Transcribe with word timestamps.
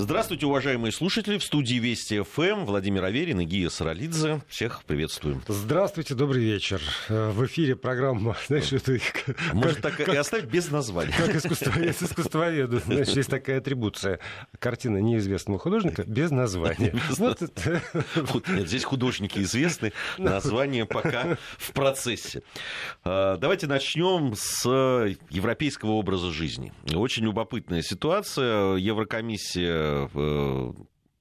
Здравствуйте, 0.00 0.46
уважаемые 0.46 0.92
слушатели. 0.92 1.38
В 1.38 1.42
студии 1.42 1.74
Вести 1.74 2.22
ФМ 2.22 2.66
Владимир 2.66 3.02
Аверин 3.02 3.40
и 3.40 3.44
Гия 3.44 3.68
Саралидзе. 3.68 4.42
Всех 4.46 4.84
приветствуем. 4.84 5.42
Здравствуйте, 5.48 6.14
добрый 6.14 6.44
вечер. 6.44 6.80
В 7.08 7.44
эфире 7.46 7.74
программа, 7.74 8.36
знаешь, 8.46 8.72
это... 8.72 8.96
Может, 9.52 9.80
так 9.80 9.96
как, 9.96 10.06
и 10.06 10.16
оставить 10.16 10.44
без 10.44 10.70
названия. 10.70 11.12
Как 11.16 11.34
искусствовед, 11.34 12.00
искусствоведу. 12.00 12.78
Знаешь, 12.78 13.08
есть 13.08 13.28
такая 13.28 13.58
атрибуция. 13.58 14.20
Картина 14.60 14.98
неизвестного 14.98 15.58
художника 15.58 16.04
без 16.06 16.30
названия. 16.30 16.94
Вот. 17.18 18.48
Нет, 18.48 18.68
здесь 18.68 18.84
художники 18.84 19.40
известны, 19.40 19.92
название 20.18 20.86
пока 20.86 21.38
в 21.58 21.72
процессе. 21.72 22.42
А, 23.02 23.36
давайте 23.36 23.66
начнем 23.66 24.34
с 24.36 24.64
европейского 25.28 25.92
образа 25.92 26.30
жизни. 26.30 26.72
Очень 26.94 27.24
любопытная 27.24 27.82
ситуация. 27.82 28.76
Еврокомиссия 28.76 29.87
в 30.12 30.74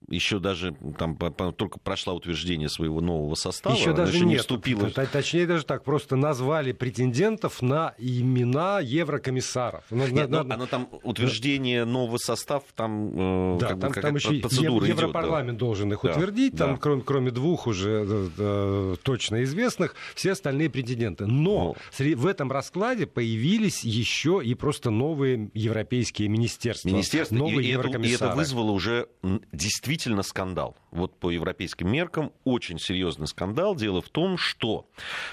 еще 0.10 0.40
даже 0.40 0.74
там 0.98 1.18
только 1.18 1.80
прошла 1.80 2.14
утверждение 2.14 2.70
своего 2.70 3.02
нового 3.02 3.36
состава. 3.36 3.76
Еще 3.76 3.94
даже 3.94 4.16
еще 4.16 4.26
не 4.26 4.38
вступила. 4.38 4.90
Точнее 4.90 5.46
даже 5.46 5.66
так, 5.66 5.84
просто 5.84 6.16
назвали 6.16 6.72
претендентов 6.72 7.62
на 7.62 7.94
имена 7.98 8.80
еврокомиссаров. 8.80 9.84
Нет, 9.92 10.30
на, 10.30 10.44
ну, 10.44 10.54
оно 10.54 10.66
там 10.66 10.90
утверждение 11.04 11.84
нового 11.84 12.18
состава, 12.18 12.64
там, 12.76 13.56
э, 13.56 13.60
да, 13.60 13.68
как 13.68 13.80
там, 13.80 13.90
бы, 13.92 14.02
там 14.02 14.16
еще 14.16 14.34
процедура 14.40 14.88
Европарламент 14.88 15.50
идет, 15.50 15.60
да. 15.60 15.66
должен 15.66 15.94
их 15.94 16.04
утвердить, 16.04 16.54
да, 16.54 16.66
там 16.66 16.76
да. 16.76 16.82
Кроме, 16.82 17.02
кроме 17.02 17.32
двух 17.32 17.68
уже 17.68 18.06
э, 18.08 18.30
э, 18.38 18.96
точно 19.04 19.44
известных, 19.44 19.96
все 20.16 20.32
остальные 20.32 20.70
претенденты. 20.70 21.26
Но 21.26 21.76
ну. 21.98 22.16
в 22.16 22.26
этом 22.26 22.52
раскладе 22.52 23.08
появились 23.08 23.84
еще 23.84 24.42
и 24.44 24.54
просто 24.54 24.90
новые 24.90 25.50
европейские 25.54 26.30
министерства. 26.30 26.88
Министерства, 26.88 27.36
новые 27.36 27.68
и, 27.68 27.72
это, 27.72 28.00
и 28.00 28.12
это 28.12 28.34
вызвало 28.34 28.72
уже 28.72 29.08
действительно 29.52 29.97
действительно 29.98 30.24
скандал. 30.24 30.78
Вот 30.92 31.20
по 31.20 31.30
европейским 31.30 31.92
меркам 31.92 32.32
очень 32.44 32.80
серьезный 32.80 33.28
скандал. 33.28 33.76
Дело 33.76 34.02
в 34.02 34.10
том, 34.10 34.38
что 34.38 34.88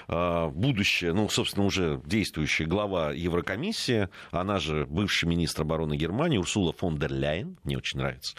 э, 0.08 0.48
будущая, 0.48 1.12
ну, 1.12 1.28
собственно, 1.28 1.66
уже 1.66 2.00
действующая 2.04 2.64
глава 2.64 3.12
Еврокомиссии, 3.12 4.08
она 4.30 4.58
же 4.58 4.86
бывший 4.86 5.26
министр 5.26 5.62
обороны 5.62 5.96
Германии 5.96 6.38
Урсула 6.38 6.72
фон 6.72 6.98
дер 6.98 7.12
Ляйен, 7.12 7.58
мне 7.62 7.76
очень 7.76 7.98
нравится, 7.98 8.36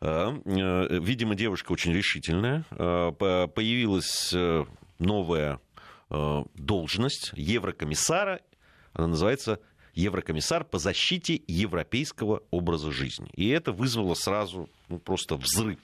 э, 0.00 0.32
э, 0.44 0.98
видимо, 1.00 1.34
девушка 1.34 1.72
очень 1.72 1.92
решительная, 1.92 2.64
э, 2.70 3.12
появилась 3.54 4.34
новая 4.98 5.60
э, 6.10 6.42
должность 6.54 7.30
еврокомиссара, 7.34 8.40
она 8.94 9.08
называется 9.08 9.60
еврокомиссар 9.94 10.64
по 10.64 10.78
защите 10.78 11.40
европейского 11.46 12.42
образа 12.50 12.90
жизни. 12.92 13.28
И 13.34 13.48
это 13.48 13.72
вызвало 13.72 14.14
сразу 14.14 14.68
ну, 14.88 14.98
просто 14.98 15.36
взрыв, 15.36 15.80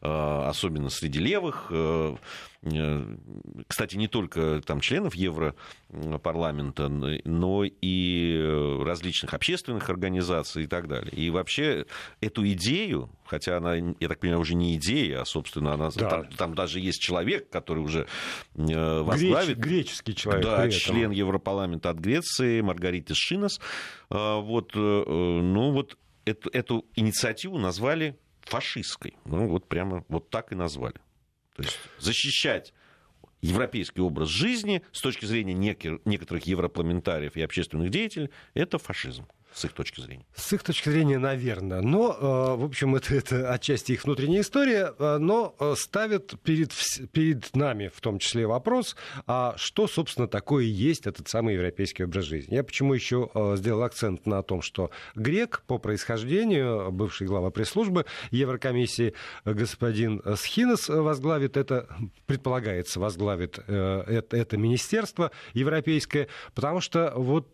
особенно 0.00 0.90
среди 0.90 1.18
левых. 1.18 1.68
Э, 1.70 2.16
э, 2.62 3.16
кстати, 3.66 3.96
не 3.96 4.08
только 4.08 4.60
там, 4.64 4.80
членов 4.80 5.14
Европарламента, 5.14 6.88
но 6.88 7.64
и 7.64 8.80
различных 8.84 9.34
общественных 9.34 9.88
организаций 9.88 10.64
и 10.64 10.66
так 10.66 10.86
далее. 10.86 11.12
И 11.12 11.30
вообще 11.30 11.86
эту 12.20 12.46
идею, 12.52 13.10
хотя 13.24 13.56
она, 13.56 13.74
я 13.74 14.08
так 14.08 14.20
понимаю, 14.20 14.40
уже 14.40 14.54
не 14.54 14.76
идея, 14.76 15.22
а, 15.22 15.24
собственно, 15.24 15.74
она, 15.74 15.90
да. 15.90 16.08
там, 16.08 16.26
там 16.32 16.54
даже 16.54 16.78
есть 16.78 17.00
человек, 17.00 17.48
который 17.50 17.82
уже 17.82 18.06
возглавит... 18.54 19.58
Греч, 19.58 19.86
греческий 19.86 20.14
человек. 20.14 20.44
Да, 20.44 20.70
член 20.70 21.10
Европарламента 21.10 21.90
от 21.90 21.98
Греции, 21.98 22.60
Маргарита 22.60 23.14
Шинос. 23.14 23.60
Вот, 24.10 24.74
ну 24.74 25.72
вот 25.72 25.96
эту, 26.24 26.50
эту 26.50 26.84
инициативу 26.94 27.58
назвали 27.58 28.18
фашистской. 28.46 29.16
Ну, 29.24 29.48
вот 29.48 29.68
прямо 29.68 30.04
вот 30.08 30.30
так 30.30 30.52
и 30.52 30.54
назвали. 30.54 30.96
То 31.54 31.62
есть 31.62 31.78
защищать 31.98 32.72
европейский 33.40 34.00
образ 34.00 34.28
жизни 34.28 34.82
с 34.92 35.00
точки 35.00 35.26
зрения 35.26 35.54
некоторых 36.04 36.46
европарламентариев 36.46 37.36
и 37.36 37.42
общественных 37.42 37.90
деятелей, 37.90 38.30
это 38.54 38.78
фашизм 38.78 39.26
с 39.56 39.64
их 39.64 39.72
точки 39.72 40.02
зрения? 40.02 40.26
С 40.34 40.52
их 40.52 40.62
точки 40.62 40.90
зрения, 40.90 41.18
наверное. 41.18 41.80
Но, 41.80 42.12
э, 42.12 42.60
в 42.60 42.64
общем, 42.64 42.94
это, 42.94 43.14
это 43.14 43.50
отчасти 43.50 43.92
их 43.92 44.04
внутренняя 44.04 44.42
история, 44.42 44.92
э, 44.98 45.16
но 45.16 45.54
э, 45.58 45.74
ставит 45.78 46.38
перед, 46.42 46.72
перед 47.12 47.56
нами 47.56 47.90
в 47.92 48.00
том 48.02 48.18
числе 48.18 48.46
вопрос, 48.46 48.96
а 49.26 49.54
что, 49.56 49.88
собственно, 49.88 50.28
такое 50.28 50.64
есть 50.64 51.06
этот 51.06 51.28
самый 51.28 51.54
европейский 51.54 52.04
образ 52.04 52.26
жизни. 52.26 52.54
Я 52.54 52.64
почему 52.64 52.92
еще 52.92 53.30
сделал 53.56 53.82
акцент 53.82 54.26
на 54.26 54.42
том, 54.42 54.60
что 54.60 54.90
грек 55.14 55.62
по 55.66 55.78
происхождению, 55.78 56.92
бывший 56.92 57.26
глава 57.26 57.50
пресс-службы 57.50 58.04
Еврокомиссии 58.30 59.14
господин 59.44 60.22
Схинес 60.36 60.88
возглавит 60.88 61.56
это, 61.56 61.88
предполагается, 62.26 63.00
возглавит 63.00 63.58
это, 63.58 64.36
это 64.36 64.56
министерство 64.56 65.30
европейское, 65.54 66.28
потому 66.54 66.80
что 66.80 67.12
вот 67.16 67.48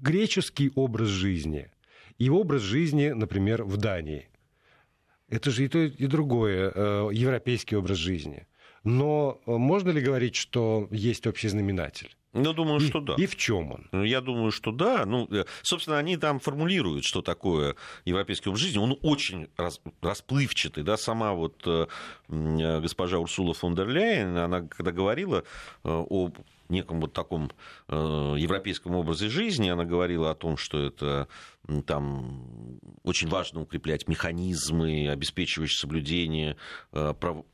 греческий 0.00 0.72
образ 0.74 1.08
жизни 1.08 1.70
и 2.18 2.30
образ 2.30 2.62
жизни, 2.62 3.08
например, 3.08 3.64
в 3.64 3.76
Дании. 3.76 4.28
Это 5.28 5.50
же 5.50 5.64
и 5.64 5.68
то, 5.68 5.80
и 5.80 6.06
другое, 6.06 6.72
э, 6.74 7.08
европейский 7.12 7.76
образ 7.76 7.98
жизни. 7.98 8.46
Но 8.84 9.40
э, 9.46 9.50
можно 9.50 9.90
ли 9.90 10.00
говорить, 10.00 10.36
что 10.36 10.86
есть 10.90 11.26
общий 11.26 11.48
знаменатель? 11.48 12.16
Ну, 12.32 12.52
думаю, 12.52 12.80
и, 12.80 12.86
что 12.86 13.00
да. 13.00 13.14
И 13.16 13.26
в 13.26 13.34
чем 13.34 13.72
он? 13.72 13.88
Ну, 13.92 14.04
я 14.04 14.20
думаю, 14.20 14.52
что 14.52 14.70
да. 14.70 15.04
Ну, 15.04 15.26
э, 15.32 15.44
собственно, 15.62 15.98
они 15.98 16.16
там 16.16 16.38
формулируют, 16.38 17.04
что 17.04 17.22
такое 17.22 17.74
европейский 18.04 18.50
образ 18.50 18.62
жизни. 18.62 18.78
Он 18.78 18.96
очень 19.02 19.48
рас, 19.56 19.80
расплывчатый. 20.00 20.84
Да? 20.84 20.96
Сама 20.96 21.32
вот 21.32 21.66
госпожа 22.28 23.18
Урсула 23.18 23.54
фон 23.54 23.74
дер 23.74 23.88
Ляйен, 23.88 24.36
она 24.36 24.62
когда 24.62 24.92
говорила 24.92 25.42
о 25.82 26.30
неком 26.68 27.00
вот 27.00 27.12
таком 27.12 27.50
э, 27.88 28.34
европейском 28.38 28.94
образе 28.94 29.28
жизни. 29.28 29.68
Она 29.68 29.84
говорила 29.84 30.30
о 30.30 30.34
том, 30.34 30.56
что 30.56 30.78
это 30.78 31.28
там 31.86 32.80
очень 33.02 33.28
важно 33.28 33.60
укреплять 33.60 34.06
механизмы, 34.08 35.08
обеспечивающие 35.08 35.78
соблюдение 35.78 36.56
э, 36.92 37.14
прав, 37.18 37.44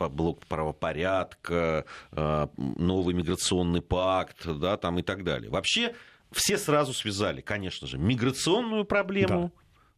правопорядка, 0.49 1.84
э, 2.12 2.47
новый 2.56 3.15
миграционный 3.15 3.83
пакт, 3.83 4.47
да, 4.47 4.77
там 4.77 4.99
и 4.99 5.03
так 5.03 5.25
далее. 5.25 5.50
Вообще 5.50 5.94
все 6.31 6.59
сразу 6.59 6.93
связали, 6.93 7.41
конечно 7.41 7.87
же, 7.87 7.99
миграционную 7.99 8.84
проблему, 8.84 9.53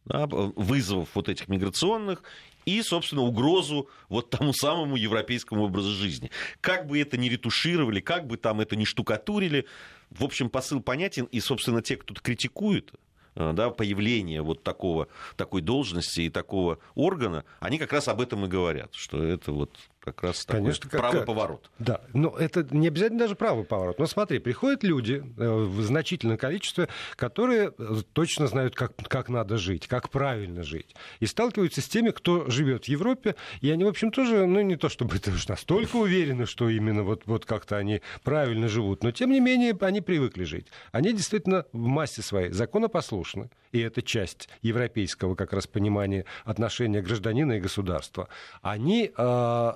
да. 0.05 0.27
Да, 0.27 0.27
вызовов 0.27 1.09
вот 1.15 1.29
этих 1.29 1.47
миграционных 1.47 2.21
и, 2.65 2.81
собственно, 2.81 3.21
угрозу 3.21 3.89
вот 4.09 4.29
тому 4.29 4.53
самому 4.53 4.95
европейскому 4.95 5.63
образу 5.63 5.91
жизни. 5.91 6.31
Как 6.61 6.87
бы 6.87 6.99
это 6.99 7.17
ни 7.17 7.29
ретушировали, 7.29 7.99
как 7.99 8.27
бы 8.27 8.37
там 8.37 8.61
это 8.61 8.75
ни 8.75 8.83
штукатурили, 8.83 9.65
в 10.09 10.23
общем, 10.23 10.49
посыл 10.49 10.81
понятен, 10.81 11.25
и, 11.25 11.39
собственно, 11.39 11.81
те, 11.81 11.97
кто 11.97 12.13
критикует, 12.13 12.93
да, 13.35 13.69
появление 13.69 14.41
вот 14.41 14.63
такого, 14.63 15.07
такой 15.35 15.61
должности 15.61 16.21
и 16.21 16.29
такого 16.29 16.79
органа, 16.95 17.43
они 17.59 17.77
как 17.77 17.93
раз 17.93 18.07
об 18.07 18.21
этом 18.21 18.45
и 18.45 18.47
говорят, 18.47 18.93
что 18.93 19.23
это 19.23 19.51
вот 19.51 19.71
как 20.05 20.21
раз 20.21 20.45
Конечно, 20.45 20.83
такой 20.83 20.91
как, 20.91 21.01
правый 21.01 21.25
поворот. 21.25 21.71
Да, 21.79 22.01
но 22.13 22.37
это 22.37 22.65
не 22.69 22.87
обязательно 22.87 23.19
даже 23.19 23.35
правый 23.35 23.65
поворот. 23.65 23.97
Но 23.97 24.05
смотри, 24.05 24.37
приходят 24.37 24.83
люди 24.83 25.23
э, 25.37 25.49
в 25.49 25.81
значительном 25.81 26.37
количестве, 26.37 26.87
которые 27.15 27.73
э, 27.77 27.95
точно 28.13 28.45
знают, 28.45 28.75
как, 28.75 28.95
как 29.07 29.29
надо 29.29 29.57
жить, 29.57 29.87
как 29.87 30.11
правильно 30.11 30.61
жить. 30.61 30.95
И 31.19 31.25
сталкиваются 31.25 31.81
с 31.81 31.87
теми, 31.87 32.11
кто 32.11 32.47
живет 32.49 32.85
в 32.85 32.87
Европе, 32.87 33.35
и 33.61 33.71
они, 33.71 33.83
в 33.83 33.87
общем, 33.87 34.11
тоже, 34.11 34.45
ну, 34.45 34.61
не 34.61 34.75
то 34.75 34.89
чтобы 34.89 35.15
это 35.15 35.31
уж 35.31 35.47
настолько 35.47 35.95
уверены, 35.95 36.45
что 36.45 36.69
именно 36.69 37.03
вот, 37.03 37.23
вот 37.25 37.45
как-то 37.45 37.77
они 37.77 38.01
правильно 38.23 38.67
живут, 38.67 39.03
но, 39.03 39.11
тем 39.11 39.31
не 39.31 39.39
менее, 39.39 39.75
они 39.81 40.01
привыкли 40.01 40.43
жить. 40.43 40.67
Они 40.91 41.13
действительно 41.13 41.65
в 41.73 41.87
массе 41.87 42.21
своей 42.21 42.51
законопослушны, 42.51 43.24
и 43.71 43.79
это 43.79 44.01
часть 44.01 44.49
европейского 44.61 45.35
как 45.35 45.53
раз 45.53 45.67
понимания 45.67 46.25
отношения 46.43 47.01
гражданина 47.01 47.53
и 47.53 47.59
государства. 47.59 48.29
Они 48.61 49.11
э, 49.15 49.71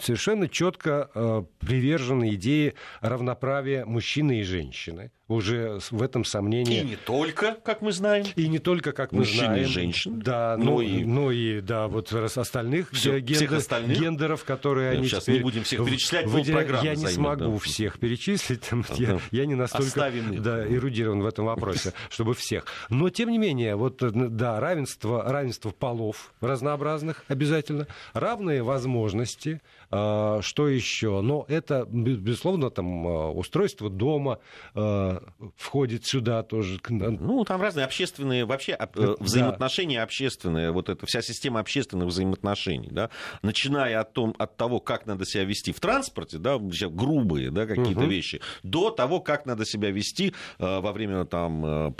совершенно 0.00 0.48
четко 0.48 1.10
э, 1.14 1.44
привержены 1.60 2.34
идее 2.34 2.74
равноправия 3.00 3.84
мужчины 3.84 4.40
и 4.40 4.42
женщины. 4.42 5.10
Уже 5.26 5.78
в 5.90 6.02
этом 6.02 6.22
сомнении... 6.26 6.80
И 6.80 6.84
не 6.84 6.96
только, 6.96 7.56
как 7.64 7.80
мы 7.80 7.92
знаем. 7.92 8.26
И 8.36 8.46
не 8.46 8.58
только, 8.58 8.92
как 8.92 9.10
мы 9.12 9.20
Мужчины 9.20 9.46
знаем. 9.46 9.64
и 9.64 9.66
женщин. 9.66 10.20
Да, 10.20 10.54
но, 10.58 10.64
но, 10.64 10.82
и... 10.82 11.02
но 11.02 11.32
и, 11.32 11.62
да, 11.62 11.88
вот 11.88 12.12
остальных, 12.12 12.90
Всё, 12.90 13.18
гендер, 13.20 13.36
всех 13.36 13.52
остальных 13.52 13.98
гендеров, 13.98 14.44
которые 14.44 14.90
они 14.90 15.06
Сейчас 15.06 15.22
теперь... 15.22 15.36
не 15.38 15.42
будем 15.42 15.62
всех 15.62 15.82
перечислять, 15.86 16.26
выделя... 16.26 16.60
Я 16.82 16.90
не 16.90 16.96
займет, 16.96 17.14
смогу 17.14 17.52
да. 17.52 17.58
всех 17.58 17.98
перечислить, 17.98 18.68
там, 18.68 18.84
я, 18.96 19.18
я 19.30 19.46
не 19.46 19.54
настолько 19.54 20.12
да, 20.40 20.66
эрудирован 20.66 21.22
в 21.22 21.26
этом 21.26 21.46
вопросе, 21.46 21.94
чтобы 22.10 22.34
всех. 22.34 22.66
Но, 22.90 23.08
тем 23.08 23.30
не 23.30 23.38
менее, 23.38 23.76
вот, 23.76 24.02
да, 24.02 24.60
равенство, 24.60 25.24
равенство 25.26 25.70
полов 25.70 26.34
разнообразных 26.42 27.24
обязательно, 27.28 27.86
равные 28.12 28.62
возможности 28.62 29.03
возможности. 29.04 29.60
А, 29.90 30.40
что 30.42 30.68
еще? 30.68 31.20
Но 31.20 31.44
это, 31.48 31.86
безусловно, 31.86 32.70
там 32.70 33.06
а, 33.06 33.30
устройство 33.30 33.90
дома 33.90 34.40
а, 34.74 35.22
входит 35.56 36.06
сюда 36.06 36.42
тоже. 36.42 36.80
Ну, 36.88 37.44
там 37.44 37.60
разные 37.60 37.84
общественные, 37.84 38.44
вообще 38.44 38.78
взаимоотношения 39.20 40.02
общественные, 40.02 40.72
вот 40.72 40.88
эта 40.88 41.06
вся 41.06 41.22
система 41.22 41.60
общественных 41.60 42.08
взаимоотношений, 42.08 42.88
да, 42.90 43.10
начиная 43.42 44.00
от, 44.00 44.12
том, 44.12 44.34
от 44.38 44.56
того, 44.56 44.80
как 44.80 45.06
надо 45.06 45.24
себя 45.24 45.44
вести 45.44 45.72
в 45.72 45.80
транспорте, 45.80 46.38
да, 46.38 46.58
грубые, 46.58 47.50
да, 47.50 47.66
какие-то 47.66 48.00
угу. 48.00 48.08
вещи, 48.08 48.40
до 48.62 48.90
того, 48.90 49.20
как 49.20 49.46
надо 49.46 49.64
себя 49.64 49.90
вести 49.90 50.34
во 50.58 50.92
время 50.92 51.24
там 51.24 51.94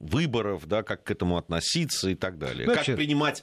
выборов, 0.00 0.66
да, 0.66 0.82
как 0.82 1.04
к 1.04 1.10
этому 1.10 1.36
относиться 1.36 2.10
и 2.10 2.14
так 2.14 2.38
далее. 2.38 2.66
Ну, 2.66 2.74
как 2.74 2.84
принимать 2.86 3.42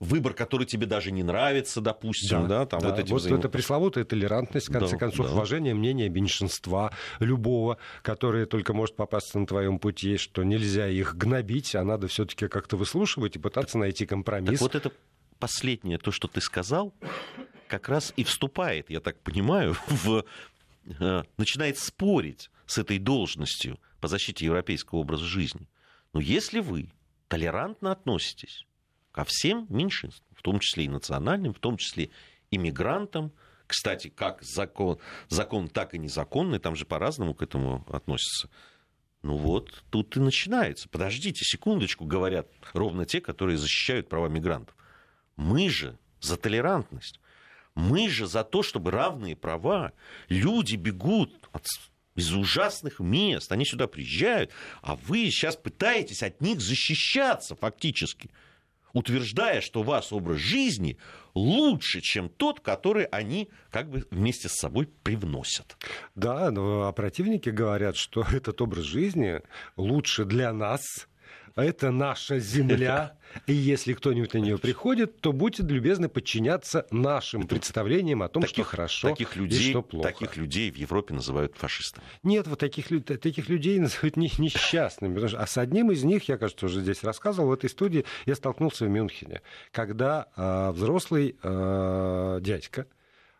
выбор, 0.00 0.34
который 0.34 0.66
тебе 0.66 0.86
даже 0.86 1.10
не 1.10 1.22
нравится, 1.22 1.80
допустим, 1.80 2.46
да, 2.46 2.60
да 2.60 2.66
там 2.66 2.80
да. 2.80 2.90
вот 2.90 2.98
эти 2.98 3.10
вот 3.10 3.24
это 3.24 3.48
пресловутая 3.48 4.04
толерантность, 4.04 4.68
в 4.68 4.72
конце 4.72 4.92
да, 4.92 4.98
концов, 4.98 5.26
да. 5.26 5.32
уважение 5.32 5.74
мнения 5.74 6.08
меньшинства 6.10 6.92
любого, 7.20 7.78
которое 8.02 8.44
только 8.46 8.74
может 8.74 8.96
попасться 8.96 9.38
на 9.38 9.46
твоем 9.46 9.78
пути, 9.78 10.18
что 10.18 10.44
нельзя 10.44 10.88
их 10.88 11.16
гнобить, 11.16 11.74
а 11.74 11.84
надо 11.84 12.06
все-таки 12.06 12.48
как-то 12.48 12.76
выслушивать 12.76 13.36
и 13.36 13.38
пытаться 13.38 13.78
найти 13.78 14.04
компромисс. 14.04 14.52
Так 14.52 14.60
вот 14.60 14.74
это 14.74 14.92
последнее, 15.38 15.98
то, 15.98 16.10
что 16.10 16.28
ты 16.28 16.42
сказал, 16.42 16.94
как 17.66 17.88
раз 17.88 18.12
и 18.16 18.24
вступает, 18.24 18.90
я 18.90 19.00
так 19.00 19.18
понимаю, 19.20 19.74
в 19.88 20.24
э, 21.00 21.22
начинает 21.38 21.78
спорить 21.78 22.50
с 22.66 22.76
этой 22.76 22.98
должностью 22.98 23.78
по 24.00 24.08
защите 24.08 24.44
европейского 24.44 24.98
образа 24.98 25.24
жизни. 25.24 25.68
Но 26.12 26.20
если 26.20 26.60
вы 26.60 26.90
толерантно 27.28 27.92
относитесь 27.92 28.66
ко 29.16 29.24
всем 29.24 29.66
меньшинствам, 29.70 30.28
в 30.36 30.42
том 30.42 30.60
числе 30.60 30.84
и 30.84 30.88
национальным, 30.88 31.54
в 31.54 31.58
том 31.58 31.78
числе 31.78 32.10
иммигрантам. 32.50 33.32
Кстати, 33.66 34.08
как 34.08 34.42
закон, 34.42 34.98
закон, 35.28 35.68
так 35.68 35.94
и 35.94 35.98
незаконный, 35.98 36.58
там 36.58 36.76
же 36.76 36.84
по-разному 36.84 37.34
к 37.34 37.40
этому 37.40 37.86
относятся. 37.88 38.50
Ну 39.22 39.38
вот, 39.38 39.82
тут 39.88 40.14
и 40.18 40.20
начинается. 40.20 40.90
Подождите 40.90 41.44
секундочку, 41.44 42.04
говорят 42.04 42.46
ровно 42.74 43.06
те, 43.06 43.22
которые 43.22 43.56
защищают 43.56 44.10
права 44.10 44.28
мигрантов. 44.28 44.76
Мы 45.36 45.70
же 45.70 45.98
за 46.20 46.36
толерантность. 46.36 47.18
Мы 47.74 48.10
же 48.10 48.26
за 48.26 48.44
то, 48.44 48.62
чтобы 48.62 48.90
равные 48.90 49.34
права. 49.34 49.94
Люди 50.28 50.76
бегут 50.76 51.32
от, 51.52 51.64
из 52.14 52.34
ужасных 52.34 53.00
мест. 53.00 53.50
Они 53.50 53.64
сюда 53.64 53.86
приезжают, 53.86 54.50
а 54.82 54.94
вы 54.94 55.30
сейчас 55.30 55.56
пытаетесь 55.56 56.22
от 56.22 56.42
них 56.42 56.60
защищаться 56.60 57.56
фактически 57.56 58.30
утверждая, 58.96 59.60
что 59.60 59.82
ваш 59.82 60.10
образ 60.10 60.38
жизни 60.38 60.96
лучше, 61.34 62.00
чем 62.00 62.30
тот, 62.30 62.60
который 62.60 63.04
они 63.04 63.50
как 63.70 63.90
бы 63.90 64.06
вместе 64.10 64.48
с 64.48 64.54
собой 64.54 64.88
привносят. 65.02 65.76
Да, 66.14 66.50
но 66.50 66.90
противники 66.94 67.50
говорят, 67.50 67.96
что 67.96 68.24
этот 68.32 68.62
образ 68.62 68.84
жизни 68.84 69.42
лучше 69.76 70.24
для 70.24 70.50
нас, 70.54 71.08
это 71.62 71.90
наша 71.90 72.38
земля, 72.38 73.16
и 73.46 73.52
если 73.52 73.94
кто-нибудь 73.94 74.34
на 74.34 74.38
нее 74.38 74.58
приходит, 74.58 75.20
то 75.20 75.32
будьте 75.32 75.62
любезны 75.62 76.08
подчиняться 76.08 76.86
нашим 76.90 77.46
представлениям 77.46 78.22
о 78.22 78.28
том, 78.28 78.42
таких, 78.42 78.66
что 78.66 78.76
хорошо 78.76 79.08
таких 79.08 79.36
людей, 79.36 79.68
и 79.68 79.70
что 79.70 79.82
плохо. 79.82 80.08
Таких 80.08 80.36
людей 80.36 80.70
в 80.70 80.76
Европе 80.76 81.14
называют 81.14 81.56
фашистами. 81.56 82.04
Нет, 82.22 82.46
вот 82.46 82.58
таких, 82.58 82.88
таких 83.04 83.48
людей 83.48 83.78
называют 83.78 84.16
несчастными. 84.16 85.34
а 85.34 85.46
с 85.46 85.58
одним 85.58 85.90
из 85.90 86.04
них, 86.04 86.28
я, 86.28 86.36
кажется, 86.36 86.66
уже 86.66 86.80
здесь 86.82 87.02
рассказывал, 87.02 87.48
в 87.48 87.52
этой 87.52 87.70
студии 87.70 88.04
я 88.26 88.34
столкнулся 88.34 88.84
в 88.84 88.88
Мюнхене, 88.88 89.42
когда 89.72 90.26
э, 90.36 90.72
взрослый 90.72 91.36
э, 91.42 92.38
дядька, 92.42 92.86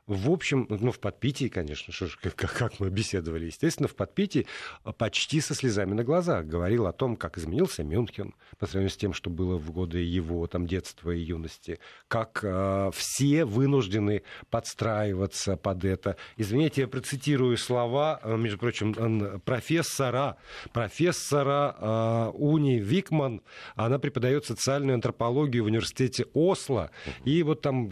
в 0.07 0.31
общем, 0.31 0.67
ну, 0.69 0.93
в 0.93 1.01
подпитии, 1.01 1.49
конечно, 1.49 1.93
что, 1.93 2.07
как, 2.23 2.37
как 2.37 2.79
мы 2.79 2.91
беседовали, 2.91 3.47
естественно, 3.47 3.89
в 3.89 3.97
подпитии 3.97 4.47
а, 4.85 4.93
почти 4.93 5.41
со 5.41 5.53
слезами 5.53 5.95
на 5.95 6.05
глазах 6.05 6.47
говорил 6.47 6.87
о 6.87 6.93
том, 6.93 7.17
как 7.17 7.39
изменился 7.39 7.83
Мюнхен 7.83 8.33
по 8.59 8.67
сравнению 8.67 8.91
с 8.91 8.97
тем, 8.97 9.13
что 9.13 9.31
было 9.31 9.57
в 9.57 9.73
годы 9.73 9.99
его 9.99 10.47
там, 10.47 10.69
детства 10.69 11.11
и 11.11 11.19
юности, 11.19 11.81
как 12.07 12.41
э, 12.45 12.91
все 12.95 13.45
вынуждены 13.45 14.23
подстраиваться 14.49 15.57
под 15.57 15.85
это. 15.85 16.17
Извините, 16.37 16.83
я 16.83 16.89
процитирую 16.89 17.57
слова, 17.57 18.21
а, 18.23 18.37
между 18.37 18.59
прочим, 18.59 19.41
профессора, 19.41 20.37
профессора 20.73 21.75
э, 21.79 22.31
Уни 22.35 22.79
Викман, 22.79 23.43
она 23.75 23.99
преподает 23.99 24.45
социальную 24.45 24.95
антропологию 24.95 25.65
в 25.65 25.67
университете 25.67 26.27
Осло, 26.33 26.93
и 27.25 27.43
вот 27.43 27.63
там 27.63 27.89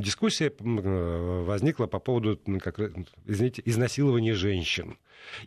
дискуссия 0.00 0.50
возникла 0.58 1.57
по 1.88 1.98
поводу, 1.98 2.40
ну, 2.46 2.58
как, 2.58 2.78
извините, 3.26 3.62
изнасилования 3.64 4.34
женщин. 4.34 4.98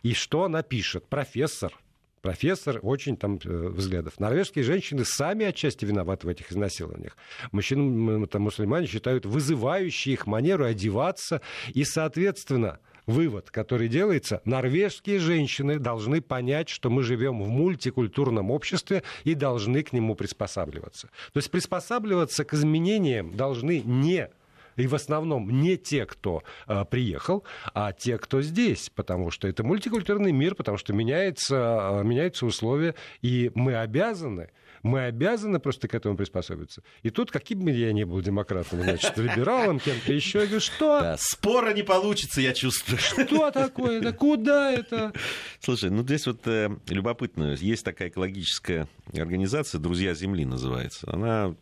И 0.02 0.14
что 0.14 0.44
она 0.44 0.62
пишет? 0.62 1.08
Профессор, 1.08 1.72
профессор 2.20 2.78
очень 2.82 3.16
там 3.16 3.38
э, 3.44 3.68
взглядов. 3.68 4.18
Норвежские 4.18 4.64
женщины 4.64 5.04
сами 5.04 5.44
отчасти 5.46 5.84
виноваты 5.84 6.26
в 6.26 6.30
этих 6.30 6.52
изнасилованиях. 6.52 7.16
Мужчины, 7.50 8.26
там, 8.26 8.42
мусульмане 8.42 8.86
считают 8.86 9.26
вызывающие 9.26 10.14
их 10.14 10.26
манеру 10.26 10.64
одеваться 10.64 11.42
и, 11.74 11.84
соответственно, 11.84 12.78
вывод, 13.06 13.50
который 13.50 13.88
делается, 13.88 14.40
норвежские 14.44 15.18
женщины 15.18 15.78
должны 15.78 16.20
понять, 16.20 16.68
что 16.68 16.90
мы 16.90 17.02
живем 17.02 17.42
в 17.42 17.48
мультикультурном 17.48 18.50
обществе 18.50 19.02
и 19.24 19.34
должны 19.34 19.82
к 19.82 19.92
нему 19.92 20.14
приспосабливаться. 20.14 21.08
То 21.32 21.38
есть 21.38 21.50
приспосабливаться 21.50 22.44
к 22.44 22.54
изменениям 22.54 23.36
должны 23.36 23.80
не 23.80 24.30
и 24.76 24.86
в 24.86 24.94
основном 24.94 25.50
не 25.60 25.76
те, 25.76 26.06
кто 26.06 26.42
э, 26.66 26.84
приехал, 26.84 27.44
а 27.74 27.92
те, 27.92 28.18
кто 28.18 28.42
здесь, 28.42 28.90
потому 28.94 29.30
что 29.30 29.48
это 29.48 29.64
мультикультурный 29.64 30.32
мир, 30.32 30.54
потому 30.54 30.78
что 30.78 30.92
меняется, 30.92 32.00
э, 32.00 32.04
меняются 32.04 32.46
условия, 32.46 32.94
и 33.20 33.50
мы 33.54 33.76
обязаны 33.76 34.50
мы 34.82 35.04
обязаны 35.04 35.60
просто 35.60 35.88
к 35.88 35.94
этому 35.94 36.16
приспособиться. 36.16 36.82
И 37.02 37.10
тут, 37.10 37.30
каким 37.30 37.60
бы 37.60 37.70
я 37.70 37.92
ни 37.92 38.04
был 38.04 38.20
демократом, 38.20 38.82
значит, 38.82 39.16
либералом, 39.16 39.78
кем-то 39.78 40.12
еще, 40.12 40.40
я 40.40 40.46
говорю, 40.46 40.60
что? 40.60 41.00
Да, 41.00 41.16
спора 41.18 41.72
не 41.72 41.82
получится, 41.82 42.40
я 42.40 42.52
чувствую. 42.52 42.98
Что 42.98 43.50
такое? 43.50 44.00
Да 44.00 44.12
куда 44.12 44.72
это? 44.72 45.12
Слушай, 45.60 45.90
ну 45.90 46.02
здесь 46.02 46.26
вот 46.26 46.46
э, 46.46 46.70
любопытно. 46.88 47.54
Есть 47.54 47.84
такая 47.84 48.08
экологическая 48.08 48.88
организация 49.14 49.78
«Друзья 49.78 50.14
Земли» 50.14 50.44
называется. 50.44 51.08
Она 51.12 51.54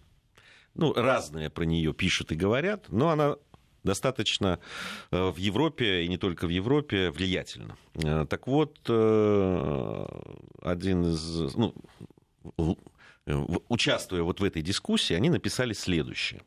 ну, 0.75 0.93
разные 0.93 1.50
про 1.50 1.64
нее 1.64 1.93
пишут 1.93 2.32
и 2.32 2.37
говорят, 2.37 2.87
но 2.88 3.11
она 3.11 3.37
достаточно 3.82 4.61
э, 5.11 5.31
в 5.31 5.37
Европе, 5.37 6.05
и 6.05 6.08
не 6.08 6.19
только 6.19 6.46
в 6.46 6.50
Европе, 6.50 7.11
влиятельна. 7.11 7.76
Э, 7.94 8.26
так 8.28 8.46
вот, 8.46 8.78
э, 8.88 10.06
один 10.62 11.05
из... 11.05 11.55
Ну, 11.55 11.75
участвуя 13.69 14.22
вот 14.22 14.40
в 14.40 14.44
этой 14.44 14.62
дискуссии, 14.62 15.14
они 15.14 15.31
написали 15.31 15.72
следующее. 15.72 16.43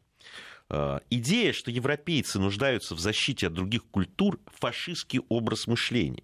Идея, 1.09 1.53
что 1.53 1.69
европейцы 1.69 2.39
нуждаются 2.39 2.95
в 2.95 2.99
защите 2.99 3.47
от 3.47 3.53
других 3.53 3.85
культур, 3.85 4.39
фашистский 4.47 5.21
образ 5.29 5.67
мышления. 5.67 6.23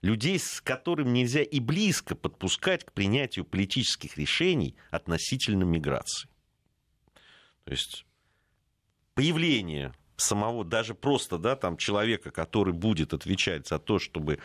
Людей, 0.00 0.38
с 0.38 0.60
которым 0.60 1.12
нельзя 1.12 1.42
и 1.42 1.60
близко 1.60 2.16
подпускать 2.16 2.84
к 2.84 2.92
принятию 2.92 3.44
политических 3.44 4.16
решений 4.16 4.74
относительно 4.90 5.64
миграции. 5.64 6.28
То 7.64 7.72
есть 7.72 8.04
появление 9.14 9.94
самого, 10.16 10.64
даже 10.64 10.94
просто 10.94 11.38
да, 11.38 11.56
там, 11.56 11.76
человека, 11.76 12.30
который 12.30 12.72
будет 12.72 13.12
отвечать 13.12 13.68
за 13.68 13.78
то, 13.78 13.98
чтобы 13.98 14.38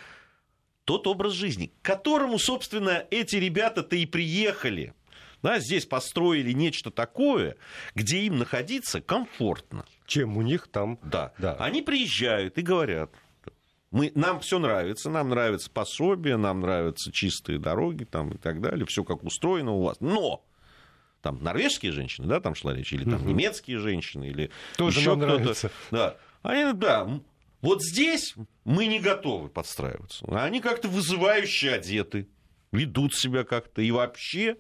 тот 0.86 1.08
образ 1.08 1.34
жизни, 1.34 1.72
к 1.82 1.86
которому, 1.86 2.40
собственно, 2.40 3.06
эти 3.12 3.36
ребята-то 3.36 3.96
и 3.96 4.06
приехали. 4.06 4.94
Да, 5.44 5.60
здесь 5.60 5.86
построили 5.86 6.52
нечто 6.52 6.90
такое, 6.90 7.58
где 7.94 8.22
им 8.22 8.40
находиться 8.40 9.02
комфортно. 9.02 9.86
Чем 10.06 10.38
у 10.38 10.42
них 10.42 10.68
там. 10.68 10.98
Да. 11.04 11.34
да. 11.38 11.54
Они 11.56 11.82
приезжают 11.82 12.58
и 12.58 12.62
говорят, 12.62 13.12
мы, 13.92 14.12
нам 14.16 14.40
все 14.40 14.60
нравится, 14.60 15.10
нам 15.10 15.30
нравится 15.30 15.70
пособие, 15.70 16.38
нам 16.38 16.62
нравятся 16.62 17.12
чистые 17.12 17.60
дороги 17.60 18.04
там, 18.04 18.32
и 18.32 18.38
так 18.38 18.62
далее, 18.62 18.86
все 18.86 19.04
как 19.04 19.24
устроено 19.24 19.74
у 19.74 19.84
вас. 19.84 20.00
Но 20.00 20.44
там 21.28 21.44
норвежские 21.44 21.92
женщины, 21.92 22.26
да, 22.26 22.40
там 22.40 22.56
шла 22.56 22.74
речь, 22.74 22.94
или 22.94 23.04
там 23.04 23.16
угу. 23.16 23.30
немецкие 23.30 23.80
женщины, 23.80 24.30
или 24.30 24.50
Тоже 24.78 25.02
еще 25.02 25.18
кто-то. 25.18 25.72
Да. 25.92 26.16
Они, 26.42 26.72
да, 26.72 27.20
вот 27.60 27.84
здесь 27.84 28.36
мы 28.64 28.86
не 28.86 29.02
готовы 29.02 29.50
подстраиваться. 29.50 30.26
Они 30.30 30.62
как-то 30.62 30.88
вызывающе 30.88 31.74
одеты, 31.74 32.30
ведут 32.72 33.14
себя 33.14 33.44
как-то, 33.44 33.82
и 33.82 33.92
вообще 33.92 34.56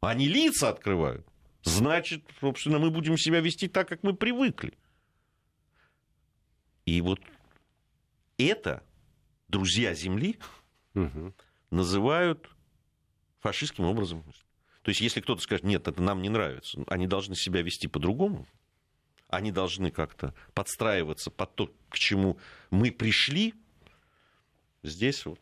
они 0.00 0.26
лица 0.26 0.70
открывают. 0.70 1.24
Значит, 1.62 2.24
собственно, 2.40 2.80
мы 2.80 2.90
будем 2.90 3.16
себя 3.16 3.38
вести 3.38 3.68
так, 3.68 3.88
как 3.88 4.02
мы 4.02 4.12
привыкли. 4.12 4.74
И 6.84 7.00
вот 7.00 7.20
это 8.38 8.82
друзья 9.46 9.94
Земли 9.94 10.36
угу. 10.94 11.32
называют 11.70 12.50
фашистским 13.38 13.84
образом. 13.84 14.24
То 14.82 14.88
есть, 14.88 15.00
если 15.00 15.20
кто-то 15.20 15.40
скажет, 15.40 15.64
нет, 15.64 15.86
это 15.86 16.02
нам 16.02 16.22
не 16.22 16.28
нравится, 16.28 16.82
они 16.88 17.06
должны 17.06 17.34
себя 17.36 17.62
вести 17.62 17.86
по-другому. 17.88 18.46
они 19.28 19.50
должны 19.50 19.90
как-то 19.90 20.34
подстраиваться 20.52 21.30
под 21.30 21.54
то, 21.54 21.74
к 21.88 21.96
чему 21.96 22.38
мы 22.70 22.92
пришли, 22.92 23.54
здесь 24.82 25.24
вот 25.24 25.40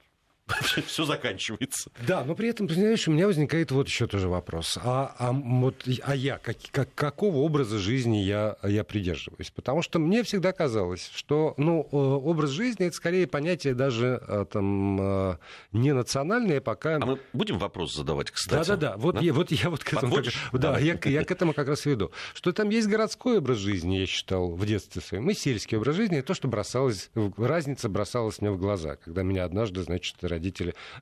все 0.86 1.04
заканчивается. 1.04 1.90
Да, 2.06 2.24
но 2.24 2.34
при 2.34 2.48
этом, 2.48 2.68
понимаешь, 2.68 3.06
у 3.08 3.12
меня 3.12 3.26
возникает 3.26 3.70
вот 3.70 3.88
еще 3.88 4.06
тоже 4.06 4.28
вопрос. 4.28 4.78
А, 4.82 5.14
а, 5.18 5.32
вот, 5.32 5.86
а 6.02 6.14
я, 6.14 6.38
как, 6.38 6.56
как, 6.70 6.94
какого 6.94 7.38
образа 7.38 7.78
жизни 7.78 8.18
я, 8.18 8.56
я 8.62 8.84
придерживаюсь? 8.84 9.50
Потому 9.50 9.82
что 9.82 9.98
мне 9.98 10.22
всегда 10.22 10.52
казалось, 10.52 11.10
что 11.14 11.54
ну, 11.56 11.88
э, 11.90 11.96
образ 11.96 12.50
жизни 12.50 12.86
это 12.86 12.96
скорее 12.96 13.26
понятие 13.26 13.74
даже 13.74 14.22
э, 14.26 14.46
там, 14.50 15.00
э, 15.00 15.36
не 15.72 15.92
национальное, 15.92 16.60
пока... 16.60 16.96
А 16.96 17.06
мы 17.06 17.18
будем 17.32 17.58
вопрос 17.58 17.94
задавать, 17.94 18.30
кстати? 18.30 18.68
Да-да-да, 18.68 18.96
вот, 18.96 19.16
да? 19.16 19.20
Я, 19.20 19.32
вот 19.32 19.50
я 19.50 19.70
вот 19.70 19.84
к 19.84 19.92
этому... 19.92 20.16
Как, 20.16 20.26
да, 20.52 20.78
я, 20.78 20.98
я 21.04 21.24
к 21.24 21.30
этому 21.30 21.52
как 21.52 21.68
раз 21.68 21.84
веду. 21.86 22.10
Что 22.34 22.52
там 22.52 22.70
есть 22.70 22.88
городской 22.88 23.38
образ 23.38 23.58
жизни, 23.58 23.96
я 23.96 24.06
считал, 24.06 24.50
в 24.50 24.66
детстве 24.66 25.02
своем, 25.02 25.28
и 25.30 25.34
сельский 25.34 25.76
образ 25.76 25.96
жизни, 25.96 26.18
и 26.18 26.22
то, 26.22 26.34
что 26.34 26.48
бросалось, 26.48 27.10
разница 27.36 27.88
бросалась 27.88 28.40
мне 28.40 28.50
в 28.50 28.58
глаза, 28.58 28.96
когда 28.96 29.22
меня 29.22 29.44
однажды, 29.44 29.82
значит, 29.82 30.16
родители 30.22 30.39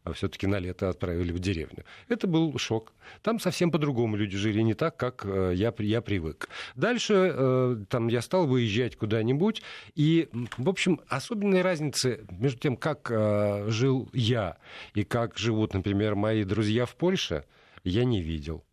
а, 0.04 0.12
все-таки 0.12 0.46
на 0.46 0.58
лето 0.58 0.88
отправили 0.88 1.32
в 1.32 1.38
деревню. 1.38 1.84
Это 2.08 2.26
был 2.26 2.56
шок. 2.58 2.92
Там 3.22 3.40
совсем 3.40 3.70
по-другому 3.70 4.16
люди 4.16 4.36
жили, 4.36 4.60
не 4.60 4.74
так, 4.74 4.96
как 4.96 5.24
э, 5.24 5.52
я, 5.54 5.72
я 5.78 6.00
привык. 6.00 6.48
Дальше 6.74 7.32
э, 7.34 7.76
там, 7.88 8.08
я 8.08 8.22
стал 8.22 8.46
выезжать 8.46 8.96
куда-нибудь, 8.96 9.62
и, 9.94 10.28
в 10.56 10.68
общем, 10.68 11.00
особенной 11.08 11.62
разницы 11.62 12.26
между 12.30 12.58
тем, 12.58 12.76
как 12.76 13.10
э, 13.10 13.66
жил 13.68 14.08
я 14.12 14.58
и 14.94 15.04
как 15.04 15.38
живут, 15.38 15.74
например, 15.74 16.14
мои 16.14 16.44
друзья 16.44 16.86
в 16.86 16.94
Польше, 16.96 17.44
я 17.84 18.04
не 18.04 18.20
видел. 18.22 18.64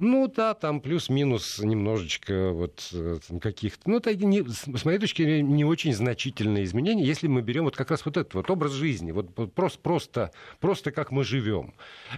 Ну 0.00 0.28
да, 0.28 0.54
там 0.54 0.80
плюс-минус 0.80 1.58
немножечко 1.58 2.52
вот 2.52 2.88
э, 2.94 3.18
каких-то... 3.38 3.90
Ну, 3.90 3.98
это, 3.98 4.14
не, 4.16 4.42
с 4.48 4.84
моей 4.86 4.98
точки 4.98 5.22
зрения, 5.22 5.42
не 5.42 5.66
очень 5.66 5.92
значительные 5.92 6.64
изменения, 6.64 7.04
если 7.04 7.26
мы 7.26 7.42
берем 7.42 7.64
вот 7.64 7.76
как 7.76 7.90
раз 7.90 8.06
вот 8.06 8.16
этот 8.16 8.32
вот 8.32 8.50
образ 8.50 8.72
жизни, 8.72 9.12
вот 9.12 9.34
просто, 9.52 9.78
просто, 9.78 10.30
просто 10.58 10.90
как 10.90 11.10
мы 11.10 11.22
живем. 11.22 11.74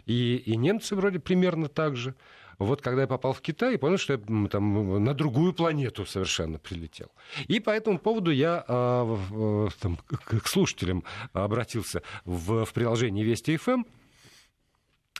И, 0.07 0.37
и 0.47 0.57
немцы 0.57 0.95
вроде 0.95 1.19
примерно 1.19 1.67
так 1.67 1.97
же. 1.97 2.15
Вот 2.59 2.83
когда 2.83 3.03
я 3.03 3.09
попал 3.09 3.33
в 3.33 3.41
Китай, 3.41 3.77
понял, 3.79 3.99
что 3.99 4.13
я 4.13 4.49
там 4.49 5.03
на 5.03 5.13
другую 5.13 5.53
планету 5.53 6.07
совершенно 6.07 6.61
прилетел. 6.61 7.11
И 7.49 7.59
по 7.59 7.71
этому 7.71 7.99
поводу 7.99 8.31
я 8.31 8.65
э, 8.69 9.69
там, 9.81 9.99
к 10.07 10.47
слушателям 10.47 11.03
обратился 11.33 12.03
в, 12.25 12.65
в 12.65 12.73
приложении 12.73 13.25
Вести 13.25 13.57
ФМ. 13.57 13.83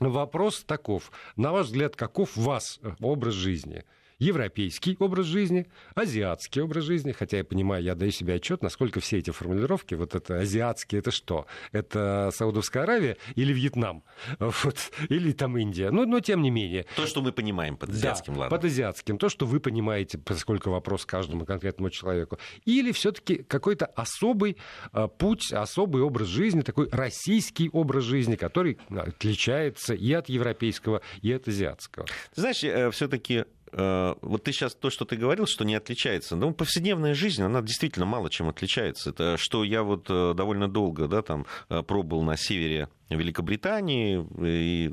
Вопрос 0.01 0.65
таков. 0.65 1.13
На 1.37 1.53
ваш 1.53 1.67
взгляд, 1.67 1.97
каков 1.97 2.37
у 2.39 2.43
вас 2.43 2.81
э, 2.83 2.93
образ 3.01 3.35
жизни? 3.35 3.85
Европейский 4.23 4.97
образ 5.01 5.27
жизни, 5.27 5.67
азиатский 5.95 6.63
образ 6.63 6.85
жизни, 6.85 7.13
хотя 7.13 7.39
я 7.39 7.45
понимаю, 7.45 7.83
я 7.83 7.95
даю 7.95 8.13
себе 8.13 8.35
отчет, 8.35 8.63
насколько 8.63 9.01
все 9.01 9.19
эти 9.19 9.31
формулировки, 9.31 9.95
вот 9.95 10.15
это 10.15 10.39
азиатский, 10.39 10.99
это 10.99 11.11
что? 11.11 11.47
Это 11.73 12.31
Саудовская 12.33 12.85
Аравия 12.85 13.17
или 13.35 13.53
Вьетнам? 13.53 14.05
Вот, 14.63 14.93
или 15.09 15.33
там 15.33 15.59
Индия? 15.59 15.91
Но, 15.91 16.05
но 16.05 16.21
тем 16.21 16.43
не 16.43 16.51
менее. 16.51 16.87
То, 16.95 17.07
что 17.07 17.23
мы 17.23 17.33
понимаем 17.33 17.77
под 17.77 17.91
азиатским, 17.91 18.35
да, 18.35 18.41
ладно. 18.41 18.57
под 18.57 18.65
азиатским, 18.65 19.19
то, 19.19 19.29
что 19.29 19.47
вы 19.47 19.61
понимаете, 19.61 20.19
поскольку 20.19 20.71
вопрос 20.71 21.05
каждому 21.05 21.45
конкретному 21.45 21.91
человеку. 21.91 22.39
Или 22.65 22.93
все-таки 22.93 23.43
какой-то 23.43 23.87
особый 23.87 24.57
а, 24.93 25.09
путь, 25.09 25.53
особый 25.53 26.03
образ 26.03 26.29
жизни, 26.29 26.61
такой 26.61 26.89
российский 26.91 27.71
образ 27.73 28.05
жизни, 28.05 28.37
который 28.37 28.79
отличается 28.91 29.95
и 29.95 30.13
от 30.13 30.29
европейского, 30.29 31.03
и 31.23 31.33
от 31.33 31.49
азиатского. 31.49 32.07
Знаешь, 32.35 32.63
э, 32.63 32.91
все-таки 32.91 33.33
Э, 33.33 33.45
вот 33.73 34.45
ты 34.45 34.53
сейчас 34.53 34.75
то, 34.75 34.91
что 34.91 35.05
ты 35.05 35.17
говорил, 35.17 35.47
что 35.47 35.65
не 35.65 35.75
отличается. 35.75 36.37
Ну, 36.37 36.53
повседневная 36.53 37.15
жизнь, 37.15 37.43
она 37.43 37.63
действительно 37.63 38.07
мало 38.07 38.31
чем 38.31 38.49
отличается. 38.49 39.11
Это 39.11 39.37
что 39.39 39.65
я 39.65 39.83
вот 39.83 40.07
э, 40.11 40.35
довольно 40.35 40.69
долго, 40.69 41.09
да, 41.09 41.23
там 41.23 41.47
э, 41.69 41.83
пробовал 41.83 42.23
на 42.23 42.37
севере 42.37 42.89
Великобритании, 43.17 44.27
и, 44.47 44.87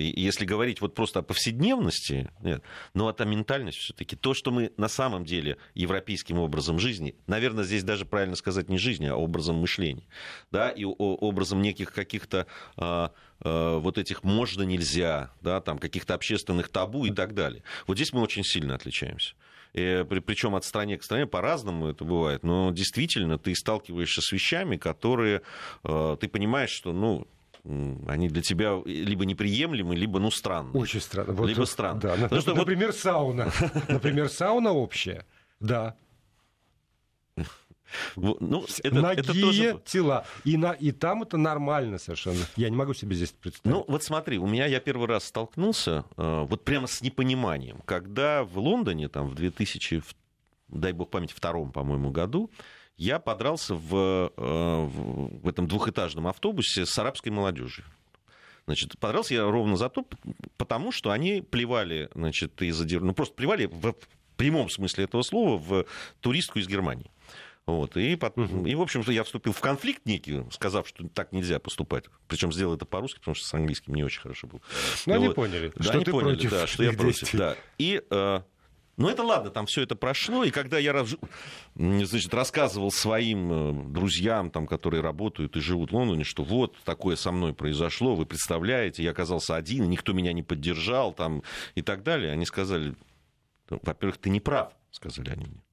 и 0.00 0.20
если 0.20 0.44
говорить 0.44 0.80
вот 0.80 0.94
просто 0.94 1.20
о 1.20 1.22
повседневности, 1.22 2.30
нет, 2.40 2.62
но 2.94 3.10
это 3.10 3.24
ментальность 3.24 3.78
все-таки, 3.78 4.16
то, 4.16 4.34
что 4.34 4.50
мы 4.50 4.72
на 4.76 4.88
самом 4.88 5.24
деле 5.24 5.58
европейским 5.74 6.38
образом 6.38 6.78
жизни, 6.78 7.16
наверное, 7.26 7.64
здесь 7.64 7.84
даже 7.84 8.04
правильно 8.04 8.36
сказать 8.36 8.68
не 8.68 8.78
жизни, 8.78 9.06
а 9.06 9.16
образом 9.16 9.56
мышления, 9.56 10.06
да, 10.50 10.70
и 10.70 10.84
образом 10.84 11.62
неких 11.62 11.92
каких-то 11.92 12.46
а, 12.76 13.12
а, 13.40 13.78
вот 13.78 13.98
этих 13.98 14.24
можно, 14.24 14.62
нельзя, 14.62 15.30
да, 15.40 15.60
там 15.60 15.78
каких-то 15.78 16.14
общественных 16.14 16.68
табу 16.68 17.06
и 17.06 17.10
так 17.10 17.34
далее. 17.34 17.62
Вот 17.86 17.96
здесь 17.96 18.12
мы 18.12 18.20
очень 18.20 18.44
сильно 18.44 18.74
отличаемся. 18.74 19.34
Причем 19.72 20.54
от 20.54 20.64
страны 20.64 20.96
к 20.96 21.04
стране 21.04 21.26
по-разному 21.26 21.88
это 21.88 22.04
бывает. 22.04 22.42
Но 22.42 22.70
действительно 22.70 23.38
ты 23.38 23.54
сталкиваешься 23.54 24.22
с 24.22 24.32
вещами, 24.32 24.76
которые 24.76 25.42
а, 25.82 26.16
ты 26.16 26.28
понимаешь, 26.28 26.70
что 26.70 26.92
ну, 26.92 27.26
они 28.06 28.28
для 28.28 28.42
тебя 28.42 28.80
либо 28.84 29.24
неприемлемы, 29.24 29.96
либо 29.96 30.18
ну 30.18 30.30
странные. 30.30 30.80
Очень 30.80 31.00
странно. 31.00 31.32
Вот, 31.32 31.48
либо 31.48 31.64
странно. 31.64 32.00
Да, 32.00 32.16
Потому 32.16 32.40
что, 32.40 32.54
например, 32.54 32.88
вот... 32.88 32.96
сауна. 32.96 33.52
Например, 33.88 34.28
сауна 34.28 34.72
общая. 34.72 35.26
Да. 35.60 35.96
Ну, 38.16 38.66
это, 38.82 38.94
Ноги, 38.94 39.20
это 39.20 39.40
тоже... 39.40 39.80
тела. 39.84 40.26
И, 40.44 40.56
на, 40.56 40.72
и 40.72 40.92
там 40.92 41.22
это 41.22 41.36
нормально 41.36 41.98
совершенно. 41.98 42.44
Я 42.56 42.68
не 42.68 42.76
могу 42.76 42.94
себе 42.94 43.14
здесь 43.14 43.32
представить. 43.32 43.64
Ну, 43.64 43.84
вот 43.88 44.02
смотри, 44.02 44.38
у 44.38 44.46
меня 44.46 44.66
я 44.66 44.80
первый 44.80 45.06
раз 45.06 45.24
столкнулся 45.24 46.04
э, 46.16 46.46
вот 46.48 46.64
прямо 46.64 46.86
с 46.86 47.00
непониманием, 47.00 47.80
когда 47.84 48.44
в 48.44 48.58
Лондоне, 48.58 49.08
там, 49.08 49.28
в 49.28 49.34
2000, 49.34 50.02
дай 50.68 50.92
бог 50.92 51.10
память, 51.10 51.32
втором, 51.32 51.72
по-моему, 51.72 52.10
году, 52.10 52.50
я 52.96 53.18
подрался 53.18 53.74
в, 53.74 54.32
э, 54.36 54.84
в 54.86 55.48
этом 55.48 55.68
двухэтажном 55.68 56.26
автобусе 56.26 56.86
с 56.86 56.98
арабской 56.98 57.28
молодежью. 57.28 57.84
Значит, 58.66 58.98
подрался 58.98 59.34
я 59.34 59.44
ровно 59.44 59.76
за 59.76 59.88
то, 59.88 60.04
потому 60.56 60.90
что 60.90 61.10
они 61.10 61.40
плевали, 61.40 62.08
значит, 62.14 62.60
из 62.62 62.80
ну, 62.80 63.14
просто 63.14 63.34
плевали 63.34 63.66
в 63.66 63.94
прямом 64.36 64.68
смысле 64.70 65.04
этого 65.04 65.22
слова 65.22 65.56
в 65.56 65.86
туристку 66.20 66.58
из 66.58 66.66
Германии. 66.66 67.10
Вот, 67.66 67.96
и, 67.96 68.12
и, 68.12 68.74
в 68.76 68.80
общем-то, 68.80 69.10
я 69.10 69.24
вступил 69.24 69.52
в 69.52 69.60
конфликт 69.60 70.06
некий, 70.06 70.44
сказав, 70.52 70.86
что 70.86 71.08
так 71.08 71.32
нельзя 71.32 71.58
поступать. 71.58 72.04
Причем 72.28 72.52
сделал 72.52 72.76
это 72.76 72.84
по-русски, 72.84 73.18
потому 73.18 73.34
что 73.34 73.44
с 73.44 73.54
английским 73.54 73.94
не 73.94 74.04
очень 74.04 74.20
хорошо 74.20 74.46
был. 74.46 74.62
Ну, 75.06 75.14
вот. 75.14 75.24
они 75.24 75.34
поняли, 75.34 75.72
да, 75.74 75.82
что 75.82 75.92
они 75.94 76.04
ты 76.04 76.10
поняли, 76.12 76.34
против 76.34 76.50
да, 76.50 76.66
что 76.68 76.82
я 76.84 76.92
против. 76.92 77.34
Да. 77.34 77.56
И 77.78 78.00
э, 78.08 78.40
ну, 78.96 79.08
это 79.08 79.22
ладно, 79.22 79.50
там 79.50 79.66
все 79.66 79.82
это 79.82 79.94
прошло, 79.94 80.44
и 80.44 80.50
когда 80.50 80.78
я 80.78 81.04
значит, 81.74 82.32
рассказывал 82.32 82.90
своим 82.90 83.52
э, 83.52 83.92
друзьям, 83.92 84.50
там, 84.50 84.66
которые 84.66 85.02
работают 85.02 85.56
и 85.56 85.60
живут 85.60 85.90
в 85.90 85.94
Лондоне, 85.94 86.24
что 86.24 86.42
вот 86.44 86.76
такое 86.84 87.16
со 87.16 87.30
мной 87.30 87.52
произошло, 87.52 88.14
вы 88.14 88.24
представляете, 88.24 89.02
я 89.02 89.10
оказался 89.10 89.56
один, 89.56 89.90
никто 89.90 90.12
меня 90.12 90.32
не 90.32 90.42
поддержал, 90.42 91.12
там, 91.12 91.42
и 91.74 91.82
так 91.82 92.02
далее, 92.02 92.32
они 92.32 92.46
сказали, 92.46 92.94
во-первых, 93.68 94.16
ты 94.18 94.30
не 94.30 94.40
прав, 94.40 94.72
сказали 94.90 95.30
они 95.30 95.46
мне 95.46 95.65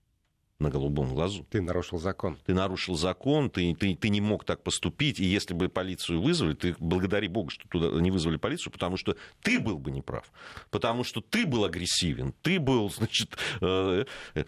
на 0.63 0.69
голубом 0.69 1.13
глазу. 1.13 1.45
Ты 1.49 1.61
нарушил 1.61 1.99
закон. 1.99 2.37
Ты 2.45 2.53
нарушил 2.53 2.95
закон, 2.95 3.49
ты, 3.49 3.75
ты, 3.75 3.95
ты 3.95 4.09
не 4.09 4.21
мог 4.21 4.43
так 4.45 4.63
поступить, 4.63 5.19
и 5.19 5.25
если 5.25 5.53
бы 5.53 5.69
полицию 5.69 6.21
вызвали, 6.21 6.53
ты 6.53 6.75
благодари 6.79 7.27
Богу, 7.27 7.49
что 7.49 7.67
туда 7.67 7.99
не 8.01 8.09
вызвали 8.09 8.37
полицию, 8.37 8.73
потому 8.73 8.97
что 8.97 9.15
ты 9.41 9.59
был 9.59 9.77
бы 9.77 9.91
неправ, 9.91 10.31
потому 10.71 11.03
что 11.03 11.21
ты 11.21 11.45
был 11.45 11.65
агрессивен, 11.65 12.33
ты 12.41 12.59
был, 12.59 12.89
значит, 12.89 13.37
э, 13.61 14.05
э, 14.33 14.43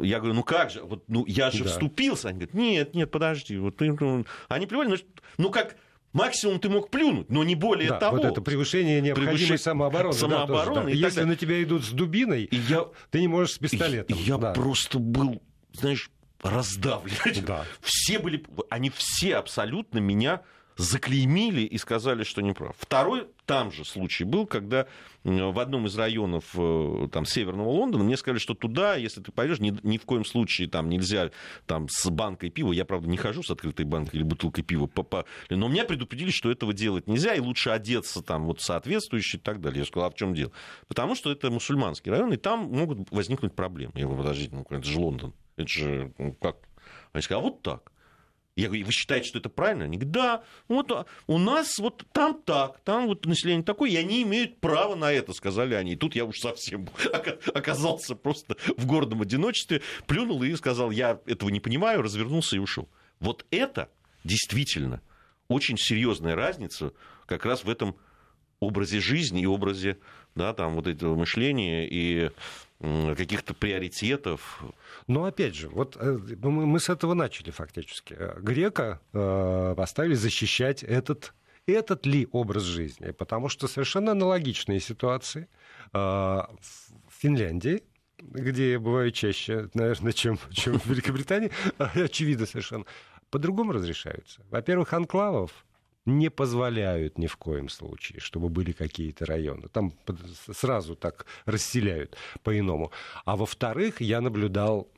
я 0.00 0.18
говорю, 0.18 0.34
ну 0.34 0.44
как 0.44 0.70
же, 0.70 0.82
вот, 0.82 1.04
ну 1.08 1.24
я 1.26 1.50
же 1.50 1.64
да. 1.64 1.70
вступился, 1.70 2.28
они 2.28 2.38
говорят, 2.38 2.54
нет, 2.54 2.94
нет, 2.94 3.10
подожди, 3.10 3.56
вот 3.58 3.76
ты, 3.76 3.92
ну, 3.92 4.24
они 4.48 4.66
плевали, 4.66 4.88
ну, 4.88 4.96
ну 5.38 5.50
как, 5.50 5.76
Максимум 6.12 6.58
ты 6.58 6.68
мог 6.68 6.90
плюнуть, 6.90 7.30
но 7.30 7.44
не 7.44 7.54
более 7.54 7.90
да, 7.90 7.98
того. 7.98 8.16
Вот 8.16 8.24
это 8.24 8.40
превышение 8.40 9.00
необходимой 9.00 9.34
превышение 9.34 9.58
самообороны. 9.58 10.14
самообороны 10.14 10.74
да, 10.74 10.82
тоже, 10.82 10.84
да. 10.84 11.06
Если 11.06 11.22
на 11.22 11.36
тебя 11.36 11.62
идут 11.62 11.84
с 11.84 11.90
дубиной, 11.90 12.44
и 12.44 12.56
я, 12.56 12.86
ты 13.10 13.20
не 13.20 13.28
можешь 13.28 13.54
с 13.54 13.58
пистолетом. 13.58 14.16
И, 14.16 14.22
я 14.22 14.38
да. 14.38 14.52
просто 14.52 14.98
был, 14.98 15.42
знаешь, 15.72 16.10
раздавлен. 16.42 17.44
Да. 17.44 17.64
Все 17.80 18.18
были, 18.18 18.42
они 18.70 18.90
все 18.90 19.36
абсолютно 19.36 19.98
меня 19.98 20.42
заклеймили 20.78 21.62
и 21.62 21.76
сказали, 21.76 22.22
что 22.22 22.40
не 22.40 22.52
прав. 22.52 22.74
Второй 22.78 23.26
там 23.46 23.72
же 23.72 23.84
случай 23.84 24.24
был, 24.24 24.46
когда 24.46 24.86
в 25.24 25.58
одном 25.58 25.86
из 25.86 25.96
районов 25.98 26.44
э, 26.54 27.08
там, 27.12 27.26
северного 27.26 27.68
Лондона 27.68 28.04
мне 28.04 28.16
сказали, 28.16 28.38
что 28.38 28.54
туда, 28.54 28.94
если 28.94 29.20
ты 29.20 29.32
пойдешь, 29.32 29.58
ни, 29.58 29.76
ни 29.82 29.98
в 29.98 30.04
коем 30.04 30.24
случае 30.24 30.68
там 30.68 30.88
нельзя 30.88 31.30
там, 31.66 31.88
с 31.88 32.08
банкой 32.08 32.50
пива, 32.50 32.72
я, 32.72 32.84
правда, 32.84 33.08
не 33.08 33.16
хожу 33.16 33.42
с 33.42 33.50
открытой 33.50 33.84
банкой 33.84 34.20
или 34.20 34.22
бутылкой 34.22 34.62
пива, 34.62 34.86
по, 34.86 35.02
по... 35.02 35.24
но 35.50 35.66
меня 35.68 35.84
предупредили, 35.84 36.30
что 36.30 36.50
этого 36.50 36.72
делать 36.72 37.08
нельзя, 37.08 37.34
и 37.34 37.40
лучше 37.40 37.70
одеться 37.70 38.22
там 38.22 38.46
вот 38.46 38.60
соответствующе 38.60 39.38
и 39.38 39.40
так 39.40 39.60
далее. 39.60 39.80
Я 39.80 39.84
сказал, 39.84 40.08
а 40.08 40.10
в 40.12 40.14
чем 40.14 40.32
дело? 40.32 40.52
Потому 40.86 41.16
что 41.16 41.32
это 41.32 41.50
мусульманский 41.50 42.12
район, 42.12 42.32
и 42.32 42.36
там 42.36 42.70
могут 42.70 43.10
возникнуть 43.10 43.54
проблемы. 43.54 43.92
Я 43.96 44.04
говорю, 44.04 44.22
подождите, 44.22 44.54
ну, 44.54 44.64
это 44.70 44.86
же 44.86 44.98
Лондон, 45.00 45.34
это 45.56 45.68
же 45.68 46.12
ну, 46.18 46.32
как? 46.34 46.56
Они 47.12 47.22
сказали, 47.22 47.44
а 47.44 47.48
вот 47.48 47.62
так. 47.62 47.90
Я 48.58 48.66
говорю, 48.66 48.86
вы 48.86 48.92
считаете, 48.92 49.28
что 49.28 49.38
это 49.38 49.48
правильно? 49.48 49.84
Они 49.84 49.98
говорят, 49.98 50.12
да, 50.12 50.44
вот 50.66 50.90
а, 50.90 51.06
у 51.28 51.38
нас 51.38 51.78
вот 51.78 52.04
там 52.12 52.42
так, 52.42 52.80
там 52.80 53.06
вот 53.06 53.24
население 53.24 53.62
такое, 53.62 53.90
и 53.90 53.96
они 53.96 54.24
имеют 54.24 54.58
право 54.58 54.96
на 54.96 55.12
это, 55.12 55.32
сказали 55.32 55.74
они. 55.74 55.92
И 55.92 55.96
тут 55.96 56.16
я 56.16 56.24
уж 56.24 56.40
совсем 56.40 56.88
оказался 57.54 58.16
просто 58.16 58.56
в 58.76 58.84
гордом 58.84 59.22
одиночестве, 59.22 59.80
плюнул 60.08 60.42
и 60.42 60.56
сказал, 60.56 60.90
я 60.90 61.20
этого 61.26 61.50
не 61.50 61.60
понимаю, 61.60 62.02
развернулся 62.02 62.56
и 62.56 62.58
ушел. 62.58 62.88
Вот 63.20 63.46
это 63.52 63.90
действительно 64.24 65.02
очень 65.46 65.78
серьезная 65.78 66.34
разница 66.34 66.92
как 67.26 67.46
раз 67.46 67.62
в 67.62 67.70
этом 67.70 67.94
образе 68.58 68.98
жизни 68.98 69.42
и 69.42 69.46
образе 69.46 69.98
да, 70.34 70.52
там, 70.52 70.74
вот 70.74 70.88
этого 70.88 71.14
мышления 71.14 71.86
и 71.88 72.32
каких-то 72.80 73.54
приоритетов. 73.54 74.62
Но 75.06 75.24
опять 75.24 75.54
же, 75.54 75.68
вот 75.68 75.96
э, 75.98 76.18
мы 76.42 76.78
с 76.78 76.88
этого 76.88 77.14
начали 77.14 77.50
фактически. 77.50 78.16
Грека 78.40 79.00
э, 79.12 79.74
поставили 79.76 80.14
защищать 80.14 80.82
этот 80.82 81.34
этот 81.66 82.06
ли 82.06 82.26
образ 82.32 82.62
жизни? 82.62 83.10
Потому 83.10 83.48
что 83.48 83.68
совершенно 83.68 84.12
аналогичные 84.12 84.80
ситуации 84.80 85.48
э, 85.92 85.98
в 85.98 86.48
Финляндии, 87.10 87.82
где 88.18 88.72
я 88.72 88.80
бываю 88.80 89.10
чаще, 89.10 89.68
наверное, 89.74 90.12
чем, 90.12 90.38
чем 90.50 90.78
в 90.78 90.86
Великобритании, 90.86 91.50
очевидно 91.78 92.46
совершенно, 92.46 92.84
по-другому 93.30 93.72
разрешаются. 93.72 94.42
Во-первых, 94.50 94.92
анклавов 94.94 95.66
не 96.08 96.30
позволяют 96.30 97.18
ни 97.18 97.26
в 97.26 97.36
коем 97.36 97.68
случае, 97.68 98.20
чтобы 98.20 98.48
были 98.48 98.72
какие-то 98.72 99.26
районы. 99.26 99.68
Там 99.68 99.92
сразу 100.52 100.96
так 100.96 101.26
расселяют 101.44 102.16
по-иному. 102.42 102.90
А 103.24 103.36
во-вторых, 103.36 104.00
я 104.00 104.20
наблюдал, 104.20 104.88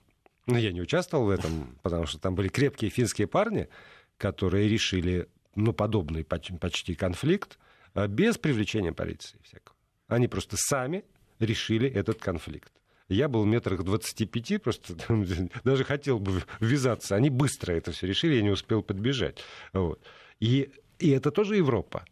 ну, 0.47 0.57
я 0.57 0.73
не 0.73 0.81
участвовал 0.81 1.27
в 1.27 1.31
этом, 1.31 1.79
потому 1.83 2.07
что 2.07 2.19
там 2.19 2.35
были 2.35 2.49
крепкие 2.49 2.91
финские 2.91 3.27
парни, 3.27 3.69
которые 4.17 4.69
решили, 4.69 5.29
ну, 5.55 5.73
подобный 5.73 6.25
почти 6.25 6.95
конфликт 6.95 7.59
а, 7.95 8.07
без 8.07 8.39
привлечения 8.39 8.93
полиции 8.93 9.39
всякого. 9.43 9.77
Они 10.09 10.29
просто 10.29 10.57
сами 10.59 11.05
решили 11.39 11.89
этот 11.89 12.21
конфликт. 12.21 12.73
Я 13.09 13.29
был 13.29 13.43
в 13.43 13.47
метрах 13.47 13.83
25, 13.83 14.63
просто 14.63 14.95
даже 15.65 15.85
хотел 15.85 16.21
бы 16.21 16.43
ввязаться. 16.61 17.17
Они 17.17 17.29
быстро 17.29 17.73
это 17.73 17.91
все 17.91 18.07
решили, 18.07 18.37
я 18.37 18.43
не 18.43 18.51
успел 18.51 18.83
подбежать. 18.83 19.39
Вот. 19.73 20.01
И 20.39 20.73
и 21.01 21.11
это 21.11 21.31
тоже 21.31 21.57
Европа. 21.57 22.05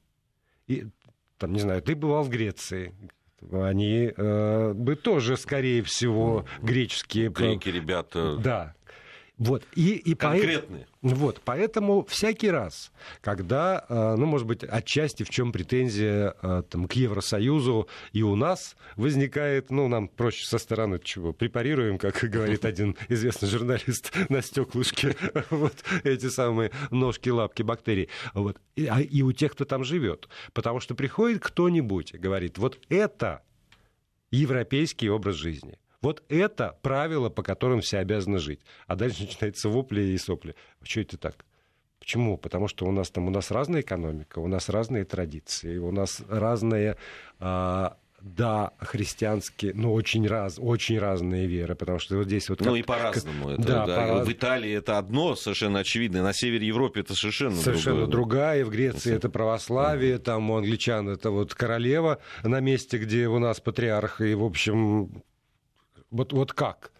И, 0.66 0.86
там, 1.38 1.52
не 1.52 1.60
знаю, 1.60 1.82
ты 1.82 1.94
бывал 1.94 2.24
в 2.24 2.28
Греции. 2.28 2.94
Они 3.52 4.12
э, 4.16 4.72
бы 4.74 4.96
тоже, 4.96 5.36
скорее 5.36 5.82
всего, 5.82 6.44
греческие... 6.60 7.30
Греки, 7.30 7.68
ребята. 7.68 8.36
Да, 8.36 8.74
вот, 9.38 9.64
и, 9.76 9.94
и 9.94 10.14
Конкретные. 10.14 10.86
По... 11.00 11.08
Вот, 11.08 11.40
поэтому 11.44 12.04
всякий 12.06 12.50
раз, 12.50 12.90
когда, 13.20 13.84
э, 13.88 14.16
ну, 14.16 14.26
может 14.26 14.48
быть, 14.48 14.64
отчасти 14.64 15.22
в 15.22 15.30
чем 15.30 15.52
претензия 15.52 16.34
э, 16.42 16.64
там, 16.68 16.88
к 16.88 16.94
Евросоюзу 16.94 17.88
и 18.12 18.22
у 18.22 18.34
нас 18.34 18.76
возникает, 18.96 19.70
ну, 19.70 19.86
нам 19.86 20.08
проще 20.08 20.44
со 20.44 20.58
стороны 20.58 20.98
чего, 20.98 21.32
препарируем, 21.32 21.98
как 21.98 22.16
говорит 22.24 22.64
один 22.64 22.96
известный 23.08 23.48
журналист 23.48 24.12
на 24.28 24.42
стеклышке, 24.42 25.14
вот 25.50 25.84
эти 26.02 26.28
самые 26.28 26.72
ножки, 26.90 27.28
лапки 27.28 27.62
бактерий. 27.62 28.08
Вот. 28.34 28.60
И, 28.74 28.86
а, 28.86 29.00
и 29.00 29.22
у 29.22 29.30
тех, 29.30 29.52
кто 29.52 29.64
там 29.64 29.84
живет. 29.84 30.28
Потому 30.52 30.80
что 30.80 30.96
приходит 30.96 31.40
кто-нибудь 31.44 32.12
и 32.14 32.18
говорит, 32.18 32.58
вот 32.58 32.80
это 32.88 33.42
европейский 34.32 35.08
образ 35.08 35.36
жизни. 35.36 35.78
Вот 36.00 36.22
это 36.28 36.78
правило, 36.82 37.28
по 37.28 37.42
которым 37.42 37.80
все 37.80 37.98
обязаны 37.98 38.38
жить. 38.38 38.60
А 38.86 38.96
дальше 38.96 39.22
начинается 39.22 39.68
вопли 39.68 40.02
и 40.02 40.18
сопли. 40.18 40.54
Что 40.82 41.00
это 41.00 41.18
так? 41.18 41.44
Почему? 41.98 42.38
Потому 42.38 42.68
что 42.68 42.86
у 42.86 42.92
нас 42.92 43.10
там 43.10 43.26
у 43.26 43.30
нас 43.30 43.50
разная 43.50 43.80
экономика, 43.80 44.38
у 44.38 44.46
нас 44.46 44.68
разные 44.68 45.04
традиции, 45.04 45.78
у 45.78 45.90
нас 45.90 46.22
разные 46.28 46.96
а, 47.40 47.96
да, 48.20 48.72
христианские, 48.78 49.74
но 49.74 49.92
очень, 49.92 50.26
раз, 50.26 50.58
очень 50.58 50.98
разные 50.98 51.46
веры, 51.46 51.74
потому 51.74 51.98
что 51.98 52.16
вот 52.16 52.26
здесь 52.26 52.48
вот... 52.48 52.60
Ну, 52.60 52.64
как, 52.64 52.70
ну 52.72 52.76
и 52.76 52.82
по-разному. 52.82 53.48
Как, 53.48 53.58
это, 53.58 53.68
да, 53.68 53.86
да. 53.86 54.06
По... 54.08 54.24
В 54.24 54.32
Италии 54.32 54.72
это 54.72 54.98
одно 54.98 55.36
совершенно 55.36 55.80
очевидно, 55.80 56.22
на 56.22 56.32
севере 56.32 56.66
Европы 56.66 57.00
это 57.00 57.14
совершенно 57.14 57.56
Совершенно 57.56 58.06
другое. 58.06 58.12
другая, 58.12 58.64
в 58.64 58.70
Греции 58.70 59.14
это 59.14 59.28
православие, 59.28 60.18
там 60.18 60.50
у 60.50 60.56
англичан 60.56 61.08
это 61.08 61.30
вот 61.30 61.54
королева 61.54 62.18
на 62.42 62.60
месте, 62.60 62.98
где 62.98 63.28
у 63.28 63.38
нас 63.38 63.60
патриарх, 63.60 64.20
и, 64.20 64.34
в 64.34 64.44
общем, 64.44 65.22
вот, 66.10 66.32
вот 66.32 66.52
как? 66.52 66.92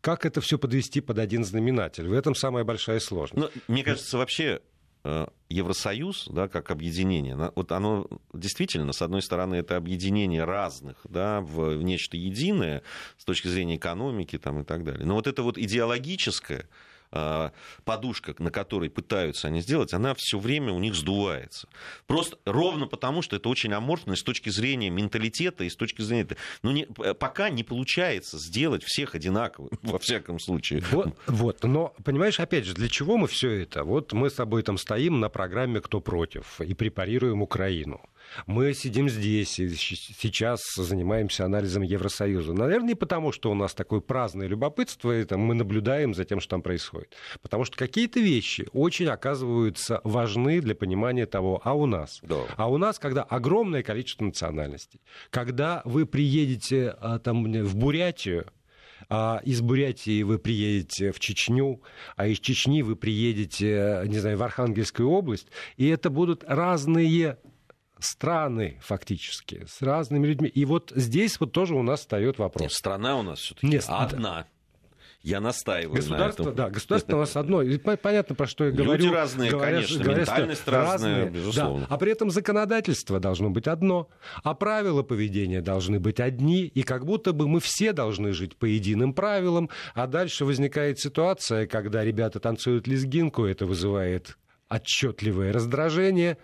Как 0.00 0.26
это 0.26 0.40
все 0.40 0.58
подвести 0.58 1.00
под 1.00 1.18
один 1.18 1.44
знаменатель? 1.44 2.06
В 2.06 2.12
этом 2.12 2.34
самая 2.34 2.64
большая 2.64 3.00
сложность. 3.00 3.52
Ну, 3.54 3.62
мне 3.72 3.82
кажется, 3.82 4.18
вообще 4.18 4.60
э, 5.04 5.26
Евросоюз, 5.48 6.28
да, 6.30 6.48
как 6.48 6.70
объединение, 6.70 7.52
вот 7.54 7.72
оно 7.72 8.06
действительно, 8.32 8.92
с 8.92 9.00
одной 9.00 9.22
стороны, 9.22 9.54
это 9.54 9.76
объединение 9.76 10.44
разных, 10.44 10.96
да, 11.04 11.40
в, 11.40 11.76
в 11.76 11.82
нечто 11.82 12.16
единое 12.16 12.82
с 13.16 13.24
точки 13.24 13.48
зрения 13.48 13.76
экономики 13.76 14.38
там, 14.38 14.60
и 14.60 14.64
так 14.64 14.84
далее. 14.84 15.06
Но 15.06 15.14
вот 15.14 15.26
это 15.26 15.42
вот 15.42 15.56
идеологическое, 15.56 16.68
подушка, 17.84 18.34
на 18.38 18.50
которой 18.50 18.90
пытаются 18.90 19.48
они 19.48 19.60
сделать, 19.60 19.92
она 19.92 20.14
все 20.16 20.38
время 20.38 20.72
у 20.72 20.78
них 20.78 20.94
сдувается. 20.94 21.68
Просто 22.06 22.38
ровно 22.44 22.86
потому, 22.86 23.22
что 23.22 23.36
это 23.36 23.48
очень 23.48 23.72
аморфно 23.72 24.16
с 24.16 24.22
точки 24.22 24.48
зрения 24.50 24.90
менталитета 24.90 25.64
и 25.64 25.70
с 25.70 25.76
точки 25.76 26.02
зрения... 26.02 26.36
Ну, 26.62 26.72
не, 26.72 26.86
пока 26.86 27.50
не 27.50 27.64
получается 27.64 28.38
сделать 28.38 28.82
всех 28.84 29.14
одинаковыми, 29.14 29.70
во 29.82 29.98
всяком 29.98 30.40
случае. 30.40 30.82
Вот, 30.90 31.14
вот, 31.26 31.62
но, 31.62 31.94
понимаешь, 32.04 32.40
опять 32.40 32.64
же, 32.64 32.74
для 32.74 32.88
чего 32.88 33.16
мы 33.16 33.28
все 33.28 33.50
это? 33.50 33.84
Вот 33.84 34.12
мы 34.12 34.30
с 34.30 34.34
тобой 34.34 34.62
там 34.62 34.78
стоим 34.78 35.20
на 35.20 35.28
программе 35.28 35.80
«Кто 35.80 36.00
против» 36.00 36.60
и 36.60 36.74
препарируем 36.74 37.42
Украину. 37.42 38.00
Мы 38.46 38.74
сидим 38.74 39.08
здесь 39.08 39.58
и 39.58 39.68
сейчас 39.68 40.60
занимаемся 40.76 41.44
анализом 41.44 41.82
Евросоюза. 41.82 42.52
Наверное, 42.52 42.88
не 42.88 42.94
потому, 42.94 43.32
что 43.32 43.50
у 43.50 43.54
нас 43.54 43.74
такое 43.74 44.00
праздное 44.00 44.46
любопытство, 44.46 45.18
и 45.18 45.24
там, 45.24 45.40
мы 45.40 45.54
наблюдаем 45.54 46.14
за 46.14 46.24
тем, 46.24 46.40
что 46.40 46.50
там 46.50 46.62
происходит. 46.62 47.14
Потому 47.42 47.64
что 47.64 47.76
какие-то 47.76 48.20
вещи 48.20 48.66
очень 48.72 49.06
оказываются 49.06 50.00
важны 50.04 50.60
для 50.60 50.74
понимания 50.74 51.26
того, 51.26 51.60
а 51.64 51.74
у 51.74 51.86
нас? 51.86 52.20
Да. 52.22 52.42
А 52.56 52.70
у 52.70 52.78
нас, 52.78 52.98
когда 52.98 53.22
огромное 53.22 53.82
количество 53.82 54.24
национальностей, 54.24 55.00
когда 55.30 55.82
вы 55.84 56.06
приедете 56.06 56.94
а, 57.00 57.18
там, 57.18 57.44
в 57.44 57.76
Бурятию, 57.76 58.46
а 59.08 59.40
из 59.44 59.60
Бурятии 59.60 60.22
вы 60.22 60.38
приедете 60.38 61.12
в 61.12 61.20
Чечню, 61.20 61.82
а 62.16 62.26
из 62.26 62.40
Чечни 62.40 62.82
вы 62.82 62.96
приедете, 62.96 64.02
не 64.06 64.18
знаю, 64.18 64.38
в 64.38 64.42
Архангельскую 64.42 65.08
область, 65.10 65.48
и 65.76 65.86
это 65.88 66.10
будут 66.10 66.44
разные 66.46 67.38
страны 67.98 68.78
фактически, 68.82 69.64
с 69.66 69.82
разными 69.82 70.26
людьми. 70.26 70.48
И 70.48 70.64
вот 70.64 70.92
здесь 70.94 71.38
вот 71.40 71.52
тоже 71.52 71.74
у 71.74 71.82
нас 71.82 72.00
встает 72.00 72.38
вопрос. 72.38 72.62
Нет, 72.62 72.72
страна 72.72 73.18
у 73.18 73.22
нас 73.22 73.38
все-таки 73.40 73.80
одна. 73.86 74.46
Я 75.24 75.40
настаиваю 75.40 75.96
государство, 75.96 76.42
на 76.42 76.48
этом. 76.48 76.54
Да, 76.54 76.68
государство 76.68 77.16
у 77.16 77.20
нас 77.20 77.34
одно. 77.34 77.62
И 77.62 77.78
понятно, 77.78 78.34
про 78.34 78.46
что 78.46 78.66
я 78.66 78.72
говорю. 78.72 79.04
Люди 79.04 79.14
разные, 79.14 79.50
говорят, 79.50 79.74
конечно, 79.74 80.04
говорят, 80.04 80.28
ментальность 80.28 80.68
разная, 80.68 80.92
разные, 80.92 81.30
безусловно. 81.30 81.80
Да. 81.80 81.94
А 81.94 81.96
при 81.96 82.12
этом 82.12 82.30
законодательство 82.30 83.18
должно 83.18 83.48
быть 83.48 83.66
одно, 83.66 84.10
а 84.42 84.52
правила 84.52 85.02
поведения 85.02 85.62
должны 85.62 85.98
быть 85.98 86.20
одни, 86.20 86.64
и 86.64 86.82
как 86.82 87.06
будто 87.06 87.32
бы 87.32 87.48
мы 87.48 87.60
все 87.60 87.94
должны 87.94 88.34
жить 88.34 88.54
по 88.56 88.66
единым 88.66 89.14
правилам, 89.14 89.70
а 89.94 90.06
дальше 90.06 90.44
возникает 90.44 91.00
ситуация, 91.00 91.66
когда 91.66 92.04
ребята 92.04 92.38
танцуют 92.38 92.86
лезгинку, 92.86 93.46
это 93.46 93.64
вызывает 93.64 94.36
отчетливое 94.68 95.52
раздражение 95.52 96.38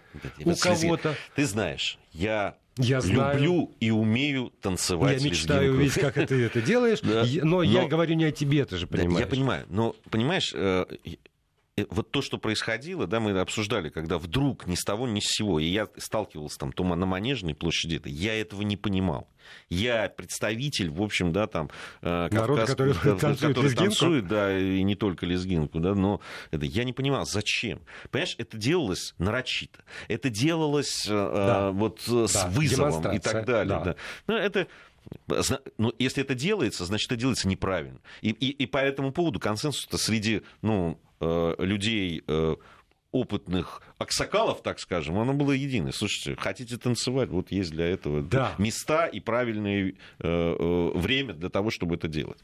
у 0.45 0.55
кого-то. 0.55 1.15
Ты 1.35 1.47
знаешь, 1.47 1.99
я 2.13 2.57
я 2.77 3.01
знаю. 3.01 3.39
люблю 3.39 3.75
и 3.81 3.91
умею 3.91 4.53
танцевать. 4.63 5.21
Я 5.21 5.29
мечтаю 5.29 5.75
увидеть, 5.75 5.95
как 6.01 6.15
ты 6.15 6.45
это 6.45 6.63
делаешь, 6.63 7.01
но, 7.43 7.63
я 7.63 7.87
говорю 7.87 8.15
не 8.15 8.25
о 8.25 8.33
тебе, 8.33 8.65
ты 8.65 8.77
же 8.77 8.87
понимаешь. 8.87 9.21
Я 9.21 9.27
понимаю, 9.27 9.67
но 9.69 9.95
понимаешь, 10.11 10.53
Э, 10.55 10.85
вот 11.91 12.11
то, 12.11 12.23
что 12.23 12.39
происходило, 12.39 13.07
да, 13.07 13.21
мы 13.21 13.39
обсуждали, 13.39 13.89
когда 13.89 14.19
вдруг 14.19 14.67
ни 14.67 14.75
с 14.75 14.85
того, 14.85 15.07
ни 15.07 15.21
с 15.21 15.27
сего, 15.27 15.59
и 15.59 15.65
я 15.65 15.89
сталкивался 15.97 16.59
там 16.59 16.73
то 16.73 16.85
на 16.85 17.07
Манежной 17.07 17.55
площади, 17.55 18.01
я 18.05 18.41
этого 18.41 18.63
не 18.63 18.77
понимал. 18.77 19.29
Я 19.69 20.09
представитель, 20.09 20.91
в 20.91 21.03
общем, 21.03 21.33
да, 21.33 21.47
там, 21.47 21.71
э, 22.03 22.29
Народ, 22.31 22.59
Кавказ, 22.59 22.71
который, 22.71 22.95
да, 22.95 23.17
танцует, 23.17 23.57
который 23.57 23.75
танцует, 23.75 24.29
да, 24.29 24.59
и 24.59 24.83
не 24.83 24.95
только 24.95 25.27
лезгинку, 25.27 25.81
да, 25.81 25.95
но 25.95 26.21
это, 26.51 26.67
я 26.67 26.85
не 26.85 26.93
понимал, 26.93 27.27
зачем. 27.27 27.81
Понимаешь, 28.11 28.35
это 28.39 28.57
делалось 28.57 29.15
нарочито, 29.19 29.81
это 30.09 30.31
делалось 30.31 31.07
э, 31.09 31.11
да. 31.11 31.71
вот 31.73 32.01
с 32.03 32.33
да, 32.33 32.49
вызовом 32.49 33.13
и 33.13 33.19
так 33.19 33.45
далее. 33.47 33.79
Да. 33.79 33.85
Да. 33.85 33.97
Ну, 34.27 34.35
это 34.35 34.67
ну, 35.79 35.93
если 35.99 36.23
это 36.23 36.35
делается, 36.35 36.85
значит, 36.85 37.11
это 37.11 37.19
делается 37.19 37.49
неправильно. 37.49 38.01
И, 38.21 38.31
и, 38.31 38.51
и 38.51 38.67
по 38.67 38.79
этому 38.79 39.13
поводу 39.13 39.41
консенсус 39.41 39.89
среди 40.01 40.43
ну, 40.63 41.01
Э, 41.01 41.10
людей 41.21 42.23
э, 42.27 42.57
опытных 43.13 43.83
аксакалов, 43.99 44.63
так 44.63 44.79
скажем, 44.79 45.19
оно 45.19 45.33
было 45.33 45.53
единое. 45.53 45.93
Слушайте, 45.93 46.41
хотите 46.41 46.77
танцевать, 46.77 47.29
вот 47.31 47.51
есть 47.51 47.71
для 47.71 47.87
этого 47.87 48.23
да. 48.23 48.55
места 48.59 49.07
и 49.07 49.21
правильное 49.21 49.89
э, 49.89 49.93
э, 50.21 50.91
время 50.95 51.35
для 51.35 51.49
того, 51.49 51.71
чтобы 51.71 51.97
это 51.97 52.09
делать. 52.09 52.39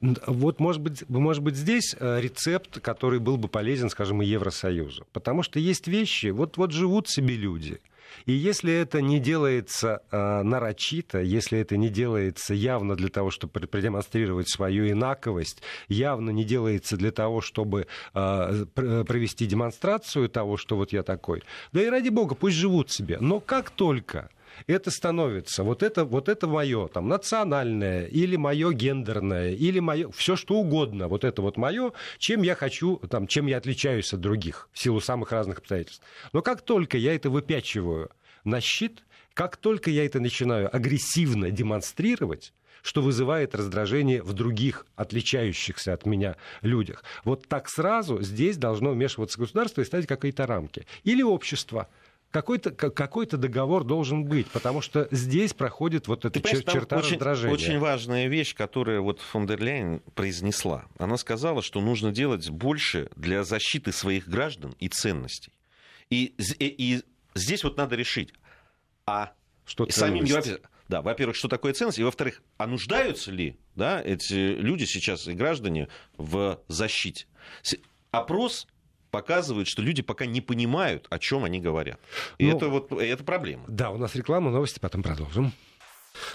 Вот, 0.00 0.60
может 0.60 0.82
быть, 0.82 1.08
может 1.08 1.42
быть, 1.42 1.56
здесь 1.56 1.94
э, 1.98 2.20
рецепт, 2.20 2.80
который 2.80 3.18
был 3.18 3.36
бы 3.36 3.48
полезен, 3.48 3.88
скажем, 3.88 4.22
и 4.22 4.26
Евросоюзу. 4.26 5.06
Потому 5.12 5.42
что 5.42 5.58
есть 5.58 5.86
вещи, 5.86 6.26
вот, 6.26 6.56
вот 6.56 6.72
живут 6.72 7.08
себе 7.08 7.34
люди. 7.34 7.80
И 8.24 8.32
если 8.32 8.72
это 8.72 9.00
не 9.00 9.18
делается 9.18 10.02
э, 10.10 10.42
нарочито, 10.42 11.20
если 11.20 11.58
это 11.58 11.76
не 11.76 11.88
делается 11.88 12.54
явно 12.54 12.96
для 12.96 13.08
того, 13.08 13.30
чтобы 13.30 13.66
продемонстрировать 13.66 14.48
свою 14.48 14.90
инаковость, 14.90 15.62
явно 15.88 16.30
не 16.30 16.44
делается 16.44 16.96
для 16.96 17.12
того, 17.12 17.40
чтобы 17.40 17.86
э, 18.14 18.64
провести 18.74 19.46
демонстрацию 19.46 20.28
того, 20.28 20.56
что 20.56 20.76
вот 20.76 20.92
я 20.92 21.02
такой, 21.02 21.42
да 21.72 21.82
и 21.82 21.88
ради 21.88 22.08
бога, 22.08 22.34
пусть 22.34 22.56
живут 22.56 22.90
себе. 22.90 23.18
Но 23.20 23.40
как 23.40 23.70
только 23.70 24.30
это 24.66 24.90
становится, 24.90 25.62
вот 25.62 25.82
это, 25.82 26.04
вот 26.04 26.28
это 26.28 26.46
мое, 26.46 26.88
там, 26.88 27.08
национальное, 27.08 28.06
или 28.06 28.36
мое 28.36 28.72
гендерное, 28.72 29.52
или 29.52 29.78
мое, 29.80 30.10
все 30.10 30.36
что 30.36 30.54
угодно, 30.54 31.08
вот 31.08 31.24
это 31.24 31.42
вот 31.42 31.56
мое, 31.56 31.92
чем 32.18 32.42
я 32.42 32.54
хочу, 32.54 32.96
там, 33.10 33.26
чем 33.26 33.46
я 33.46 33.58
отличаюсь 33.58 34.12
от 34.12 34.20
других 34.20 34.68
в 34.72 34.78
силу 34.78 35.00
самых 35.00 35.32
разных 35.32 35.58
обстоятельств. 35.58 36.02
Но 36.32 36.42
как 36.42 36.62
только 36.62 36.98
я 36.98 37.14
это 37.14 37.30
выпячиваю 37.30 38.10
на 38.44 38.60
щит, 38.60 39.02
как 39.34 39.56
только 39.56 39.90
я 39.90 40.06
это 40.06 40.20
начинаю 40.20 40.74
агрессивно 40.74 41.50
демонстрировать, 41.50 42.52
что 42.86 43.02
вызывает 43.02 43.54
раздражение 43.54 44.22
в 44.22 44.32
других, 44.32 44.86
отличающихся 44.94 45.92
от 45.92 46.06
меня 46.06 46.36
людях. 46.62 47.02
Вот 47.24 47.48
так 47.48 47.68
сразу 47.68 48.22
здесь 48.22 48.56
должно 48.56 48.92
вмешиваться 48.92 49.40
государство 49.40 49.80
и 49.80 49.84
ставить 49.84 50.06
какие-то 50.06 50.46
рамки. 50.46 50.86
Или 51.02 51.22
общество 51.22 51.88
какой-то 52.30 52.70
какой 52.70 53.26
договор 53.26 53.84
должен 53.84 54.24
быть, 54.24 54.46
потому 54.48 54.80
что 54.80 55.08
здесь 55.10 55.54
проходит 55.54 56.08
вот 56.08 56.24
эта 56.24 56.38
чер- 56.38 56.70
черта 56.70 56.98
очень, 56.98 57.12
раздражения. 57.12 57.54
Очень 57.54 57.78
важная 57.78 58.28
вещь, 58.28 58.54
которую 58.54 59.02
вот 59.02 59.20
фон 59.20 59.46
дер 59.46 59.62
Ляйен 59.62 60.00
произнесла. 60.14 60.86
Она 60.98 61.16
сказала, 61.16 61.62
что 61.62 61.80
нужно 61.80 62.12
делать 62.12 62.50
больше 62.50 63.08
для 63.16 63.44
защиты 63.44 63.92
своих 63.92 64.28
граждан 64.28 64.74
и 64.78 64.88
ценностей. 64.88 65.52
И, 66.10 66.34
и, 66.58 66.66
и 66.66 67.02
здесь 67.34 67.64
вот 67.64 67.76
надо 67.76 67.96
решить, 67.96 68.32
а 69.06 69.32
что 69.64 69.88
самим. 69.90 70.24
Да, 70.88 71.02
во-первых, 71.02 71.36
что 71.36 71.48
такое 71.48 71.72
ценность, 71.72 71.98
и 71.98 72.04
во-вторых, 72.04 72.42
а 72.58 72.66
нуждаются 72.68 73.32
ли 73.32 73.56
да, 73.74 74.00
эти 74.00 74.34
люди 74.34 74.84
сейчас 74.84 75.26
и 75.26 75.32
граждане 75.32 75.88
в 76.16 76.60
защите? 76.68 77.26
Опрос 78.12 78.68
показывают, 79.16 79.66
что 79.66 79.80
люди 79.80 80.02
пока 80.02 80.26
не 80.26 80.42
понимают, 80.42 81.06
о 81.08 81.18
чем 81.18 81.44
они 81.44 81.58
говорят. 81.58 81.98
И 82.36 82.46
ну, 82.46 82.56
это 82.56 82.68
вот 82.68 82.92
это 82.92 83.24
проблема. 83.24 83.64
Да, 83.66 83.90
у 83.90 83.96
нас 83.96 84.14
реклама, 84.14 84.50
новости, 84.50 84.78
потом 84.78 85.02
продолжим. 85.02 85.52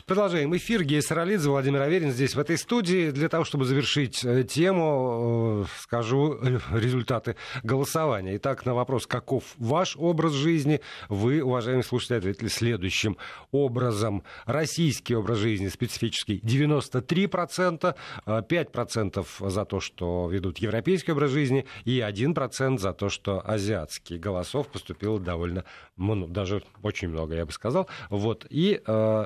Продолжаем 0.06 0.56
эфир. 0.56 0.84
Гея 0.84 1.02
Саралидзе, 1.02 1.50
Владимир 1.50 1.82
Аверин 1.82 2.12
здесь, 2.12 2.36
в 2.36 2.40
этой 2.40 2.58
студии. 2.58 3.12
Для 3.12 3.30
того, 3.30 3.44
чтобы 3.44 3.66
завершить 3.66 4.24
э, 4.24 4.44
тему, 4.44 5.64
э, 5.64 5.66
скажу 5.82 6.38
результаты 6.72 7.36
голосования. 7.64 8.36
Итак, 8.38 8.66
на 8.66 8.74
вопрос, 8.74 9.08
каков 9.08 9.44
ваш 9.58 9.96
образ 9.98 10.34
жизни, 10.34 10.82
вы, 11.10 11.42
уважаемые 11.42 11.84
слушатели, 11.84 12.18
ответили 12.18 12.48
следующим 12.48 13.18
образом. 13.52 14.24
Российский 14.46 15.16
образ 15.16 15.40
жизни 15.40 15.68
специфический 15.68 16.40
93%, 16.40 17.96
5% 18.26 19.26
э, 19.40 19.50
за 19.50 19.66
то, 19.66 19.80
что 19.80 20.30
ведут 20.30 20.58
европейский 20.60 21.12
образ 21.12 21.32
жизни, 21.32 21.66
и 21.86 22.00
1% 22.00 22.78
за 22.78 22.94
то, 22.94 23.10
что 23.10 23.42
азиатский. 23.46 24.18
Голосов 24.18 24.68
поступило 24.68 25.20
довольно 25.20 25.64
много, 25.96 26.32
даже 26.32 26.64
очень 26.82 27.10
много, 27.10 27.36
я 27.36 27.46
бы 27.46 27.52
сказал. 27.52 27.88
Вот. 28.10 28.46
И 28.50 28.82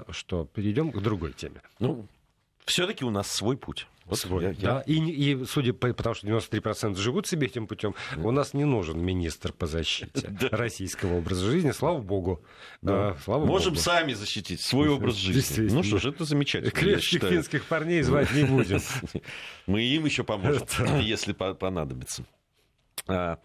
что 0.10 0.45
перейдем 0.46 0.92
к 0.92 1.02
другой 1.02 1.34
теме. 1.34 1.62
Ну, 1.80 2.08
все-таки 2.66 3.06
у 3.06 3.10
нас 3.10 3.32
свой 3.32 3.58
путь. 3.58 3.88
Вот 4.06 4.20
свой, 4.20 4.44
я, 4.44 4.54
да. 4.54 4.84
Я... 4.86 4.94
И, 4.94 5.00
и 5.00 5.46
судя 5.46 5.74
по 5.74 5.92
потому, 5.92 6.14
что 6.14 6.28
93% 6.28 6.96
живут 6.96 7.26
себе 7.26 7.48
этим 7.48 7.66
путем, 7.66 7.96
у 8.18 8.30
нас 8.30 8.54
не 8.54 8.64
нужен 8.64 9.04
министр 9.04 9.52
по 9.52 9.66
защите 9.66 10.32
российского 10.52 11.18
образа 11.18 11.46
жизни, 11.46 11.72
слава 11.72 12.00
богу. 12.00 12.44
Да. 12.84 13.18
Слава 13.24 13.46
Можем 13.46 13.74
богу. 13.74 13.82
сами 13.82 14.14
защитить 14.14 14.62
свой 14.62 14.90
образ 14.90 15.16
жизни. 15.16 15.70
Ну 15.72 15.82
что 15.82 15.98
ж, 15.98 16.06
это 16.06 16.24
замечательно. 16.24 16.72
Крепких 16.72 17.24
финских 17.24 17.66
парней 17.66 18.04
звать 18.04 18.32
не 18.32 18.44
будем. 18.44 18.80
Мы 19.66 19.82
им 19.82 20.06
еще 20.06 20.24
поможем, 20.24 20.68
если 21.00 21.34
понадобится. 21.34 22.26
А, 23.08 23.38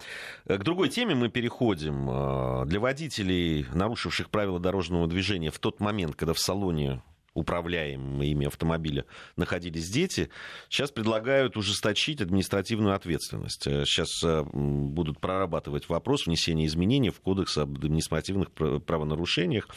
к 0.47 0.63
другой 0.63 0.89
теме 0.89 1.15
мы 1.15 1.29
переходим. 1.29 2.09
А, 2.09 2.65
для 2.65 2.81
водителей, 2.81 3.67
нарушивших 3.73 4.31
правила 4.31 4.59
дорожного 4.59 5.07
движения 5.07 5.51
в 5.51 5.59
тот 5.59 5.81
момент, 5.81 6.17
когда 6.17 6.33
в 6.33 6.39
салоне 6.39 7.03
управляемые 7.41 8.33
ими 8.33 8.47
автомобиля 8.47 9.05
находились 9.37 9.89
дети, 9.89 10.31
сейчас 10.69 10.91
предлагают 10.91 11.57
ужесточить 11.57 12.21
административную 12.21 12.95
ответственность. 12.95 13.65
Сейчас 13.65 14.23
э, 14.23 14.45
будут 14.53 15.21
прорабатывать 15.21 15.89
вопрос 15.89 16.27
внесения 16.27 16.67
изменений 16.67 17.11
в 17.11 17.21
Кодекс 17.21 17.59
об 17.59 17.77
административных 17.77 18.51
правонарушениях 18.53 19.69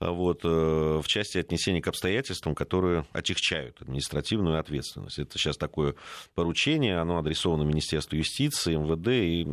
вот, 0.00 0.44
э, 0.44 0.48
в 0.48 1.06
части 1.06 1.38
отнесения 1.38 1.80
к 1.80 1.88
обстоятельствам, 1.88 2.54
которые 2.54 3.06
отягчают 3.12 3.80
административную 3.80 4.58
ответственность. 4.58 5.18
Это 5.18 5.38
сейчас 5.38 5.56
такое 5.56 5.94
поручение, 6.34 6.98
оно 6.98 7.18
адресовано 7.18 7.62
Министерству 7.62 8.16
юстиции, 8.16 8.76
МВД 8.76 9.08
и 9.08 9.44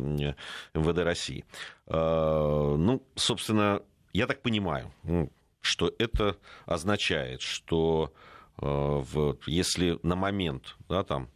МВД 0.78 0.98
России. 0.98 1.44
Э, 1.86 2.74
ну, 2.76 3.02
собственно, 3.14 3.82
я 4.12 4.26
так 4.26 4.42
понимаю, 4.42 4.92
ну, 5.02 5.30
что 5.64 5.92
это 5.98 6.36
означает, 6.66 7.40
что 7.40 8.12
э, 8.60 8.66
в, 8.66 9.38
если 9.46 9.98
на 10.02 10.14
момент 10.14 10.76
да, 10.88 11.02
там, 11.02 11.30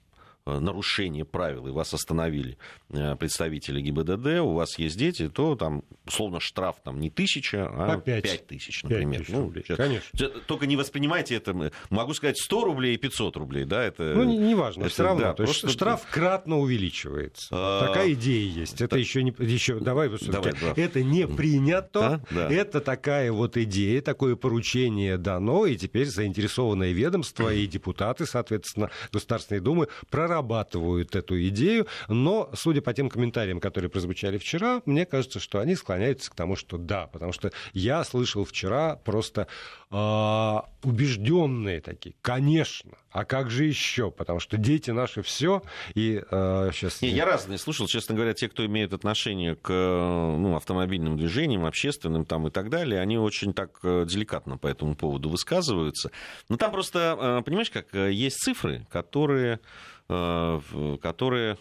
нарушение 0.58 1.24
правил, 1.24 1.66
и 1.68 1.70
вас 1.70 1.94
остановили 1.94 2.58
э, 2.90 3.16
представители 3.16 3.80
ГИБДД, 3.80 4.40
у 4.40 4.54
вас 4.54 4.78
есть 4.78 4.96
дети, 4.96 5.28
то 5.28 5.54
там, 5.54 5.82
условно, 6.06 6.40
штраф 6.40 6.76
там 6.82 7.00
не 7.00 7.10
тысяча, 7.10 7.68
а 7.68 7.98
пять 7.98 8.46
тысяч, 8.46 8.82
например. 8.82 9.18
5 9.18 9.26
тысяч 9.26 9.34
ну, 9.34 9.52
сейчас, 9.54 9.76
Конечно. 9.76 10.28
Только 10.46 10.66
не 10.66 10.76
воспринимайте 10.76 11.34
это, 11.34 11.70
могу 11.90 12.14
сказать, 12.14 12.38
100 12.38 12.64
рублей 12.64 12.94
и 12.94 12.96
500 12.96 13.36
рублей, 13.36 13.64
да, 13.64 13.84
это... 13.84 14.14
Ну, 14.14 14.24
неважно, 14.24 14.84
не 14.84 14.88
все 14.88 15.02
равно, 15.02 15.20
да, 15.20 15.34
то 15.34 15.42
есть 15.42 15.60
просто... 15.60 15.76
штраф 15.76 16.06
кратно 16.10 16.58
увеличивается. 16.58 17.48
А... 17.50 17.86
Такая 17.86 18.12
идея 18.12 18.50
есть. 18.50 18.74
Это 18.76 18.88
так... 18.88 19.00
еще 19.00 19.22
не... 19.22 19.34
Еще... 19.38 19.78
Давай, 19.80 20.08
давай 20.08 20.52
да. 20.52 20.72
это 20.76 21.02
не 21.02 21.26
принято, 21.26 22.22
да? 22.30 22.48
Да. 22.48 22.52
это 22.52 22.80
такая 22.80 23.32
вот 23.32 23.56
идея, 23.56 24.00
такое 24.00 24.36
поручение 24.36 25.18
дано, 25.18 25.66
и 25.66 25.76
теперь 25.76 26.06
заинтересованное 26.06 26.92
ведомство 26.92 27.52
и 27.52 27.66
депутаты, 27.78 28.26
соответственно, 28.26 28.90
Государственной 29.12 29.60
Думы 29.60 29.88
проработают 30.10 30.37
прорабатывают 30.38 31.16
эту 31.16 31.40
идею, 31.48 31.86
но, 32.08 32.50
судя 32.54 32.80
по 32.80 32.92
тем 32.92 33.08
комментариям, 33.08 33.60
которые 33.60 33.90
прозвучали 33.90 34.38
вчера, 34.38 34.82
мне 34.86 35.04
кажется, 35.06 35.40
что 35.40 35.60
они 35.60 35.74
склоняются 35.74 36.30
к 36.30 36.34
тому, 36.34 36.56
что 36.56 36.78
да, 36.78 37.06
потому 37.06 37.32
что 37.32 37.50
я 37.72 38.04
слышал 38.04 38.44
вчера 38.44 38.96
просто 38.96 39.48
э, 39.90 40.56
убежденные 40.82 41.80
такие, 41.80 42.14
конечно, 42.22 42.92
а 43.10 43.24
как 43.24 43.50
же 43.50 43.64
еще, 43.64 44.10
потому 44.10 44.38
что 44.38 44.56
дети 44.56 44.90
наши 44.90 45.22
все, 45.22 45.62
и 45.94 46.22
э, 46.30 46.70
сейчас... 46.72 47.02
Не, 47.02 47.08
я 47.10 47.24
разные 47.24 47.58
слушал, 47.58 47.86
честно 47.86 48.14
говоря, 48.14 48.34
те, 48.34 48.48
кто 48.48 48.64
имеет 48.66 48.92
отношение 48.92 49.56
к 49.56 49.70
ну, 49.70 50.54
автомобильным 50.56 51.16
движениям, 51.16 51.64
общественным 51.64 52.24
там 52.24 52.46
и 52.46 52.50
так 52.50 52.70
далее, 52.70 53.00
они 53.00 53.18
очень 53.18 53.52
так 53.52 53.78
э, 53.82 54.04
деликатно 54.06 54.56
по 54.56 54.66
этому 54.66 54.94
поводу 54.94 55.30
высказываются. 55.30 56.10
Но 56.48 56.56
там 56.56 56.70
просто, 56.70 57.16
э, 57.40 57.42
понимаешь, 57.44 57.70
как 57.70 57.94
э, 57.94 58.12
есть 58.12 58.36
цифры, 58.36 58.86
которые 58.90 59.60
которые, 60.08 61.58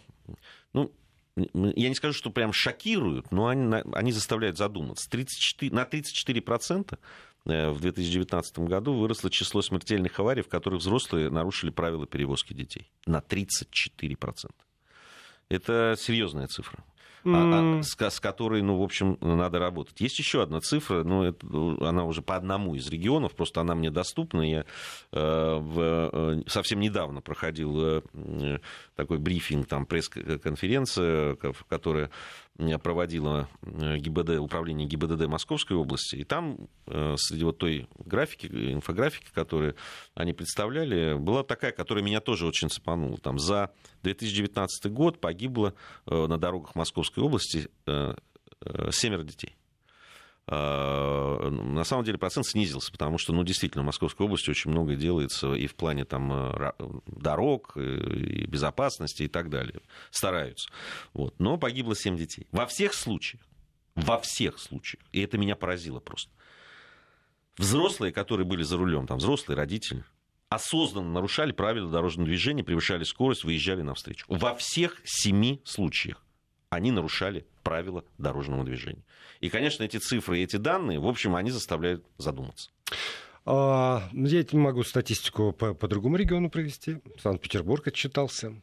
ну, 0.74 0.92
я 1.36 1.90
не 1.90 1.96
скажу, 1.96 2.14
что 2.14 2.32
прям 2.32 2.52
шокируют, 2.52 3.32
но 3.32 3.48
они, 3.48 3.76
они 3.94 4.12
заставляют 4.12 4.58
задуматься. 4.58 5.10
34, 5.10 5.72
на 5.74 5.84
34% 5.84 6.98
э, 7.46 7.70
в 7.70 7.80
2019 7.80 8.60
году 8.60 8.94
выросло 8.94 9.30
число 9.30 9.62
смертельных 9.62 10.20
аварий, 10.20 10.42
в 10.42 10.48
которых 10.48 10.80
взрослые 10.80 11.30
нарушили 11.30 11.70
правила 11.70 12.08
перевозки 12.08 12.54
детей. 12.54 12.92
На 13.06 13.20
34%. 13.20 14.50
Это 15.50 15.96
серьезная 15.98 16.48
цифра 16.48 16.84
mm. 17.28 17.84
с, 17.84 17.96
с 18.00 18.20
которой, 18.20 18.62
ну, 18.62 18.78
в 18.78 18.84
общем, 18.84 19.18
надо 19.22 19.60
работать. 19.60 20.00
Есть 20.02 20.20
еще 20.20 20.42
одна 20.42 20.60
цифра, 20.60 21.04
но 21.04 21.26
это, 21.26 21.46
она 21.82 22.06
уже 22.06 22.22
по 22.22 22.36
одному 22.36 22.76
из 22.76 22.90
регионов, 22.90 23.36
просто 23.36 23.62
она 23.62 23.76
мне 23.76 23.92
доступна. 23.92 24.42
Я 24.42 24.66
э, 25.12 25.58
в, 25.60 26.10
э, 26.12 26.44
совсем 26.48 26.80
недавно 26.80 27.22
проходил 27.22 28.02
э, 28.14 28.60
такой 28.96 29.18
брифинг, 29.18 29.68
там, 29.68 29.86
пресс-конференция, 29.86 31.38
которая 31.68 32.10
проводила 32.82 33.50
ГИБД, 33.64 34.40
управление 34.40 34.88
ГИБДД 34.88 35.28
Московской 35.28 35.76
области, 35.78 36.16
и 36.16 36.24
там 36.24 36.70
среди 36.86 37.44
вот 37.44 37.58
той 37.58 37.88
графики, 38.06 38.48
инфографики, 38.48 39.28
которые 39.34 39.76
они 40.16 40.34
представляли, 40.34 41.18
была 41.18 41.44
такая, 41.44 41.72
которая 41.72 42.04
меня 42.04 42.22
тоже 42.22 42.48
очень 42.48 42.70
цепанула. 42.70 43.18
Там 43.18 43.40
за 43.40 43.72
2019 44.04 44.92
год 44.92 45.20
погибло 45.20 45.74
на 46.06 46.38
дорогах 46.38 46.76
Московской 46.76 47.24
области 47.24 47.68
семеро 48.92 49.24
детей. 49.24 49.57
А, 50.50 51.50
на 51.50 51.84
самом 51.84 52.06
деле 52.06 52.18
процент 52.18 52.46
снизился, 52.48 52.92
потому 52.92 53.18
что, 53.18 53.34
ну, 53.34 53.44
действительно, 53.44 53.84
в 53.84 53.88
Московской 53.88 54.26
области 54.26 54.50
очень 54.50 54.72
много 54.72 54.96
делается 54.96 55.54
и 55.54 55.68
в 55.68 55.76
плане 55.76 56.06
там 56.06 56.32
э, 56.32 56.72
дорог, 57.06 57.76
и 57.76 58.46
безопасности 58.46 59.24
и 59.24 59.28
так 59.28 59.50
далее. 59.50 59.82
Стараются. 60.10 60.70
Вот. 61.14 61.38
Но 61.40 61.58
погибло 61.58 61.96
7 61.96 62.16
детей. 62.16 62.48
Во 62.52 62.66
всех 62.66 62.94
случаях, 62.94 63.42
во 63.96 64.20
всех 64.20 64.60
случаях, 64.60 65.04
и 65.12 65.22
это 65.22 65.38
меня 65.38 65.58
поразило 65.58 66.00
просто, 66.00 66.32
взрослые, 67.58 68.14
которые 68.14 68.46
были 68.46 68.64
за 68.64 68.78
рулем, 68.78 69.06
там, 69.06 69.18
взрослые 69.18 69.58
родители, 69.58 70.06
осознанно 70.48 71.12
нарушали 71.12 71.52
правила 71.52 71.92
дорожного 71.92 72.28
движения, 72.28 72.64
превышали 72.64 73.04
скорость, 73.04 73.44
выезжали 73.44 73.82
навстречу. 73.82 74.26
Во 74.30 74.56
всех 74.56 75.02
семи 75.04 75.62
случаях 75.66 76.24
они 76.70 76.92
нарушали 76.92 77.46
правила 77.68 78.06
дорожного 78.18 78.64
движения. 78.64 79.04
И, 79.42 79.50
конечно, 79.50 79.84
эти 79.84 79.98
цифры 79.98 80.40
и 80.40 80.44
эти 80.44 80.56
данные, 80.56 81.00
в 81.00 81.08
общем, 81.08 81.36
они 81.36 81.52
заставляют 81.52 82.06
задуматься. 82.18 82.70
А, 83.46 84.10
я 84.14 84.46
могу 84.54 84.84
статистику 84.84 85.52
по, 85.52 85.74
по 85.74 85.88
другому 85.90 86.16
региону 86.16 86.50
провести. 86.50 87.00
Санкт-Петербург 87.22 87.86
отчитался 87.86 88.54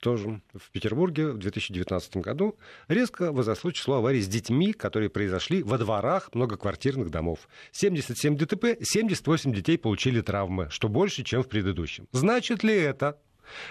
тоже 0.00 0.42
в 0.52 0.70
Петербурге 0.70 1.28
в 1.28 1.38
2019 1.38 2.18
году 2.18 2.58
резко 2.88 3.32
возросло 3.32 3.70
число 3.70 3.96
аварий 3.96 4.20
с 4.20 4.28
детьми, 4.28 4.74
которые 4.74 5.08
произошли 5.08 5.62
во 5.62 5.78
дворах 5.78 6.28
многоквартирных 6.34 7.10
домов. 7.10 7.48
77 7.72 8.36
ДТП, 8.36 8.78
78 8.82 9.52
детей 9.54 9.78
получили 9.78 10.20
травмы, 10.20 10.68
что 10.70 10.88
больше, 10.88 11.22
чем 11.22 11.42
в 11.42 11.48
предыдущем. 11.48 12.06
Значит 12.12 12.62
ли 12.62 12.74
это, 12.74 13.18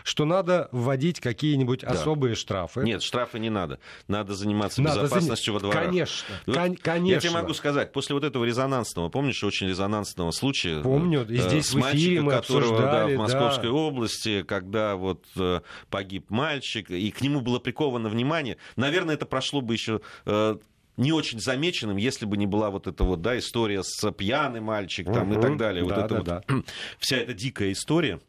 что 0.03 0.25
надо 0.25 0.69
вводить 0.71 1.19
какие-нибудь 1.19 1.81
да. 1.81 1.89
особые 1.89 2.35
штрафы. 2.35 2.81
Нет, 2.81 3.03
штрафы 3.03 3.39
не 3.39 3.49
надо. 3.49 3.79
Надо 4.07 4.33
заниматься 4.33 4.81
надо 4.81 5.01
безопасностью 5.01 5.53
за... 5.53 5.53
во 5.53 5.59
дворах. 5.59 5.85
Конечно, 5.85 6.35
вот 6.45 6.55
кон- 6.55 6.75
конечно. 6.75 7.13
Я 7.13 7.19
тебе 7.19 7.31
могу 7.31 7.53
сказать, 7.53 7.91
после 7.91 8.15
вот 8.15 8.23
этого 8.23 8.43
резонансного, 8.43 9.09
помнишь, 9.09 9.43
очень 9.43 9.67
резонансного 9.67 10.31
случая... 10.31 10.81
Помню, 10.81 11.25
и 11.27 11.37
э, 11.37 11.41
здесь 11.41 11.67
с 11.67 11.73
в 11.73 11.79
эфире 11.79 12.21
мы 12.21 12.31
которого, 12.31 12.81
да, 12.81 13.07
в 13.07 13.15
Московской 13.15 13.69
да. 13.69 13.73
области, 13.73 14.43
когда 14.43 14.95
вот 14.95 15.25
э, 15.37 15.61
погиб 15.89 16.29
мальчик, 16.29 16.89
и 16.89 17.11
к 17.11 17.21
нему 17.21 17.41
было 17.41 17.59
приковано 17.59 18.09
внимание. 18.09 18.57
Наверное, 18.75 19.15
это 19.15 19.25
прошло 19.25 19.61
бы 19.61 19.73
еще 19.73 20.01
э, 20.25 20.57
не 20.97 21.11
очень 21.11 21.39
замеченным, 21.39 21.97
если 21.97 22.25
бы 22.25 22.37
не 22.37 22.47
была 22.47 22.69
вот 22.69 22.87
эта 22.87 23.03
вот, 23.03 23.21
да, 23.21 23.37
история 23.37 23.83
с 23.83 24.11
пьяным 24.11 24.65
мальчиком 24.65 25.13
там, 25.13 25.33
и 25.37 25.41
так 25.41 25.57
далее. 25.57 25.85
Да, 25.85 25.89
вот 25.89 25.95
да, 25.95 26.05
это 26.05 26.23
да. 26.23 26.43
вот, 26.47 26.65
вся 26.99 27.17
эта 27.17 27.33
дикая 27.33 27.71
история. 27.71 28.19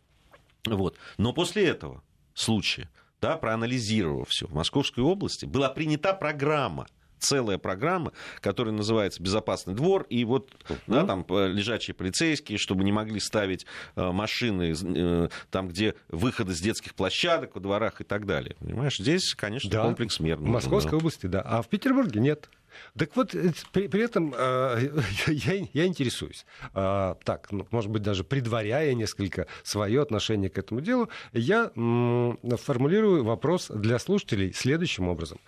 Вот. 0.66 0.96
Но 1.18 1.33
после 1.33 1.66
этого 1.66 2.03
случая, 2.35 2.88
да, 3.20 3.37
проанализировав 3.37 4.29
все, 4.29 4.46
в 4.46 4.55
Московской 4.55 5.03
области 5.03 5.44
была 5.44 5.68
принята 5.70 6.14
программа 6.14 6.87
целая 7.24 7.59
программа, 7.59 8.12
которая 8.40 8.74
называется 8.74 9.22
«Безопасный 9.22 9.74
двор», 9.74 10.07
и 10.11 10.24
вот 10.24 10.50
uh-huh. 10.68 10.77
да, 10.87 11.07
там 11.07 11.24
лежачие 11.29 11.94
полицейские, 11.94 12.59
чтобы 12.59 12.85
не 12.85 12.92
могли 12.92 13.18
ставить 13.18 13.66
э, 13.96 14.11
машины 14.11 14.74
э, 14.74 15.29
там, 15.50 15.68
где 15.68 15.94
выходы 16.09 16.55
с 16.55 16.61
детских 16.61 16.94
площадок, 16.94 17.55
во 17.55 17.61
дворах 17.61 18.00
и 18.00 18.05
так 18.05 18.27
далее. 18.27 18.57
Понимаешь, 18.61 18.98
здесь, 18.98 19.35
конечно, 19.35 19.70
да. 19.70 19.83
комплекс 19.83 20.20
мер. 20.20 20.37
В 20.37 20.42
Московской 20.42 20.92
да. 20.92 20.96
области, 20.98 21.27
да, 21.27 21.40
а 21.40 21.62
в 21.62 21.68
Петербурге 21.68 22.20
нет. 22.20 22.50
Так 22.98 23.16
вот, 23.16 23.34
э, 23.34 23.52
при, 23.72 23.88
при 23.88 24.02
этом 24.02 24.34
э, 24.37 24.90
я, 25.26 25.66
я 25.72 25.87
интересуюсь. 25.87 26.46
Э, 26.74 27.14
так, 27.24 27.50
ну, 27.52 27.66
может 27.70 27.90
быть, 27.90 28.02
даже 28.02 28.24
предваряя 28.24 28.94
несколько 28.94 29.46
свое 29.62 30.02
отношение 30.02 30.50
к 30.50 30.58
этому 30.58 30.80
делу, 30.80 31.08
я 31.32 31.70
м, 31.76 32.38
формулирую 32.56 33.24
вопрос 33.24 33.68
для 33.68 33.98
слушателей 33.98 34.52
следующим 34.52 35.08
образом. 35.08 35.38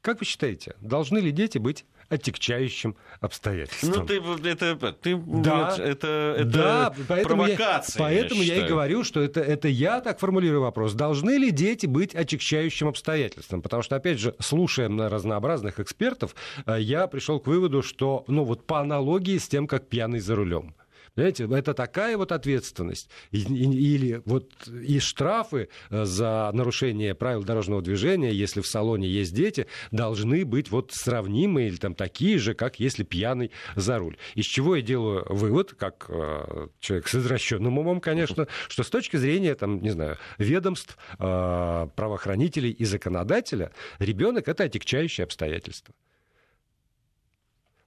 Как 0.00 0.18
вы 0.18 0.26
считаете, 0.26 0.74
должны 0.80 1.18
ли 1.18 1.30
дети 1.30 1.58
быть 1.58 1.84
отягчающим 2.12 2.96
обстоятельствам. 3.20 3.92
Ну, 4.00 4.06
ты, 4.06 4.48
это, 4.48 4.92
ты, 4.92 5.16
да, 5.16 5.74
это, 5.78 6.36
это 6.38 6.44
да, 6.44 6.94
поэтому 7.08 7.44
провокация. 7.44 8.02
Я, 8.02 8.04
поэтому 8.04 8.42
я, 8.42 8.54
я 8.56 8.66
и 8.66 8.68
говорю, 8.68 9.04
что 9.04 9.20
это, 9.20 9.40
это 9.40 9.68
я 9.68 10.00
так 10.00 10.18
формулирую 10.18 10.62
вопрос. 10.62 10.94
Должны 10.94 11.38
ли 11.38 11.50
дети 11.50 11.86
быть 11.86 12.14
отягчающим 12.14 12.88
обстоятельством? 12.88 13.62
Потому 13.62 13.82
что, 13.82 13.96
опять 13.96 14.18
же, 14.18 14.34
слушая 14.38 14.88
на 14.88 15.08
разнообразных 15.08 15.80
экспертов, 15.80 16.34
э, 16.66 16.80
я 16.80 17.06
пришел 17.06 17.40
к 17.40 17.46
выводу, 17.46 17.82
что, 17.82 18.24
ну, 18.28 18.44
вот 18.44 18.66
по 18.66 18.80
аналогии 18.80 19.38
с 19.38 19.48
тем, 19.48 19.66
как 19.66 19.88
пьяный 19.88 20.20
за 20.20 20.36
рулем. 20.36 20.74
Понимаете, 21.14 21.46
это 21.50 21.74
такая 21.74 22.16
вот 22.16 22.32
ответственность. 22.32 23.10
Или 23.30 24.22
вот 24.24 24.50
и 24.66 24.98
штрафы 24.98 25.68
э, 25.90 26.04
за 26.04 26.50
нарушение 26.54 27.14
правил 27.14 27.44
дорожного 27.44 27.82
движения, 27.82 28.32
если 28.32 28.62
в 28.62 28.66
салоне 28.66 29.08
есть 29.08 29.34
дети, 29.34 29.66
должны 29.90 30.46
быть 30.46 30.70
вот 30.70 30.92
сравнимы 30.92 31.64
или 31.64 31.76
там 31.76 31.94
такие 31.94 32.38
же, 32.38 32.54
как 32.54 32.80
если 32.80 33.02
пьяный 33.02 33.50
за 33.76 33.98
руль. 33.98 34.16
Из 34.34 34.46
чего 34.46 34.76
я 34.76 34.82
делаю 34.82 35.26
вывод, 35.28 35.74
как 35.74 36.06
э, 36.08 36.68
человек 36.80 37.08
с 37.08 37.14
извращенным 37.14 37.78
умом, 37.78 38.00
конечно, 38.00 38.48
что 38.68 38.82
с 38.82 38.88
точки 38.88 39.16
зрения, 39.16 39.54
там, 39.54 39.82
не 39.82 39.90
знаю, 39.90 40.16
ведомств, 40.38 40.96
э, 41.18 41.88
правоохранителей 41.94 42.70
и 42.70 42.84
законодателя, 42.86 43.70
ребенок 43.98 44.48
это 44.48 44.64
отягчающее 44.64 45.24
обстоятельство. 45.24 45.94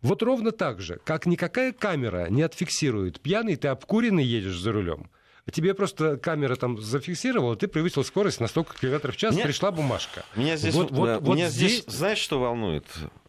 Вот 0.05 0.21
ровно 0.23 0.51
так 0.51 0.81
же, 0.81 0.99
как 1.03 1.25
никакая 1.25 1.73
камера 1.73 2.29
не 2.29 2.43
отфиксирует, 2.43 3.19
пьяный 3.19 3.55
ты 3.55 3.69
обкуренный 3.69 4.23
едешь 4.23 4.57
за 4.57 4.71
рулем. 4.71 5.09
Тебе 5.51 5.73
просто 5.73 6.17
камера 6.17 6.55
там 6.55 6.79
зафиксировала, 6.79 7.55
ты 7.55 7.67
превысил 7.67 8.03
скорость 8.03 8.39
на 8.39 8.47
столько 8.47 8.77
километров 8.79 9.15
в 9.15 9.17
час, 9.17 9.35
меня, 9.35 9.45
пришла 9.45 9.71
бумажка. 9.71 10.25
Меня 10.35 10.57
здесь, 10.57 10.73
вот, 10.73 10.91
вот, 10.91 11.05
да, 11.05 11.19
вот 11.19 11.35
меня 11.35 11.49
здесь... 11.49 11.83
здесь, 11.83 11.95
знаешь, 11.95 12.17
что 12.17 12.39
волнует? 12.39 12.85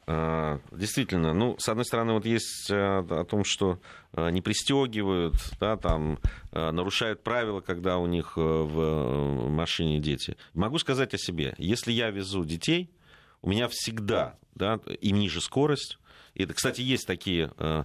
А, 0.09 0.61
действительно, 0.71 1.35
ну, 1.35 1.57
с 1.59 1.69
одной 1.69 1.85
стороны, 1.85 2.12
вот 2.12 2.25
есть 2.25 2.69
а, 2.71 3.05
о 3.09 3.25
том, 3.25 3.45
что 3.45 3.81
а, 4.12 4.29
не 4.31 4.41
пристегивают, 4.41 5.35
да, 5.61 5.77
там, 5.77 6.19
нарушают 6.53 7.23
правила, 7.23 7.61
когда 7.61 7.99
у 7.99 8.07
них 8.07 8.37
в 8.37 9.49
машине 9.51 9.99
дети. 9.99 10.37
Могу 10.55 10.79
сказать 10.79 11.12
о 11.12 11.19
себе. 11.19 11.55
Если 11.59 11.93
я 11.93 12.11
везу 12.11 12.45
детей, 12.45 12.91
у 13.43 13.51
меня 13.51 13.69
всегда, 13.69 14.39
да, 14.55 14.81
им 15.01 15.19
ниже 15.19 15.41
скорость, 15.41 15.99
и, 16.37 16.46
кстати, 16.46 16.81
есть 16.81 17.07
такие 17.07 17.51
э, 17.59 17.85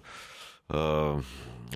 э, 0.69 1.21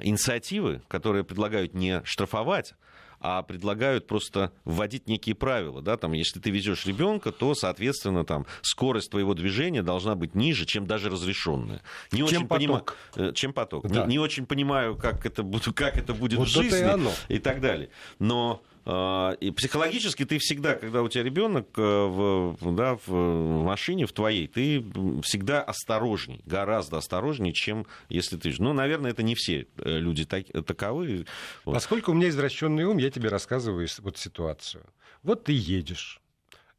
инициативы, 0.02 0.82
которые 0.88 1.24
предлагают 1.24 1.74
не 1.74 2.02
штрафовать, 2.04 2.74
а 3.20 3.42
предлагают 3.42 4.08
просто 4.08 4.52
вводить 4.66 5.08
некие 5.08 5.36
правила. 5.36 5.82
Да? 5.82 5.98
Там, 5.98 6.12
если 6.12 6.40
ты 6.40 6.52
везешь 6.52 6.86
ребенка, 6.86 7.32
то, 7.32 7.56
соответственно, 7.56 8.26
там, 8.26 8.46
скорость 8.62 9.10
твоего 9.12 9.34
движения 9.34 9.82
должна 9.82 10.16
быть 10.16 10.36
ниже, 10.36 10.66
чем 10.66 10.86
даже 10.86 11.10
разрешенная. 11.10 11.82
Не 12.12 12.20
чем 12.20 12.28
очень 12.28 12.48
поток. 12.48 12.98
Поним... 13.14 13.30
Э, 13.30 13.34
чем 13.34 13.54
поток. 13.54 13.88
Да. 13.88 14.06
Не, 14.06 14.14
не 14.14 14.20
очень 14.20 14.46
понимаю, 14.46 14.96
как 14.96 15.26
это, 15.26 15.44
как 15.74 15.98
это 15.98 16.14
будет 16.14 16.38
вот 16.40 16.48
в 16.48 16.52
жизни 16.52 17.12
и, 17.30 17.36
и 17.36 17.40
так 17.40 17.62
далее. 17.62 17.90
Но 18.20 18.62
и 18.86 19.52
психологически 19.52 20.26
ты 20.26 20.38
всегда, 20.38 20.76
когда 20.76 21.02
у 21.02 21.10
тебя 21.10 21.24
ребенок 21.24 21.68
э, 21.76 21.82
в, 21.82 22.76
да, 22.76 22.98
в 23.06 23.64
машине, 23.64 24.06
в 24.06 24.14
твоей, 24.14 24.48
ты 24.48 24.86
всегда 25.24 25.64
осторожней, 25.64 26.42
гораздо 26.46 26.98
осторожнее, 26.98 27.52
чем 27.52 27.88
если 28.10 28.38
ты... 28.38 28.54
Ну, 28.60 28.74
наверное, 28.74 29.10
это 29.10 29.24
не 29.24 29.34
все 29.34 29.68
э, 29.78 29.98
люди 29.98 30.26
так, 30.26 30.46
таковы. 30.68 31.26
Поскольку 31.64 32.12
у 32.12 32.14
меня 32.14 32.30
извращенный 32.30 32.84
ум, 32.84 32.98
я 32.98 33.10
тебе 33.10 33.30
рассказываю 33.30 33.88
вот 34.02 34.18
ситуацию. 34.18 34.86
Вот 35.24 35.46
ты 35.46 35.54
едешь, 35.54 36.22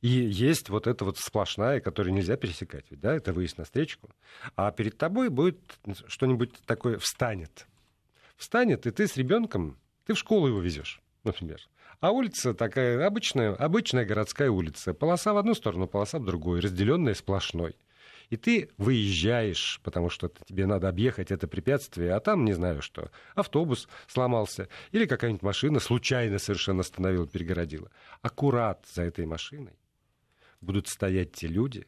и 0.01 0.09
есть 0.09 0.69
вот 0.69 0.87
эта 0.87 1.05
вот 1.05 1.19
сплошная, 1.19 1.81
которую 1.81 2.15
нельзя 2.15 2.37
пересекать, 2.37 2.85
ведь, 2.91 3.01
да, 3.01 3.17
это 3.17 3.33
выезд 3.33 3.59
на 3.59 3.65
встречку. 3.65 4.11
А 4.55 4.71
перед 4.71 4.97
тобой 4.97 5.31
будет 5.31 5.59
что-нибудь 6.07 6.53
такое 6.67 6.99
встанет. 6.99 7.67
Встанет, 8.37 8.87
и 8.87 8.93
ты 8.93 9.09
с 9.09 9.17
ребенком, 9.17 9.77
ты 10.05 10.15
в 10.15 10.19
школу 10.19 10.47
его 10.47 10.61
везешь, 10.61 11.01
например. 11.25 11.61
А 12.01 12.11
улица 12.11 12.53
такая 12.53 13.07
обычная, 13.07 13.55
обычная 13.55 14.05
городская 14.05 14.51
улица. 14.51 14.93
Полоса 14.93 15.33
в 15.33 15.39
одну 15.39 15.55
сторону, 15.55 15.87
полоса 15.87 16.19
в 16.19 16.25
другую, 16.25 16.63
разделенная 16.63 17.15
сплошной. 17.15 17.77
И 18.29 18.37
ты 18.37 18.71
выезжаешь, 18.77 19.81
потому 19.85 20.11
что 20.11 20.31
тебе 20.47 20.67
надо 20.67 20.89
объехать 20.89 21.31
это 21.31 21.47
препятствие, 21.47 22.13
а 22.13 22.21
там, 22.21 22.45
не 22.45 22.53
знаю 22.53 22.83
что, 22.83 23.11
автобус 23.35 23.89
сломался, 24.09 24.69
или 24.91 25.07
какая-нибудь 25.07 25.43
машина 25.43 25.79
случайно 25.79 26.39
совершенно 26.39 26.81
остановила, 26.81 27.27
перегородила. 27.27 27.91
Аккурат 28.23 28.85
за 28.93 29.03
этой 29.03 29.27
машиной 29.27 29.79
будут 30.61 30.89
стоять 30.89 31.33
те 31.33 31.47
люди, 31.47 31.87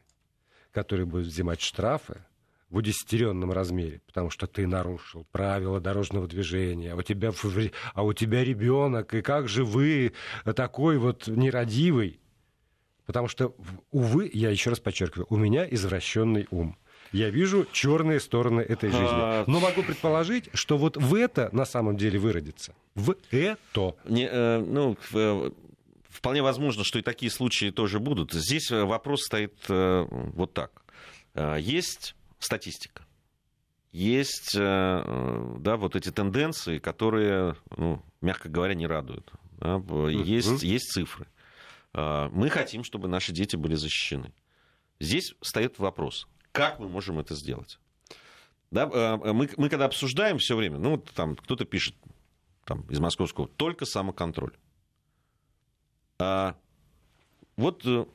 которые 0.71 1.05
будут 1.05 1.27
взимать 1.27 1.59
штрафы, 1.59 2.23
в 2.69 2.77
удесятеренном 2.77 3.51
размере, 3.51 4.01
потому 4.05 4.29
что 4.29 4.47
ты 4.47 4.67
нарушил 4.67 5.25
правила 5.31 5.79
дорожного 5.79 6.27
движения, 6.27 6.93
а 6.93 6.95
у 6.95 7.01
тебя, 7.01 7.31
а 7.93 8.03
у 8.03 8.13
тебя 8.13 8.43
ребенок, 8.43 9.13
и 9.13 9.21
как 9.21 9.47
же 9.47 9.63
вы 9.63 10.13
такой 10.55 10.97
вот 10.97 11.27
нерадивый? 11.27 12.19
Потому 13.05 13.27
что, 13.27 13.55
увы, 13.91 14.29
я 14.31 14.51
еще 14.51 14.69
раз 14.69 14.79
подчеркиваю, 14.79 15.25
у 15.29 15.35
меня 15.35 15.67
извращенный 15.67 16.47
ум. 16.51 16.77
Я 17.11 17.31
вижу 17.31 17.65
черные 17.71 18.19
стороны 18.19 18.61
этой 18.61 18.91
жизни. 18.91 19.49
Но 19.49 19.59
могу 19.59 19.81
предположить, 19.81 20.49
что 20.53 20.77
вот 20.77 20.95
в 20.95 21.15
это 21.15 21.49
на 21.51 21.65
самом 21.65 21.97
деле 21.97 22.19
выродится. 22.19 22.75
В 22.93 23.15
это. 23.31 23.95
Не, 24.05 24.27
э, 24.31 24.59
ну, 24.59 24.95
э, 25.15 25.51
вполне 26.07 26.43
возможно, 26.43 26.83
что 26.83 26.99
и 26.99 27.01
такие 27.01 27.31
случаи 27.31 27.71
тоже 27.71 27.99
будут. 27.99 28.33
Здесь 28.33 28.69
э, 28.69 28.83
вопрос 28.83 29.23
стоит 29.23 29.55
э, 29.69 30.05
вот 30.11 30.53
так. 30.53 30.83
Э, 31.33 31.57
есть 31.59 32.15
статистика. 32.39 33.05
Есть 33.91 34.55
э, 34.55 35.55
да, 35.59 35.77
вот 35.77 35.95
эти 35.95 36.11
тенденции, 36.11 36.77
которые, 36.79 37.55
ну, 37.75 38.03
мягко 38.21 38.49
говоря, 38.49 38.75
не 38.75 38.85
радуют. 38.85 39.31
Да? 39.57 39.81
Есть, 40.09 40.63
есть 40.63 40.91
цифры. 40.91 41.27
А, 41.93 42.29
мы 42.29 42.49
хотим, 42.49 42.83
чтобы 42.83 43.07
наши 43.07 43.31
дети 43.31 43.55
были 43.55 43.75
защищены. 43.75 44.31
Здесь 44.99 45.33
стоит 45.41 45.79
вопрос, 45.79 46.27
как 46.51 46.79
мы 46.79 46.87
можем 46.87 47.19
это 47.19 47.33
сделать? 47.35 47.79
Да, 48.71 48.89
а, 48.93 49.17
мы, 49.33 49.49
мы 49.57 49.69
когда 49.69 49.85
обсуждаем 49.85 50.37
все 50.37 50.55
время, 50.55 50.77
ну, 50.77 50.91
вот 50.91 51.09
там 51.11 51.35
кто-то 51.35 51.65
пишет 51.65 51.95
там, 52.65 52.81
из 52.89 52.99
московского, 52.99 53.47
только 53.47 53.85
самоконтроль. 53.85 54.55
А 56.19 56.55
вот 57.55 57.85
э, 57.85 58.05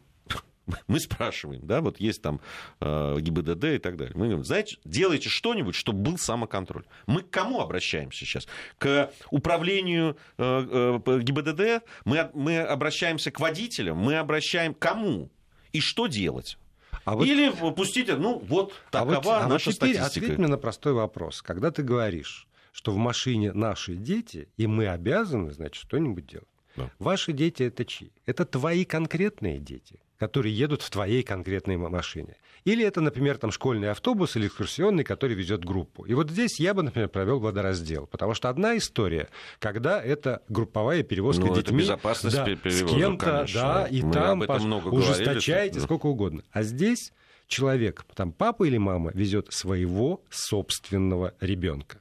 мы 0.87 1.01
спрашиваем, 1.01 1.67
да, 1.67 1.81
вот 1.81 2.01
есть 2.01 2.23
там 2.23 2.41
э, 2.81 3.17
ГИБДД 3.21 3.65
и 3.65 3.79
так 3.79 3.97
далее. 3.97 4.15
Мы 4.15 4.27
говорим, 4.27 4.45
знаете, 4.45 4.79
делайте 4.85 5.29
что-нибудь, 5.29 5.75
чтобы 5.75 5.99
был 6.01 6.19
самоконтроль. 6.19 6.85
Мы 7.07 7.23
к 7.23 7.31
кому 7.31 7.61
обращаемся 7.61 8.25
сейчас? 8.25 8.47
К 8.79 9.11
управлению 9.31 10.17
э, 10.39 11.01
э, 11.05 11.21
ГИБДД? 11.21 11.85
Мы, 12.05 12.31
мы 12.35 12.61
обращаемся 12.61 13.31
к 13.31 13.41
водителям? 13.41 13.99
Мы 13.99 14.17
обращаем 14.17 14.75
к 14.75 14.79
кому? 14.79 15.31
И 15.73 15.81
что 15.81 16.07
делать? 16.07 16.59
А 17.05 17.17
вот... 17.17 17.27
Или 17.27 17.53
пустите, 17.73 18.17
ну 18.17 18.39
вот 18.39 18.73
такова 18.91 19.17
а 19.17 19.21
вот, 19.21 19.45
а 19.45 19.49
наша 19.49 19.71
вот 19.71 19.77
теперь 19.77 19.97
статистика. 19.97 20.25
Ответь 20.25 20.39
мне 20.39 20.49
на 20.49 20.57
простой 20.57 20.93
вопрос. 20.95 21.43
Когда 21.43 21.71
ты 21.71 21.83
говоришь, 21.83 22.47
что 22.73 22.93
в 22.93 22.97
машине 22.97 23.53
наши 23.53 23.95
дети, 23.95 24.49
и 24.57 24.67
мы 24.67 24.89
обязаны, 24.89 25.53
значит, 25.53 25.75
что-нибудь 25.75 26.27
делать. 26.27 26.49
Да. 26.77 26.91
Ваши 26.99 27.33
дети 27.33 27.65
это 27.65 27.85
чьи? 27.85 28.13
Это 28.27 28.45
твои 28.45 28.85
конкретные 28.85 29.59
дети 29.59 30.01
которые 30.19 30.57
едут 30.57 30.83
в 30.83 30.91
твоей 30.91 31.23
конкретной 31.23 31.77
машине. 31.77 32.37
Или 32.65 32.85
это, 32.85 33.01
например, 33.01 33.37
там 33.37 33.51
школьный 33.51 33.91
автобус 33.91 34.37
или 34.37 34.47
экскурсионный, 34.47 35.05
который 35.05 35.35
везет 35.35 35.65
группу. 35.65 36.05
И 36.05 36.15
вот 36.15 36.31
здесь 36.31 36.59
я 36.61 36.73
бы, 36.73 36.83
например, 36.83 37.09
провел 37.09 37.41
водораздел. 37.41 38.07
Потому 38.07 38.35
что 38.35 38.49
одна 38.49 38.77
история, 38.77 39.29
когда 39.59 40.03
это 40.03 40.43
групповая 40.49 41.03
перевозка 41.03 41.45
ну, 41.45 41.55
детьми. 41.55 41.83
Это 41.83 41.83
безопасность 41.83 42.37
да, 42.37 42.47
с 42.47 42.83
кем-то, 42.85 43.47
да, 43.53 43.87
и 43.87 44.03
Мы 44.03 44.13
там 44.13 44.43
об 44.43 44.51
этом 44.51 44.67
много 44.67 44.89
ужесточаете 44.89 45.71
говорили. 45.71 45.79
сколько 45.81 46.07
угодно. 46.07 46.43
А 46.53 46.63
здесь 46.63 47.13
человек, 47.47 48.05
там 48.15 48.33
папа 48.33 48.65
или 48.65 48.79
мама 48.79 49.11
везет 49.13 49.53
своего 49.53 50.23
собственного 50.31 51.35
ребенка. 51.41 52.01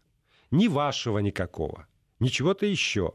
Ни 0.51 0.67
вашего 0.67 1.19
никакого, 1.19 1.87
ничего-то 2.19 2.65
еще. 2.65 3.13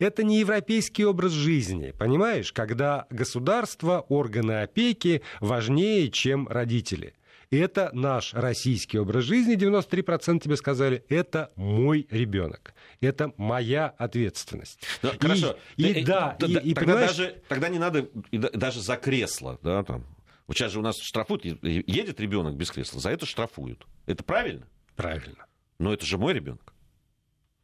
Это 0.00 0.24
не 0.24 0.40
европейский 0.40 1.04
образ 1.04 1.32
жизни, 1.32 1.92
понимаешь, 1.96 2.54
когда 2.54 3.06
государство, 3.10 4.00
органы 4.08 4.62
опеки 4.62 5.20
важнее, 5.40 6.10
чем 6.10 6.48
родители. 6.48 7.14
Это 7.50 7.90
наш 7.92 8.32
российский 8.32 8.98
образ 8.98 9.24
жизни, 9.24 9.56
93% 9.56 10.40
тебе 10.40 10.56
сказали, 10.56 11.04
это 11.10 11.52
мой 11.54 12.06
ребенок, 12.10 12.72
это 13.02 13.34
моя 13.36 13.88
ответственность. 13.88 14.78
Да, 15.02 15.10
и, 15.10 15.18
хорошо. 15.18 15.56
И, 15.76 15.86
и, 15.86 16.04
да, 16.04 16.36
и, 16.40 16.52
и, 16.52 16.74
тогда, 16.74 16.92
понимаешь... 16.94 17.16
даже, 17.16 17.42
тогда 17.48 17.68
не 17.68 17.78
надо 17.78 18.08
даже 18.32 18.80
за 18.80 18.96
кресло, 18.96 19.58
да, 19.62 19.82
там. 19.82 20.06
Вот 20.46 20.56
сейчас 20.56 20.72
же 20.72 20.78
у 20.78 20.82
нас 20.82 20.98
штрафуют, 20.98 21.44
едет 21.44 22.20
ребенок 22.20 22.54
без 22.54 22.70
кресла, 22.70 23.00
за 23.00 23.10
это 23.10 23.26
штрафуют. 23.26 23.86
Это 24.06 24.24
правильно? 24.24 24.66
Правильно. 24.96 25.44
Но 25.78 25.92
это 25.92 26.06
же 26.06 26.16
мой 26.16 26.32
ребенок. 26.32 26.72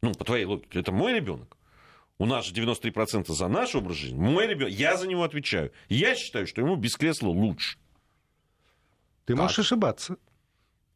Ну, 0.03 0.13
по 0.13 0.23
твоей 0.23 0.45
логике, 0.45 0.81
это 0.81 0.91
мой 0.91 1.13
ребенок. 1.13 1.57
У 2.19 2.25
нас 2.25 2.45
же 2.45 2.53
93% 2.53 3.31
за 3.31 3.47
наш 3.47 3.75
образ 3.75 3.97
жизни. 3.97 4.17
Мой 4.17 4.47
ребенок, 4.47 4.73
я 4.73 4.97
за 4.97 5.07
него 5.07 5.23
отвечаю. 5.23 5.71
Я 5.87 6.15
считаю, 6.15 6.47
что 6.47 6.61
ему 6.61 6.75
без 6.75 6.95
кресла 6.95 7.29
лучше. 7.29 7.77
Ты 9.25 9.33
так. 9.33 9.43
можешь 9.43 9.59
ошибаться. 9.59 10.17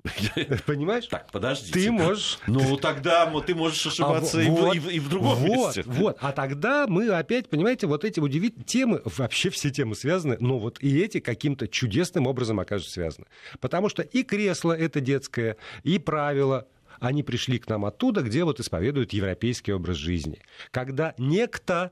Понимаешь? 0.66 1.06
Так, 1.08 1.32
подожди. 1.32 1.72
Ты 1.72 1.92
можешь. 1.92 2.40
Ну, 2.48 2.76
тогда 2.78 3.32
ты 3.42 3.54
можешь 3.54 3.86
ошибаться 3.86 4.40
а, 4.40 4.42
и, 4.42 4.50
вот, 4.50 4.76
в, 4.76 4.90
и, 4.90 5.00
в, 5.00 5.10
другом 5.10 5.36
вот, 5.36 5.48
месте. 5.48 5.84
Вот, 5.86 6.18
а 6.22 6.32
тогда 6.32 6.88
мы 6.88 7.10
опять, 7.10 7.50
понимаете, 7.50 7.86
вот 7.86 8.04
эти 8.04 8.20
удивительные 8.20 8.66
темы, 8.66 9.02
вообще 9.06 9.52
все 9.52 9.70
темы 9.70 9.96
связаны, 9.96 10.38
но 10.40 10.58
вот 10.58 10.82
и 10.82 11.00
эти 11.00 11.20
каким-то 11.20 11.68
чудесным 11.68 12.26
образом 12.26 12.60
окажутся 12.60 12.94
связаны. 12.94 13.28
Потому 13.60 13.90
что 13.90 14.02
и 14.02 14.24
кресло 14.24 14.74
это 14.74 15.02
детское, 15.02 15.58
и 15.84 16.00
правила 16.00 16.68
они 17.02 17.24
пришли 17.24 17.60
к 17.60 17.68
нам 17.68 17.84
оттуда, 17.84 18.22
где 18.22 18.46
вот 18.46 18.60
исповедуют 18.60 19.12
европейский 19.12 19.74
образ 19.74 19.98
жизни. 19.98 20.40
Когда 20.70 21.14
некто 21.18 21.92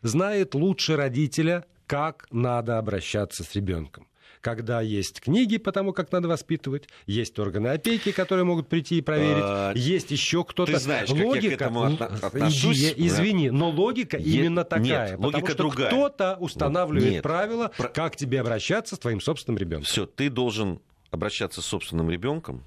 знает 0.00 0.54
лучше 0.54 0.96
родителя, 0.96 1.66
как 1.86 2.26
надо 2.32 2.78
обращаться 2.78 3.44
с 3.44 3.54
ребенком 3.54 4.08
когда 4.40 4.80
есть 4.80 5.20
книги 5.20 5.56
по 5.56 5.70
тому, 5.70 5.92
как 5.92 6.10
надо 6.10 6.26
воспитывать, 6.26 6.88
есть 7.06 7.38
органы 7.38 7.68
опеки, 7.68 8.10
которые 8.10 8.44
могут 8.44 8.68
прийти 8.68 8.98
и 8.98 9.00
проверить, 9.00 9.40
а, 9.40 9.72
есть 9.76 10.10
еще 10.10 10.42
кто-то. 10.42 10.72
Ты 10.72 10.78
знаешь, 10.80 11.08
логика, 11.10 11.32
как 11.34 11.42
я 11.44 11.50
к 11.50 11.60
этому 11.60 11.84
отношусь. 12.26 12.92
Извини, 12.96 13.50
но 13.50 13.70
логика 13.70 14.18
е- 14.18 14.40
именно 14.40 14.64
такая. 14.64 15.10
Нет, 15.10 15.20
логика 15.20 15.46
потому 15.46 15.70
другая. 15.70 15.86
кто-то 15.86 16.36
устанавливает 16.40 17.12
нет. 17.12 17.22
правила, 17.22 17.70
Про... 17.76 17.88
как 17.88 18.16
тебе 18.16 18.40
обращаться 18.40 18.96
с 18.96 18.98
твоим 18.98 19.20
собственным 19.20 19.58
ребенком. 19.58 19.84
Все, 19.84 20.06
ты 20.06 20.28
должен 20.28 20.80
обращаться 21.12 21.62
с 21.62 21.66
собственным 21.66 22.10
ребенком 22.10 22.64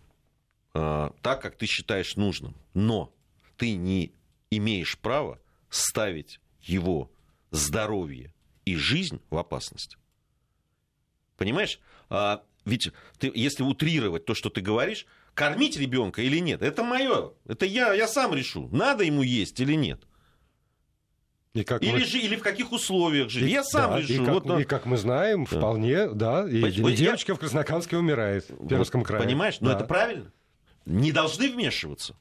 Э, 0.75 1.11
так, 1.21 1.41
как 1.41 1.55
ты 1.55 1.65
считаешь 1.65 2.17
нужным. 2.17 2.53
Но 2.73 3.11
ты 3.57 3.75
не 3.75 4.11
имеешь 4.51 4.97
права 4.97 5.39
ставить 5.69 6.41
его 6.61 7.09
здоровье 7.51 8.33
и 8.65 8.75
жизнь 8.75 9.21
в 9.29 9.37
опасность. 9.37 9.97
Понимаешь? 11.37 11.79
А, 12.09 12.43
ведь 12.65 12.91
ты, 13.19 13.31
если 13.33 13.63
утрировать 13.63 14.25
то, 14.25 14.33
что 14.33 14.49
ты 14.49 14.59
говоришь, 14.59 15.05
кормить 15.33 15.77
ребенка 15.77 16.21
или 16.21 16.39
нет, 16.39 16.61
это 16.61 16.83
мое. 16.83 17.31
Это 17.47 17.65
я, 17.65 17.93
я 17.93 18.07
сам 18.07 18.33
решу, 18.33 18.67
надо 18.73 19.05
ему 19.05 19.21
есть 19.21 19.59
или 19.61 19.73
нет. 19.73 20.01
И 21.53 21.63
как 21.63 21.81
или, 21.83 21.91
мы... 21.91 21.99
же, 22.03 22.19
или 22.19 22.35
в 22.35 22.41
каких 22.41 22.73
условиях 22.73 23.29
жить. 23.29 23.43
И, 23.43 23.47
я 23.47 23.63
сам 23.63 23.91
да, 23.91 23.99
решу. 24.01 24.13
И 24.13 24.25
как, 24.25 24.33
вот, 24.33 24.59
и 24.59 24.63
как 24.65 24.85
мы 24.85 24.97
знаем, 24.97 25.47
да. 25.49 25.57
вполне, 25.57 26.09
да. 26.09 26.45
И, 26.49 26.57
и 26.57 26.95
девочка 26.95 27.31
я... 27.31 27.35
в 27.35 27.39
Краснокамске 27.39 27.95
умирает 27.95 28.49
в 28.49 28.67
Пермском 28.67 29.03
крае. 29.03 29.23
Понимаешь? 29.23 29.61
Но 29.61 29.69
да. 29.69 29.77
это 29.77 29.85
правильно 29.85 30.33
не 30.85 31.11
должны 31.11 31.49
вмешиваться? 31.49 32.15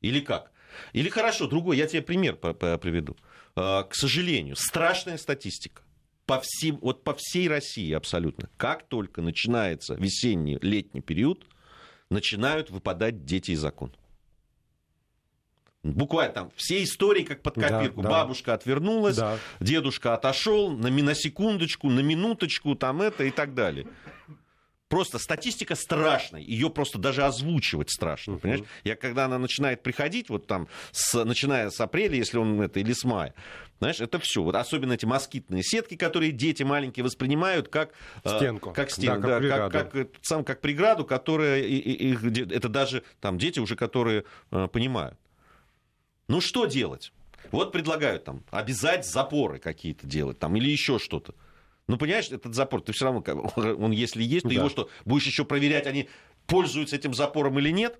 Или 0.00 0.20
как? 0.20 0.50
Или 0.92 1.08
хорошо, 1.08 1.46
другой, 1.46 1.76
я 1.76 1.86
тебе 1.86 2.02
пример 2.02 2.36
приведу. 2.36 3.16
А, 3.54 3.84
к 3.84 3.94
сожалению, 3.94 4.56
страшная 4.56 5.18
статистика. 5.18 5.82
По 6.26 6.40
всем, 6.40 6.78
вот 6.80 7.04
по 7.04 7.14
всей 7.14 7.48
России 7.48 7.92
абсолютно. 7.92 8.48
Как 8.56 8.84
только 8.88 9.22
начинается 9.22 9.94
весенний, 9.94 10.58
летний 10.62 11.00
период, 11.00 11.44
начинают 12.10 12.70
выпадать 12.70 13.24
дети 13.24 13.50
из 13.52 13.60
закона. 13.60 13.92
Буквально 15.82 16.32
там 16.32 16.50
все 16.54 16.82
истории 16.84 17.24
как 17.24 17.42
под 17.42 17.54
копирку. 17.54 18.02
Да, 18.02 18.08
да. 18.08 18.14
Бабушка 18.14 18.54
отвернулась, 18.54 19.16
да. 19.16 19.36
дедушка 19.58 20.14
отошел 20.14 20.70
на, 20.70 20.90
на 20.90 21.14
секундочку, 21.14 21.90
на 21.90 22.00
минуточку, 22.00 22.76
там 22.76 23.02
это 23.02 23.24
и 23.24 23.32
так 23.32 23.54
далее. 23.54 23.88
Просто 24.92 25.18
статистика 25.18 25.74
страшная, 25.74 26.42
ее 26.42 26.68
просто 26.68 26.98
даже 26.98 27.24
озвучивать 27.24 27.90
страшно, 27.90 28.32
uh-huh. 28.32 28.40
понимаешь? 28.40 28.64
Я 28.84 28.94
когда 28.94 29.24
она 29.24 29.38
начинает 29.38 29.82
приходить, 29.82 30.28
вот 30.28 30.46
там, 30.46 30.68
с, 30.90 31.24
начиная 31.24 31.70
с 31.70 31.80
апреля, 31.80 32.14
если 32.16 32.36
он 32.36 32.60
это, 32.60 32.78
или 32.78 32.92
с 32.92 33.02
мая, 33.02 33.32
знаешь, 33.78 34.02
это 34.02 34.18
все. 34.18 34.42
Вот 34.42 34.54
особенно 34.54 34.92
эти 34.92 35.06
москитные 35.06 35.62
сетки, 35.62 35.96
которые 35.96 36.30
дети 36.30 36.62
маленькие 36.62 37.04
воспринимают 37.04 37.68
как 37.68 37.94
э, 38.22 38.36
стенку, 38.36 38.68
э, 38.68 38.74
как 38.74 38.90
стенку, 38.90 39.28
да, 39.28 39.40
как, 39.40 39.48
да, 39.48 39.70
как, 39.70 39.92
как, 39.92 40.08
сам 40.20 40.44
как 40.44 40.60
преграду, 40.60 41.06
которая 41.06 41.60
и, 41.62 41.74
и, 41.76 42.12
и, 42.12 42.54
это 42.54 42.68
даже 42.68 43.02
там 43.22 43.38
дети 43.38 43.60
уже, 43.60 43.76
которые 43.76 44.24
э, 44.50 44.68
понимают. 44.70 45.18
Ну 46.28 46.42
что 46.42 46.66
делать? 46.66 47.14
Вот 47.50 47.72
предлагают 47.72 48.24
там 48.24 48.44
обязать 48.50 49.06
запоры 49.06 49.58
какие-то 49.58 50.06
делать 50.06 50.38
там 50.38 50.54
или 50.54 50.68
еще 50.68 50.98
что-то. 50.98 51.34
Ну, 51.88 51.98
понимаешь, 51.98 52.30
этот 52.30 52.54
запор, 52.54 52.80
ты 52.80 52.92
все 52.92 53.06
равно, 53.06 53.22
он 53.56 53.90
если 53.90 54.22
есть, 54.22 54.42
то 54.42 54.48
да. 54.48 54.54
его 54.54 54.68
что, 54.68 54.88
будешь 55.04 55.26
еще 55.26 55.44
проверять, 55.44 55.86
они 55.86 56.08
пользуются 56.46 56.96
этим 56.96 57.12
запором 57.12 57.58
или 57.58 57.70
нет? 57.70 57.98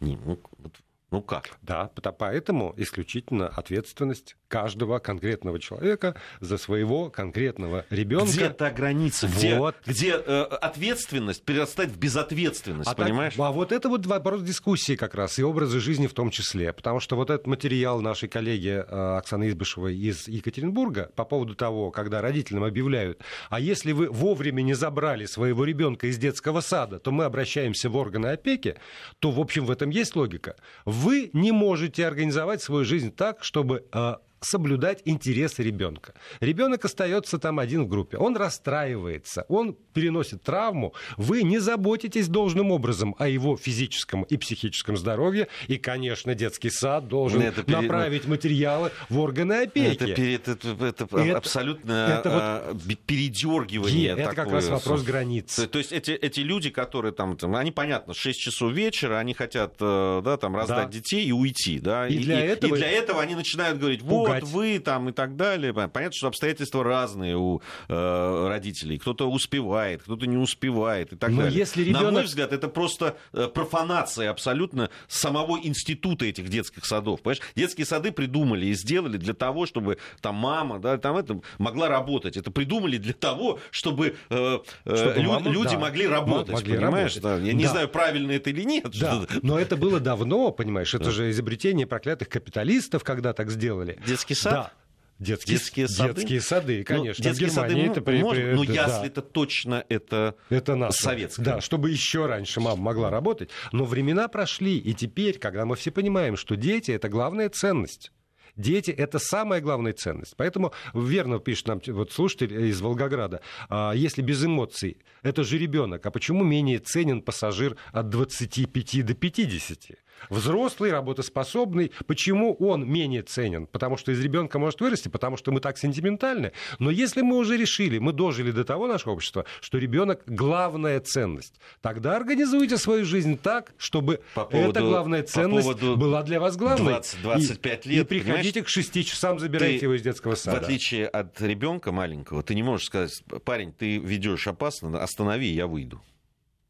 Не, 0.00 0.16
ну, 0.16 0.40
вот, 0.58 0.80
Ну 1.12 1.20
как? 1.20 1.50
Да, 1.60 1.90
поэтому 2.18 2.72
исключительно 2.78 3.48
ответственность 3.48 4.36
каждого 4.48 4.98
конкретного 4.98 5.58
человека 5.58 6.14
за 6.40 6.56
своего 6.56 7.10
конкретного 7.10 7.84
ребенка. 7.90 8.32
Где 8.32 8.48
та 8.48 8.70
граница? 8.70 9.26
Вот. 9.26 9.76
Где, 9.84 9.92
где 9.92 10.22
э, 10.26 10.42
ответственность 10.42 11.44
перерастает 11.44 11.90
в 11.90 11.98
безответственность, 11.98 12.90
а 12.90 12.94
понимаешь? 12.94 13.34
Так, 13.34 13.46
а 13.46 13.52
вот 13.52 13.72
это 13.72 13.90
вот 13.90 14.06
вопрос 14.06 14.42
дискуссии 14.42 14.96
как 14.96 15.14
раз, 15.14 15.38
и 15.38 15.42
образа 15.42 15.80
жизни 15.80 16.06
в 16.06 16.14
том 16.14 16.30
числе. 16.30 16.72
Потому 16.72 16.98
что 16.98 17.16
вот 17.16 17.28
этот 17.28 17.46
материал 17.46 18.00
нашей 18.00 18.30
коллеги 18.30 18.82
э, 18.86 19.16
Оксаны 19.18 19.50
Избышевой 19.50 19.94
из 19.94 20.28
Екатеринбурга 20.28 21.10
по 21.14 21.26
поводу 21.26 21.54
того, 21.54 21.90
когда 21.90 22.22
родителям 22.22 22.64
объявляют, 22.64 23.20
а 23.50 23.60
если 23.60 23.92
вы 23.92 24.08
вовремя 24.08 24.62
не 24.62 24.72
забрали 24.74 25.26
своего 25.26 25.64
ребенка 25.64 26.06
из 26.06 26.16
детского 26.16 26.62
сада, 26.62 26.98
то 26.98 27.10
мы 27.10 27.24
обращаемся 27.24 27.90
в 27.90 27.96
органы 27.96 28.28
опеки, 28.28 28.76
то, 29.18 29.30
в 29.30 29.40
общем, 29.40 29.66
в 29.66 29.70
этом 29.70 29.90
есть 29.90 30.16
логика 30.16 30.56
вы 31.02 31.30
не 31.32 31.52
можете 31.52 32.06
организовать 32.06 32.62
свою 32.62 32.84
жизнь 32.84 33.10
так, 33.10 33.44
чтобы 33.44 33.84
э, 33.92 34.14
соблюдать 34.44 35.02
интересы 35.04 35.62
ребенка. 35.62 36.14
Ребенок 36.40 36.84
остается 36.84 37.38
там 37.38 37.58
один 37.58 37.84
в 37.84 37.88
группе, 37.88 38.16
он 38.18 38.36
расстраивается, 38.36 39.44
он 39.48 39.76
переносит 39.94 40.42
травму, 40.42 40.94
вы 41.16 41.42
не 41.42 41.58
заботитесь 41.58 42.28
должным 42.28 42.70
образом 42.70 43.14
о 43.18 43.28
его 43.28 43.56
физическом 43.56 44.22
и 44.24 44.36
психическом 44.36 44.96
здоровье, 44.96 45.48
и, 45.68 45.78
конечно, 45.78 46.34
детский 46.34 46.70
сад 46.70 47.08
должен 47.08 47.42
это 47.42 47.62
пере... 47.62 47.80
направить 47.80 48.26
материалы 48.26 48.90
в 49.08 49.18
органы 49.18 49.62
опеки. 49.62 50.10
Это, 50.10 50.52
это, 50.52 50.68
это, 50.84 51.16
это 51.16 51.36
абсолютно 51.36 51.92
это 51.92 52.30
вот... 52.30 52.42
А, 52.42 52.76
передергивание. 53.06 54.10
Это 54.10 54.30
такое. 54.30 54.34
как 54.34 54.52
раз 54.52 54.68
вопрос 54.68 55.02
границ. 55.02 55.54
То, 55.54 55.66
то 55.66 55.78
есть 55.78 55.92
эти, 55.92 56.10
эти 56.12 56.40
люди, 56.40 56.70
которые 56.70 57.12
там, 57.12 57.36
там, 57.36 57.54
они, 57.56 57.70
понятно, 57.70 58.14
6 58.14 58.38
часов 58.38 58.72
вечера, 58.72 59.18
они 59.18 59.34
хотят 59.34 59.74
э, 59.80 60.22
да, 60.24 60.36
там, 60.36 60.56
раздать 60.56 60.86
да. 60.86 60.92
детей 60.92 61.24
и 61.24 61.32
уйти. 61.32 61.78
Да? 61.78 62.08
И, 62.08 62.14
и, 62.14 62.18
для 62.18 62.44
и, 62.44 62.48
этого... 62.48 62.74
и 62.74 62.78
для 62.78 62.90
этого 62.90 63.22
они 63.22 63.34
начинают 63.34 63.78
говорить, 63.78 64.02
вот, 64.02 64.31
вот 64.40 64.50
вы 64.50 64.78
там 64.78 65.08
и 65.08 65.12
так 65.12 65.36
далее. 65.36 65.72
Понятно, 65.72 66.12
что 66.12 66.28
обстоятельства 66.28 66.84
разные 66.84 67.36
у 67.36 67.60
э, 67.88 68.48
родителей. 68.48 68.98
Кто-то 68.98 69.30
успевает, 69.30 70.02
кто-то 70.02 70.26
не 70.26 70.36
успевает 70.36 71.12
и 71.12 71.16
так 71.16 71.30
Но 71.30 71.42
далее. 71.42 71.58
Если 71.58 71.82
ребенок... 71.82 72.02
На 72.02 72.10
мой 72.10 72.22
взгляд, 72.24 72.52
это 72.52 72.68
просто 72.68 73.16
э, 73.32 73.48
профанация 73.48 74.30
абсолютно 74.30 74.90
самого 75.08 75.58
института 75.62 76.24
этих 76.24 76.48
детских 76.48 76.84
садов. 76.84 77.22
Понимаешь? 77.22 77.42
Детские 77.56 77.86
сады 77.86 78.12
придумали 78.12 78.66
и 78.66 78.74
сделали 78.74 79.16
для 79.16 79.34
того, 79.34 79.66
чтобы 79.66 79.98
там 80.20 80.36
мама, 80.36 80.78
да, 80.78 80.98
там 80.98 81.16
это 81.16 81.40
могла 81.58 81.88
работать. 81.88 82.36
Это 82.36 82.50
придумали 82.50 82.96
для 82.96 83.14
того, 83.14 83.58
чтобы, 83.70 84.16
э, 84.30 84.58
э 84.84 84.96
чтобы 84.96 85.20
лю- 85.20 85.28
мама, 85.28 85.50
люди 85.50 85.72
да, 85.72 85.78
могли 85.78 86.06
работать. 86.06 86.54
Могли 86.54 86.76
понимаешь? 86.76 87.16
Да. 87.16 87.36
Я 87.36 87.52
не 87.52 87.64
да. 87.64 87.70
знаю, 87.70 87.88
правильно 87.88 88.32
это 88.32 88.50
или 88.50 88.62
нет. 88.62 88.86
Да. 88.98 89.22
Но 89.42 89.58
это 89.58 89.76
было 89.76 90.00
давно, 90.00 90.50
понимаешь? 90.50 90.94
Это 90.94 91.10
же 91.10 91.30
изобретение 91.30 91.86
проклятых 91.86 92.28
капиталистов, 92.28 93.04
когда 93.04 93.32
так 93.32 93.50
сделали. 93.50 93.98
Детский 94.22 94.34
сад? 94.34 94.52
Да. 94.52 94.72
Детские, 95.18 95.56
детские 95.56 95.88
сады? 95.88 96.14
Детские 96.14 96.40
сады, 96.40 96.78
ну, 96.78 96.84
конечно. 96.84 97.24
Ну, 97.24 97.30
детские 97.30 97.50
сады 97.50 97.78
это 97.78 98.00
при, 98.00 98.22
можно, 98.22 98.42
при, 98.42 98.54
но 98.54 98.64
это, 98.64 98.72
ясли 98.72 99.06
это 99.06 99.22
точно 99.22 99.84
это, 99.88 100.34
это 100.48 100.74
наше. 100.74 101.00
советское. 101.00 101.42
Да, 101.42 101.60
чтобы 101.60 101.90
еще 101.90 102.26
раньше 102.26 102.60
мама 102.60 102.82
могла 102.82 103.08
работать. 103.08 103.50
Но 103.70 103.84
времена 103.84 104.26
прошли, 104.26 104.78
и 104.78 104.94
теперь, 104.94 105.38
когда 105.38 105.64
мы 105.64 105.76
все 105.76 105.92
понимаем, 105.92 106.36
что 106.36 106.56
дети— 106.56 106.90
это 106.92 107.08
главная 107.08 107.48
ценность, 107.50 108.10
Дети— 108.56 108.90
это 108.98 109.18
самая 109.18 109.60
главная 109.60 109.94
ценность. 109.94 110.34
Поэтому 110.36 110.72
верно 110.92 111.38
пишет 111.38 111.68
нам 111.68 111.80
вот 111.86 112.12
слушатель 112.12 112.66
из 112.66 112.80
Волгограда, 112.80 113.40
а, 113.70 113.92
если 113.92 114.20
без 114.20 114.44
эмоций, 114.44 114.98
это 115.22 115.42
же 115.42 115.56
ребенок, 115.56 116.04
а 116.04 116.10
почему 116.10 116.44
менее 116.44 116.78
ценен 116.78 117.22
пассажир 117.22 117.76
от 117.92 118.10
25 118.10 119.02
до 119.06 119.14
50? 119.14 119.92
Взрослый, 120.30 120.92
работоспособный. 120.92 121.92
Почему 122.06 122.54
он 122.54 122.88
менее 122.88 123.22
ценен? 123.22 123.66
Потому 123.66 123.96
что 123.96 124.12
из 124.12 124.20
ребенка 124.20 124.58
может 124.58 124.80
вырасти, 124.80 125.08
потому 125.08 125.36
что 125.36 125.52
мы 125.52 125.60
так 125.60 125.78
сентиментальны. 125.78 126.52
Но 126.78 126.90
если 126.90 127.22
мы 127.22 127.36
уже 127.36 127.56
решили, 127.56 127.98
мы 127.98 128.12
дожили 128.12 128.50
до 128.50 128.64
того 128.64 128.86
нашего 128.86 129.12
общества, 129.12 129.44
что 129.60 129.78
ребенок 129.78 130.22
главная 130.26 131.00
ценность, 131.00 131.60
тогда 131.80 132.16
организуйте 132.16 132.76
свою 132.76 133.04
жизнь 133.04 133.38
так, 133.38 133.72
чтобы 133.78 134.20
по 134.34 134.44
поводу, 134.44 134.70
эта 134.70 134.80
главная 134.80 135.22
ценность 135.22 135.82
была 135.82 136.22
для 136.22 136.40
вас 136.40 136.56
главной. 136.56 136.92
20, 136.92 137.22
25 137.22 137.86
лет. 137.86 138.00
И 138.00 138.04
приходите 138.04 138.62
к 138.62 138.68
6 138.68 139.04
часам, 139.04 139.38
забирайте 139.38 139.80
ты, 139.80 139.84
его 139.86 139.94
из 139.94 140.02
детского 140.02 140.34
сада. 140.34 140.60
В 140.60 140.62
отличие 140.62 141.06
от 141.06 141.40
ребенка 141.40 141.92
маленького, 141.92 142.42
ты 142.42 142.54
не 142.54 142.62
можешь 142.62 142.86
сказать, 142.86 143.22
парень, 143.44 143.72
ты 143.72 143.98
ведешь 143.98 144.46
опасно, 144.46 145.02
останови, 145.02 145.48
я 145.48 145.66
выйду. 145.66 146.00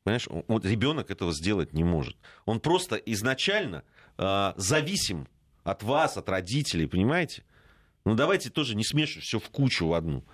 Понимаешь, 0.05 0.28
вот 0.48 0.64
ребенок 0.64 1.11
этого 1.11 1.32
сделать 1.32 1.72
не 1.72 1.84
может. 1.84 2.16
Он 2.44 2.59
просто 2.59 2.96
изначально 2.96 3.84
э, 4.18 4.53
зависим 4.57 5.28
от 5.62 5.82
вас, 5.82 6.16
от 6.16 6.28
родителей, 6.28 6.86
понимаете? 6.86 7.44
Ну 8.05 8.14
давайте 8.14 8.50
тоже 8.50 8.74
не 8.74 8.84
смешивать 8.84 9.24
все 9.24 9.38
в 9.38 9.48
кучу 9.50 9.86
в 9.86 9.92
одну. 9.92 10.24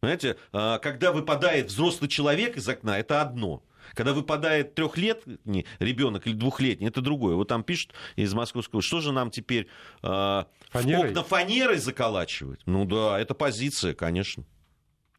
Понимаете, 0.00 0.36
э, 0.52 0.78
когда 0.82 1.12
выпадает 1.12 1.68
взрослый 1.68 2.10
человек 2.10 2.58
из 2.58 2.68
окна, 2.68 2.98
это 2.98 3.22
одно. 3.22 3.62
Когда 3.94 4.12
выпадает 4.12 4.74
трехлетний 4.74 5.64
ребенок 5.78 6.26
или 6.26 6.34
двухлетний, 6.34 6.88
это 6.88 7.00
другое. 7.00 7.36
Вот 7.36 7.48
там 7.48 7.62
пишут 7.62 7.94
из 8.16 8.34
московского, 8.34 8.82
что 8.82 9.00
же 9.00 9.12
нам 9.12 9.30
теперь 9.30 9.68
э, 10.02 10.44
фанерой? 10.70 11.08
окна 11.10 11.22
фанерой 11.22 11.78
заколачивать? 11.78 12.60
Ну 12.66 12.84
да, 12.84 13.18
это 13.18 13.32
позиция, 13.34 13.94
конечно. 13.94 14.44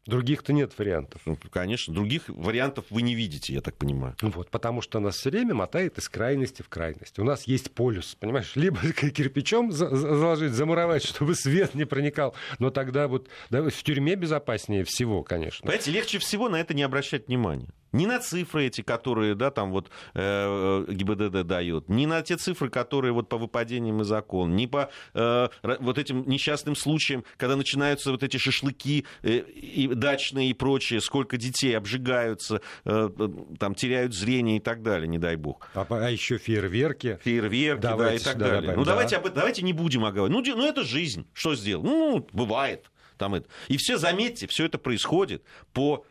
Других-то 0.08 0.54
нет 0.54 0.72
вариантов. 0.78 1.20
Ну, 1.26 1.36
конечно, 1.50 1.92
других 1.92 2.22
вариантов 2.28 2.86
вы 2.88 3.02
не 3.02 3.14
видите, 3.14 3.52
я 3.52 3.60
так 3.60 3.76
понимаю. 3.76 4.16
Вот, 4.22 4.50
потому 4.50 4.80
что 4.80 5.00
нас 5.00 5.16
все 5.16 5.28
время 5.28 5.54
мотает 5.54 5.98
из 5.98 6.08
крайности 6.08 6.62
в 6.62 6.70
крайность. 6.70 7.18
У 7.18 7.24
нас 7.24 7.44
есть 7.44 7.72
полюс, 7.72 8.14
понимаешь, 8.14 8.52
либо 8.54 8.80
кирпичом 8.92 9.70
заложить, 9.70 10.52
замуровать, 10.52 11.04
чтобы 11.04 11.34
свет 11.34 11.74
не 11.74 11.84
проникал, 11.84 12.34
но 12.58 12.70
тогда 12.70 13.06
вот 13.06 13.28
да, 13.50 13.62
в 13.62 13.82
тюрьме 13.82 14.14
безопаснее 14.14 14.84
всего, 14.84 15.22
конечно. 15.22 15.66
Понимаете, 15.66 15.90
легче 15.90 16.18
всего 16.18 16.48
на 16.48 16.56
это 16.56 16.72
не 16.72 16.84
обращать 16.84 17.28
внимания. 17.28 17.68
Не 17.92 18.06
на 18.06 18.20
цифры 18.20 18.66
эти, 18.66 18.82
которые, 18.82 19.34
да, 19.34 19.50
там 19.50 19.70
вот 19.70 19.90
э, 20.14 20.84
ГИБДД 20.88 21.46
дает, 21.46 21.88
не 21.88 22.06
на 22.06 22.22
те 22.22 22.36
цифры, 22.36 22.68
которые 22.68 23.12
вот 23.12 23.28
по 23.28 23.38
выпадениям 23.38 24.02
из 24.02 24.12
окон, 24.12 24.56
не 24.56 24.66
по 24.66 24.90
э, 25.14 25.48
вот 25.62 25.98
этим 25.98 26.28
несчастным 26.28 26.76
случаям, 26.76 27.24
когда 27.36 27.56
начинаются 27.56 28.10
вот 28.10 28.22
эти 28.22 28.36
шашлыки 28.36 29.06
э, 29.22 29.38
и 29.38 29.88
дачные 29.88 30.50
и 30.50 30.54
прочее, 30.54 31.00
сколько 31.00 31.36
детей 31.36 31.76
обжигаются, 31.76 32.60
э, 32.84 33.10
там 33.58 33.74
теряют 33.74 34.14
зрение 34.14 34.58
и 34.58 34.60
так 34.60 34.82
далее, 34.82 35.08
не 35.08 35.18
дай 35.18 35.36
бог. 35.36 35.68
А, 35.74 35.86
а 35.88 36.10
еще 36.10 36.38
фейерверки. 36.38 37.18
Фейерверки, 37.24 37.80
давайте 37.80 38.24
да, 38.24 38.30
и 38.30 38.34
так 38.34 38.38
далее. 38.38 38.60
Добавим, 38.60 38.78
ну, 38.78 38.84
да. 38.84 38.90
давайте, 38.92 39.16
об, 39.16 39.32
давайте 39.32 39.62
не 39.62 39.72
будем 39.72 40.04
оговаривать. 40.04 40.46
Ну, 40.46 40.56
ну, 40.56 40.66
это 40.66 40.84
жизнь. 40.84 41.26
Что 41.32 41.54
сделал? 41.54 41.82
Ну, 41.82 42.26
бывает. 42.32 42.90
Там 43.16 43.34
это. 43.34 43.48
И 43.68 43.76
все, 43.76 43.96
заметьте, 43.96 44.46
все 44.46 44.66
это 44.66 44.78
происходит 44.78 45.42
по 45.72 46.04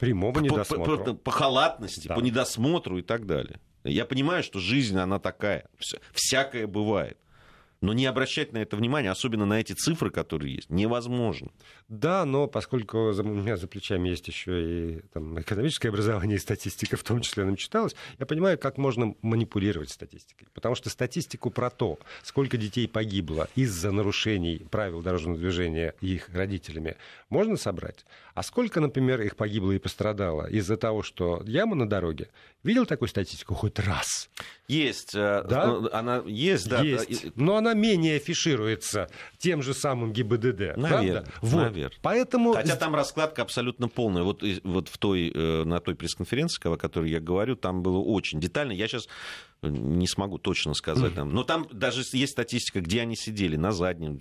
Прямого 0.00 0.40
недосмотра. 0.40 0.96
По, 0.96 1.04
по, 1.04 1.14
по 1.14 1.30
халатности, 1.30 2.08
да. 2.08 2.14
по 2.14 2.20
недосмотру 2.20 2.98
и 2.98 3.02
так 3.02 3.26
далее. 3.26 3.60
Я 3.84 4.04
понимаю, 4.06 4.42
что 4.42 4.58
жизнь, 4.58 4.98
она 4.98 5.18
такая. 5.18 5.68
Всякое 6.12 6.66
бывает. 6.66 7.18
Но 7.80 7.94
не 7.94 8.04
обращать 8.04 8.52
на 8.52 8.58
это 8.58 8.76
внимание, 8.76 9.10
особенно 9.10 9.46
на 9.46 9.58
эти 9.58 9.72
цифры, 9.72 10.10
которые 10.10 10.56
есть, 10.56 10.70
невозможно. 10.70 11.50
Да, 11.88 12.26
но 12.26 12.46
поскольку 12.46 12.98
у 12.98 13.22
меня 13.22 13.56
за 13.56 13.66
плечами 13.66 14.10
есть 14.10 14.28
еще 14.28 14.98
и 14.98 15.00
там, 15.14 15.40
экономическое 15.40 15.88
образование, 15.88 16.36
и 16.36 16.40
статистика 16.40 16.96
в 16.98 17.02
том 17.02 17.22
числе 17.22 17.44
нам 17.44 17.56
читалась, 17.56 17.96
я 18.18 18.26
понимаю, 18.26 18.58
как 18.58 18.76
можно 18.76 19.14
манипулировать 19.22 19.90
статистикой. 19.90 20.48
Потому 20.52 20.74
что 20.74 20.90
статистику 20.90 21.50
про 21.50 21.70
то, 21.70 21.98
сколько 22.22 22.58
детей 22.58 22.86
погибло 22.86 23.48
из-за 23.54 23.92
нарушений 23.92 24.66
правил 24.70 25.00
дорожного 25.00 25.38
движения 25.38 25.94
их 26.02 26.28
родителями, 26.28 26.96
можно 27.30 27.56
собрать. 27.56 28.04
А 28.34 28.42
сколько, 28.42 28.80
например, 28.80 29.20
их 29.22 29.36
погибло 29.36 29.72
и 29.72 29.78
пострадало 29.78 30.48
из-за 30.48 30.76
того, 30.76 31.02
что 31.02 31.42
яма 31.44 31.76
на 31.76 31.88
дороге? 31.88 32.28
Видел 32.62 32.84
такую 32.84 33.08
статистику 33.08 33.54
хоть 33.54 33.78
раз? 33.78 34.28
Есть. 34.68 35.14
Э, 35.14 35.44
да? 35.48 35.66
Ну, 35.66 35.88
она 35.92 36.22
есть, 36.26 36.68
да. 36.68 36.82
Есть. 36.82 37.36
Но 37.36 37.56
она 37.56 37.69
менее 37.74 38.16
афишируется 38.16 39.08
тем 39.38 39.62
же 39.62 39.74
самым 39.74 40.12
ГИБДД. 40.12 40.76
Наверное. 40.76 41.24
Вот. 41.40 41.62
Наверное. 41.62 41.98
Поэтому... 42.02 42.52
Хотя 42.52 42.76
там 42.76 42.94
раскладка 42.94 43.42
абсолютно 43.42 43.88
полная. 43.88 44.22
Вот, 44.22 44.42
вот 44.64 44.88
в 44.88 44.98
той, 44.98 45.32
э, 45.34 45.64
на 45.64 45.80
той 45.80 45.94
пресс-конференции, 45.94 46.60
о 46.72 46.76
которой 46.76 47.10
я 47.10 47.20
говорю, 47.20 47.56
там 47.56 47.82
было 47.82 47.98
очень 47.98 48.40
детально. 48.40 48.72
Я 48.72 48.88
сейчас 48.88 49.08
не 49.62 50.06
смогу 50.06 50.38
точно 50.38 50.74
сказать. 50.74 51.14
Там. 51.14 51.32
Но 51.32 51.44
там 51.44 51.66
даже 51.72 52.02
есть 52.12 52.32
статистика, 52.32 52.80
где 52.80 53.02
они 53.02 53.16
сидели, 53.16 53.56
на 53.56 53.72
заднем 53.72 54.20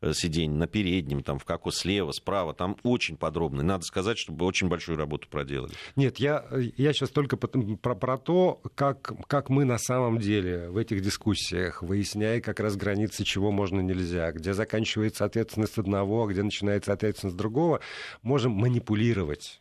э, 0.00 0.12
сиденье, 0.14 0.56
на 0.56 0.66
переднем, 0.66 1.22
там, 1.22 1.38
в 1.38 1.44
какой 1.44 1.72
слева, 1.72 2.12
справа. 2.12 2.54
Там 2.54 2.76
очень 2.82 3.16
подробно. 3.16 3.62
Надо 3.62 3.84
сказать, 3.84 4.18
чтобы 4.18 4.44
очень 4.46 4.68
большую 4.68 4.98
работу 4.98 5.28
проделали. 5.28 5.72
Нет, 5.96 6.18
я, 6.18 6.44
я 6.76 6.92
сейчас 6.92 7.10
только 7.10 7.36
про, 7.36 7.94
про 7.94 8.18
то, 8.18 8.60
как, 8.74 9.12
как 9.26 9.50
мы 9.50 9.64
на 9.64 9.78
самом 9.78 10.18
деле 10.18 10.70
в 10.70 10.76
этих 10.76 11.02
дискуссиях, 11.02 11.82
выясняя 11.82 12.40
как 12.40 12.60
раз 12.60 12.76
границы, 12.76 13.24
чего 13.24 13.50
можно 13.50 13.80
нельзя, 13.80 14.32
где 14.32 14.54
заканчивается 14.54 15.24
ответственность 15.24 15.78
одного, 15.78 16.24
а 16.24 16.26
где 16.28 16.42
начинается 16.42 16.92
ответственность 16.92 17.36
другого, 17.36 17.80
можем 18.22 18.52
манипулировать 18.52 19.60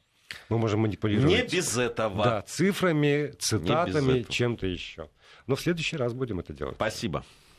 Мы 0.49 0.57
можем 0.57 0.81
манипулировать. 0.81 1.29
Не 1.29 1.43
без 1.43 1.77
этого. 1.77 2.23
Да, 2.23 2.41
цифрами, 2.43 3.33
цитатами, 3.39 4.25
чем-то 4.27 4.67
еще. 4.67 5.09
Но 5.47 5.55
в 5.55 5.61
следующий 5.61 5.97
раз 5.97 6.13
будем 6.13 6.39
это 6.39 6.53
делать. 6.53 6.75
Спасибо. 6.75 7.23